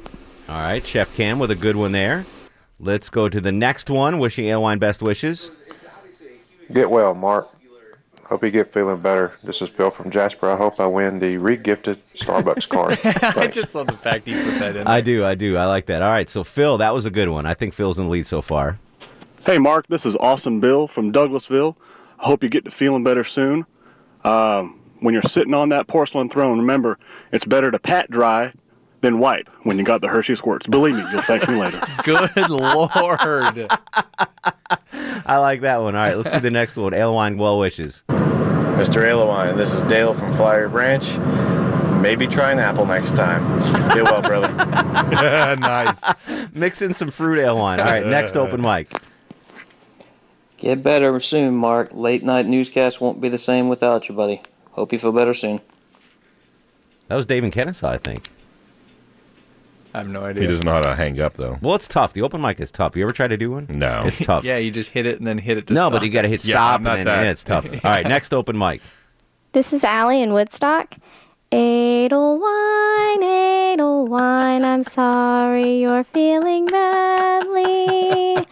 All 0.50 0.56
right, 0.56 0.84
Chef 0.84 1.14
Cam 1.14 1.38
with 1.38 1.52
a 1.52 1.54
good 1.54 1.76
one 1.76 1.92
there. 1.92 2.26
Let's 2.80 3.08
go 3.08 3.28
to 3.28 3.40
the 3.40 3.52
next 3.52 3.88
one. 3.88 4.18
Wishing 4.18 4.46
Alewine 4.46 4.80
best 4.80 5.00
wishes. 5.00 5.48
Get 6.72 6.90
well, 6.90 7.14
Mark. 7.14 7.48
Hope 8.24 8.42
you 8.42 8.50
get 8.50 8.72
feeling 8.72 9.00
better. 9.00 9.32
This 9.44 9.62
is 9.62 9.70
Phil 9.70 9.92
from 9.92 10.10
Jasper. 10.10 10.50
I 10.50 10.56
hope 10.56 10.80
I 10.80 10.86
win 10.86 11.20
the 11.20 11.38
re-gifted 11.38 12.00
Starbucks 12.14 12.68
card. 12.68 12.98
I 13.36 13.46
just 13.46 13.76
love 13.76 13.86
the 13.86 13.92
fact 13.92 14.26
you 14.26 14.42
put 14.42 14.58
that 14.58 14.74
in. 14.74 14.88
I 14.88 15.00
do, 15.00 15.24
I 15.24 15.36
do. 15.36 15.56
I 15.56 15.66
like 15.66 15.86
that. 15.86 16.02
All 16.02 16.10
right, 16.10 16.28
so 16.28 16.42
Phil, 16.42 16.78
that 16.78 16.92
was 16.92 17.04
a 17.04 17.10
good 17.10 17.28
one. 17.28 17.46
I 17.46 17.54
think 17.54 17.72
Phil's 17.72 18.00
in 18.00 18.06
the 18.06 18.10
lead 18.10 18.26
so 18.26 18.42
far. 18.42 18.80
Hey, 19.46 19.58
Mark, 19.58 19.86
this 19.86 20.04
is 20.04 20.16
Awesome 20.16 20.58
Bill 20.58 20.88
from 20.88 21.12
Douglasville. 21.12 21.76
I 22.18 22.26
hope 22.26 22.42
you 22.42 22.48
get 22.48 22.64
to 22.64 22.72
feeling 22.72 23.04
better 23.04 23.22
soon. 23.22 23.66
Um, 24.24 24.80
when 24.98 25.14
you're 25.14 25.22
sitting 25.22 25.54
on 25.54 25.68
that 25.68 25.86
porcelain 25.86 26.28
throne, 26.28 26.58
remember, 26.58 26.98
it's 27.30 27.44
better 27.44 27.70
to 27.70 27.78
pat 27.78 28.10
dry 28.10 28.52
than 29.00 29.18
wipe 29.18 29.48
when 29.62 29.78
you 29.78 29.84
got 29.84 30.00
the 30.00 30.08
Hershey 30.08 30.34
squirts. 30.34 30.66
Believe 30.66 30.94
me, 30.94 31.04
you'll 31.10 31.22
thank 31.22 31.48
me 31.48 31.56
later. 31.56 31.80
Good 32.04 32.50
lord. 32.50 32.90
I 35.26 35.38
like 35.38 35.62
that 35.62 35.80
one. 35.80 35.94
All 35.94 36.02
right, 36.02 36.16
let's 36.16 36.30
see 36.30 36.38
the 36.38 36.50
next 36.50 36.76
one. 36.76 36.92
Alewine 36.92 37.36
well 37.36 37.58
wishes. 37.58 38.02
Mr. 38.08 39.02
Alewine, 39.02 39.56
this 39.56 39.74
is 39.74 39.82
Dale 39.82 40.14
from 40.14 40.32
Flowery 40.32 40.68
Branch. 40.68 41.18
Maybe 42.00 42.26
try 42.26 42.50
an 42.50 42.58
apple 42.58 42.86
next 42.86 43.14
time. 43.14 43.60
Get 43.94 44.04
well, 44.04 44.22
brother. 44.22 44.48
nice. 45.60 46.00
Mix 46.54 46.80
in 46.80 46.94
some 46.94 47.10
fruit 47.10 47.38
ale 47.40 47.58
wine. 47.58 47.78
All 47.78 47.86
right, 47.86 48.06
next 48.06 48.36
open 48.36 48.62
mic. 48.62 48.90
Get 50.56 50.82
better 50.82 51.18
soon, 51.20 51.56
Mark. 51.56 51.90
Late 51.92 52.22
night 52.22 52.46
newscast 52.46 53.00
won't 53.00 53.20
be 53.20 53.28
the 53.28 53.38
same 53.38 53.68
without 53.68 54.08
you, 54.08 54.14
buddy. 54.14 54.42
Hope 54.72 54.92
you 54.92 54.98
feel 54.98 55.12
better 55.12 55.34
soon. 55.34 55.60
That 57.08 57.16
was 57.16 57.26
Dave 57.26 57.44
and 57.44 57.52
Kennesaw, 57.52 57.90
I 57.90 57.98
think. 57.98 58.28
I 59.94 59.98
have 59.98 60.08
no 60.08 60.24
idea. 60.24 60.42
He 60.42 60.46
doesn't 60.46 60.64
know 60.64 60.72
how 60.74 60.82
to 60.82 60.94
hang 60.94 61.20
up 61.20 61.34
though. 61.34 61.58
Well, 61.60 61.74
it's 61.74 61.88
tough. 61.88 62.12
The 62.12 62.22
open 62.22 62.40
mic 62.40 62.60
is 62.60 62.70
tough. 62.70 62.94
You 62.96 63.02
ever 63.04 63.12
try 63.12 63.26
to 63.28 63.36
do 63.36 63.50
one? 63.50 63.66
No. 63.68 64.04
It's 64.06 64.18
tough. 64.24 64.44
Yeah, 64.44 64.56
you 64.58 64.70
just 64.70 64.90
hit 64.90 65.04
it 65.06 65.18
and 65.18 65.26
then 65.26 65.38
hit 65.38 65.58
it 65.58 65.66
to 65.68 65.74
no, 65.74 65.82
stop. 65.88 65.92
but 65.92 66.02
you 66.02 66.10
got 66.10 66.22
to 66.22 66.28
hit 66.28 66.44
Yeah, 66.44 66.56
stop 66.56 66.74
I'm 66.76 66.82
not 66.84 66.98
and 66.98 67.06
then 67.06 67.16
that. 67.18 67.24
yeah, 67.24 67.30
it's 67.30 67.44
tough. 67.44 67.66
All 67.84 67.90
right, 67.90 68.06
next 68.06 68.32
open 68.32 68.56
mic. 68.56 68.80
This 69.52 69.72
is 69.72 69.82
Allie 69.82 70.22
in 70.22 70.32
Woodstock. 70.32 70.94
Edelwine, 71.52 73.22
Edelwine, 73.22 74.64
I'm 74.64 74.82
sorry 74.84 75.80
you're 75.80 76.04
feeling 76.04 76.66
badly. 76.66 78.46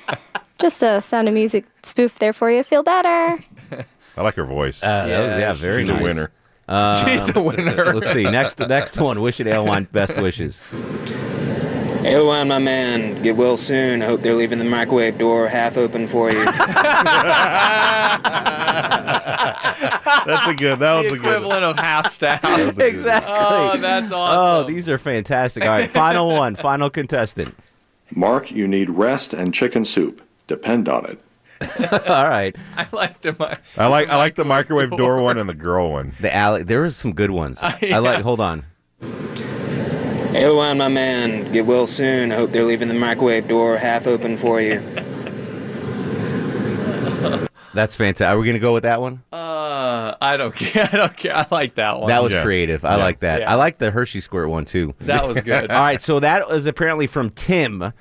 Just 0.59 0.83
a 0.83 1.01
sound 1.01 1.29
of 1.29 1.35
music 1.35 1.65
spoof 1.85 2.19
there 2.19 2.33
for 2.33 2.51
you. 2.51 2.63
Feel 2.65 2.83
better. 2.83 3.39
I 4.17 4.23
like 4.23 4.35
her 4.35 4.45
voice. 4.45 4.83
Uh, 4.83 5.07
that 5.07 5.19
was- 5.33 5.41
yeah, 5.41 5.53
very 5.55 5.83
She's 5.83 5.89
nice. 5.91 6.01
a 6.01 6.03
winner. 6.05 6.31
Um, 6.69 7.07
She's 7.07 7.25
the 7.33 7.41
winner. 7.41 7.95
let's 7.95 8.13
see. 8.13 8.25
Next, 8.25 8.59
next 8.61 8.97
one. 8.99 9.21
Wish 9.21 9.41
it 9.41 9.47
Alewine 9.47 9.91
best 9.91 10.17
wishes. 10.17 10.61
Alewan, 12.03 12.49
my 12.49 12.59
man, 12.59 13.21
get 13.23 13.37
well 13.37 13.57
soon. 13.57 14.03
I 14.03 14.07
hope 14.07 14.21
they're 14.21 14.35
leaving 14.35 14.59
the 14.59 14.65
microwave 14.65 15.19
door 15.19 15.49
half 15.49 15.77
open 15.77 16.07
for 16.07 16.31
you. 16.31 16.45
That's 20.27 20.47
a 20.49 20.55
good. 20.55 20.79
That 20.81 21.03
was 21.03 21.13
the 21.13 21.19
a 21.19 21.19
good. 21.19 21.27
equivalent 21.37 21.65
of 21.65 21.79
half 21.79 22.11
staff. 22.11 22.45
exactly. 22.79 23.35
Oh, 23.37 23.77
that's 23.77 24.11
awesome. 24.13 24.39
Oh, 24.39 24.65
these 24.69 24.89
are 24.89 24.99
fantastic. 24.99 25.63
All 25.65 25.69
right, 25.71 25.91
final 25.91 26.29
one. 26.31 26.55
Final 26.57 26.91
contestant. 26.91 27.55
Mark, 28.11 28.51
you 28.51 28.67
need 28.69 28.91
rest 28.91 29.33
and 29.35 29.53
chicken 29.55 29.85
soup. 29.85 30.23
Depend 30.47 30.89
on 30.89 31.05
it. 31.07 31.19
All 31.91 32.29
right. 32.29 32.55
I 32.77 32.87
like 32.93 33.21
the 33.21 33.33
mic. 33.39 33.59
I 33.77 33.87
like 33.87 34.09
I 34.09 34.17
like 34.17 34.37
the 34.37 34.45
microwave 34.45 34.91
door 34.97 35.21
one 35.21 35.39
and 35.39 35.49
the 35.49 35.55
girl 35.55 35.91
one. 35.91 36.13
The 36.21 36.35
alley. 36.35 36.63
There 36.63 36.83
was 36.83 36.97
some 36.97 37.13
good 37.13 37.31
ones. 37.31 37.59
I 37.63 37.79
yeah. 37.83 37.99
like. 37.99 38.23
Hold 38.23 38.41
on. 38.41 38.65
Alewan, 39.01 40.77
my 40.77 40.89
man, 40.89 41.51
get 41.53 41.67
well 41.67 41.87
soon. 41.87 42.31
I 42.31 42.37
hope 42.37 42.51
they're 42.51 42.65
leaving 42.65 42.89
the 42.89 42.95
microwave 42.95 43.49
door 43.49 43.77
half 43.79 44.07
open 44.07 44.37
for 44.37 44.61
you. 44.61 44.81
That's 47.75 47.95
fantastic. 47.95 48.29
Are 48.29 48.39
we 48.39 48.47
gonna 48.47 48.59
go 48.59 48.75
with 48.75 48.83
that 48.85 49.01
one? 49.01 49.23
Uh, 49.33 50.15
I 50.21 50.37
don't 50.37 50.55
care. 50.55 50.89
I 50.93 50.97
don't 50.97 51.17
care. 51.17 51.37
I 51.37 51.47
like 51.51 51.75
that 51.77 51.99
one. 51.99 52.09
That 52.09 52.23
was 52.23 52.33
creative. 52.33 52.85
I 52.85 52.97
Yeah. 52.97 53.05
like 53.05 53.21
that. 53.21 53.41
Yeah. 53.41 53.53
I 53.53 53.55
like 53.55 53.79
the 53.79 53.91
Hershey 53.91 54.21
Squirt 54.21 54.49
one 54.49 54.65
too. 54.65 54.95
That 55.01 55.27
was 55.29 55.41
good. 55.41 55.71
All 55.71 55.81
right, 55.81 56.01
so 56.01 56.21
that 56.21 56.49
was 56.49 56.67
apparently 56.67 57.07
from 57.07 57.31
Tim. 57.31 57.93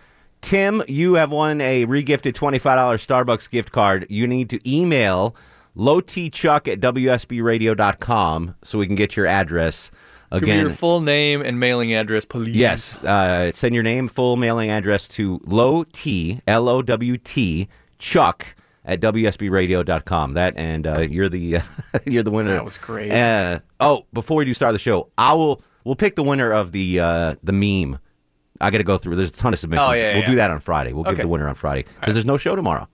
Tim, 0.48 0.82
you 0.88 1.16
have 1.16 1.30
won 1.30 1.60
a 1.60 1.86
regifted 1.88 2.32
$25 2.32 2.62
Starbucks 2.62 3.50
gift 3.50 3.74
card. 3.74 4.08
You 4.10 4.26
need 4.26 4.50
to 4.52 4.60
email 4.66 5.36
lowtchuck 5.76 6.72
at 6.72 6.80
wsbradio.com 6.80 8.56
so 8.64 8.78
we 8.78 8.88
can 8.88 8.96
get 8.96 9.18
your 9.18 9.28
address. 9.28 9.92
Give 10.32 10.44
me 10.44 10.52
Again, 10.52 10.66
your 10.68 10.74
full 10.74 11.02
name 11.02 11.42
and 11.42 11.60
mailing 11.60 11.94
address, 11.94 12.24
please. 12.24 12.56
yes, 12.56 12.96
uh, 13.00 13.52
send 13.52 13.76
your 13.76 13.84
name, 13.84 14.08
full 14.08 14.38
mailing 14.38 14.70
address 14.70 15.10
to 15.10 15.42
low 15.44 15.84
T, 15.92 16.40
L 16.48 16.70
O 16.70 16.82
W 16.82 17.18
T, 17.18 17.68
Chuck 18.00 18.56
at 18.86 19.02
wsbradio.com. 19.02 20.34
That 20.36 20.54
and 20.56 20.88
uh, 20.88 21.00
you're 21.02 21.28
the 21.28 21.60
you're 22.06 22.24
the 22.24 22.32
winner. 22.32 22.54
That 22.54 22.64
was 22.64 22.78
great. 22.78 23.12
Uh, 23.12 23.60
oh, 23.82 24.06
before 24.14 24.38
we 24.38 24.46
do 24.46 24.54
start 24.54 24.72
the 24.72 24.80
show, 24.80 25.10
I 25.18 25.34
will 25.34 25.62
we'll 25.84 25.96
pick 25.98 26.16
the 26.16 26.24
winner 26.24 26.54
of 26.54 26.72
the 26.72 27.02
uh, 27.02 27.36
the 27.44 27.52
meme. 27.52 28.00
I 28.60 28.70
got 28.72 28.80
to 28.80 28.84
go 28.84 28.98
through. 28.98 29.16
There's 29.16 29.30
a 29.30 29.34
ton 29.34 29.54
of 29.54 29.60
submissions. 29.60 29.88
Oh, 29.90 29.94
yeah, 29.94 30.14
we'll 30.14 30.22
yeah. 30.22 30.28
do 30.28 30.36
that 30.36 30.52
on 30.52 30.60
Friday. 30.60 30.94
We'll 30.94 31.04
give 31.04 31.18
the 31.18 31.28
winner 31.28 31.48
on 31.48 31.56
Friday 31.56 31.86
because 32.00 32.16
there's 32.16 32.26
no 32.26 32.38
show 32.38 32.56
tomorrow. 32.56 32.88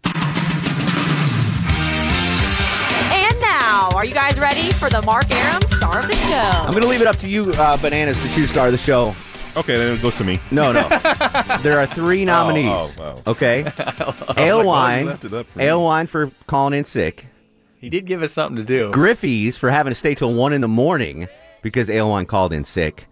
And 3.13 3.39
now, 3.39 3.89
are 3.93 4.06
you 4.06 4.13
guys 4.13 4.39
ready 4.39 4.71
for 4.73 4.89
the 4.89 5.02
Mark 5.02 5.32
Arum 5.32 5.65
star 5.67 5.99
of 5.99 6.08
the 6.08 6.15
show? 6.15 6.36
I'm 6.36 6.71
going 6.71 6.84
to 6.84 6.88
leave 6.89 7.02
it 7.02 7.08
up 7.08 7.17
to 7.17 7.28
you, 7.28 7.54
uh, 7.54 7.78
Bananas, 7.78 8.21
the 8.21 8.30
two 8.30 8.47
star 8.47 8.67
of 8.67 8.71
the 8.73 8.78
show. 8.78 9.15
Okay, 9.56 9.78
then 9.78 9.95
it 9.95 10.02
goes 10.02 10.15
to 10.15 10.23
me. 10.23 10.39
No, 10.49 10.71
no. 10.71 10.88
there 11.62 11.80
are 11.80 11.86
three 11.86 12.26
nominees. 12.26 12.97
oh, 12.97 13.21
oh. 13.26 13.32
Okay. 13.32 13.62
glad 13.62 13.76
Alewine. 14.36 15.06
left 15.06 15.26
it 15.26 15.34
up 15.34 15.45
for. 15.47 15.60
Alewine 15.60 16.10
for 16.10 16.32
calling 16.47 16.73
in 16.73 16.84
sick. 16.84 17.28
He 17.80 17.89
did 17.89 18.06
give 18.06 18.23
us 18.23 18.32
something 18.32 18.56
to 18.56 18.63
do. 18.63 18.91
Griffey's 18.91 19.58
for 19.58 19.69
having 19.69 19.91
to 19.91 19.95
stay 19.95 20.15
till 20.15 20.34
one 20.34 20.54
in 20.54 20.62
the 20.62 20.67
morning 20.67 21.28
because 21.62 21.88
Alewine 21.88 22.28
called 22.28 22.52
in 22.52 22.63
sick. 22.63 23.08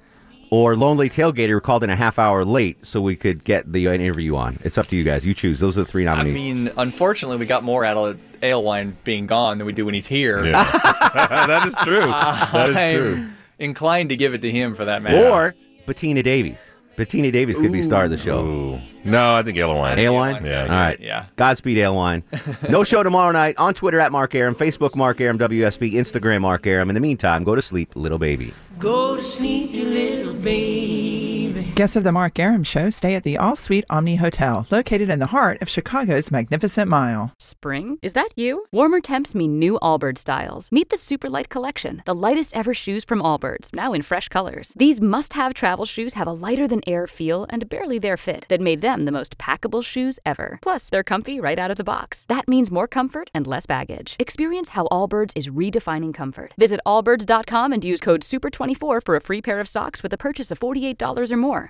Or 0.51 0.75
Lonely 0.75 1.07
Tailgater 1.09 1.51
who 1.51 1.61
called 1.61 1.81
in 1.83 1.89
a 1.89 1.95
half 1.95 2.19
hour 2.19 2.43
late 2.43 2.85
so 2.85 2.99
we 2.99 3.15
could 3.15 3.43
get 3.45 3.71
the 3.71 3.87
interview 3.87 4.35
on. 4.35 4.59
It's 4.65 4.77
up 4.77 4.85
to 4.87 4.97
you 4.97 5.03
guys. 5.03 5.25
You 5.25 5.33
choose. 5.33 5.61
Those 5.61 5.77
are 5.77 5.83
the 5.85 5.89
three 5.89 6.03
nominees. 6.03 6.31
I 6.31 6.35
mean, 6.35 6.71
unfortunately, 6.77 7.37
we 7.37 7.45
got 7.45 7.63
more 7.63 7.85
out 7.85 7.95
of 7.95 8.19
Alewine 8.43 8.93
being 9.05 9.27
gone 9.27 9.57
than 9.59 9.65
we 9.65 9.71
do 9.71 9.85
when 9.85 9.93
he's 9.93 10.07
here. 10.07 10.41
that 10.51 11.63
is 11.67 11.75
true. 11.85 12.01
That 12.05 12.69
is 12.69 12.75
I'm 12.75 12.97
true. 12.97 13.27
Inclined 13.59 14.09
to 14.09 14.17
give 14.17 14.33
it 14.33 14.41
to 14.41 14.51
him 14.51 14.75
for 14.75 14.83
that 14.85 15.01
matter. 15.01 15.29
or 15.29 15.55
Bettina 15.85 16.21
Davies. 16.21 16.59
Bettina 16.97 17.31
Davies 17.31 17.57
could 17.57 17.71
be 17.71 17.81
star 17.81 18.03
of 18.03 18.09
the 18.09 18.17
show. 18.17 18.79
No, 19.05 19.35
I 19.35 19.43
think 19.43 19.57
Alewine. 19.57 19.97
Ale 19.97 20.13
wine? 20.13 20.45
Yeah. 20.45 20.63
All 20.63 20.67
right. 20.69 20.99
Yeah. 20.99 21.27
Godspeed, 21.37 21.77
Alewine. 21.77 22.23
no 22.69 22.83
show 22.91 23.01
tomorrow 23.03 23.31
night. 23.31 23.57
On 23.57 23.73
Twitter 23.73 23.99
at 23.99 24.11
Mark 24.11 24.35
Arum, 24.35 24.53
Facebook 24.53 24.95
Mark 24.95 25.21
Arum 25.21 25.39
WSB, 25.39 25.93
Instagram 25.93 26.41
Mark 26.41 26.67
Arum. 26.67 26.89
In 26.89 26.93
the 26.93 26.99
meantime, 27.01 27.43
go 27.43 27.55
to 27.55 27.61
sleep, 27.61 27.95
little 27.95 28.19
baby. 28.19 28.53
Go 28.81 29.15
to 29.15 29.21
sleep, 29.21 29.73
you 29.73 29.85
little 29.85 30.33
baby. 30.33 31.10
Guests 31.81 31.95
of 31.95 32.03
the 32.03 32.11
Mark 32.11 32.37
Arum 32.37 32.63
Show 32.63 32.91
stay 32.91 33.15
at 33.15 33.23
the 33.23 33.39
All 33.39 33.55
Suite 33.55 33.85
Omni 33.89 34.17
Hotel, 34.17 34.67
located 34.69 35.09
in 35.09 35.17
the 35.17 35.33
heart 35.33 35.59
of 35.63 35.67
Chicago's 35.67 36.29
Magnificent 36.29 36.87
Mile. 36.87 37.33
Spring? 37.39 37.97
Is 38.03 38.13
that 38.13 38.29
you? 38.35 38.65
Warmer 38.71 38.99
temps 38.99 39.33
mean 39.33 39.57
new 39.57 39.79
Allbirds 39.81 40.19
styles. 40.19 40.71
Meet 40.71 40.89
the 40.89 40.97
Super 40.99 41.27
Light 41.27 41.49
Collection, 41.49 42.03
the 42.05 42.13
lightest 42.13 42.55
ever 42.55 42.75
shoes 42.75 43.03
from 43.03 43.19
Allbirds, 43.19 43.73
now 43.73 43.93
in 43.93 44.03
fresh 44.03 44.27
colors. 44.27 44.73
These 44.75 45.01
must 45.01 45.33
have 45.33 45.55
travel 45.55 45.87
shoes 45.87 46.13
have 46.13 46.27
a 46.27 46.33
lighter 46.33 46.67
than 46.67 46.87
air 46.87 47.07
feel 47.07 47.47
and 47.49 47.67
barely 47.67 47.97
there 47.97 48.15
fit 48.15 48.45
that 48.49 48.61
made 48.61 48.81
them 48.81 49.05
the 49.05 49.11
most 49.11 49.39
packable 49.39 49.83
shoes 49.83 50.19
ever. 50.23 50.59
Plus, 50.61 50.87
they're 50.87 51.01
comfy 51.01 51.39
right 51.39 51.57
out 51.57 51.71
of 51.71 51.77
the 51.77 51.83
box. 51.83 52.25
That 52.29 52.47
means 52.47 52.69
more 52.69 52.87
comfort 52.87 53.31
and 53.33 53.47
less 53.47 53.65
baggage. 53.65 54.15
Experience 54.19 54.69
how 54.69 54.85
Allbirds 54.91 55.31
is 55.35 55.47
redefining 55.47 56.13
comfort. 56.13 56.53
Visit 56.59 56.79
allbirds.com 56.85 57.73
and 57.73 57.83
use 57.83 58.01
code 58.01 58.21
SUPER24 58.21 59.03
for 59.03 59.15
a 59.15 59.21
free 59.21 59.41
pair 59.41 59.59
of 59.59 59.67
socks 59.67 60.03
with 60.03 60.13
a 60.13 60.17
purchase 60.17 60.51
of 60.51 60.59
$48 60.59 61.31
or 61.31 61.37
more. 61.37 61.69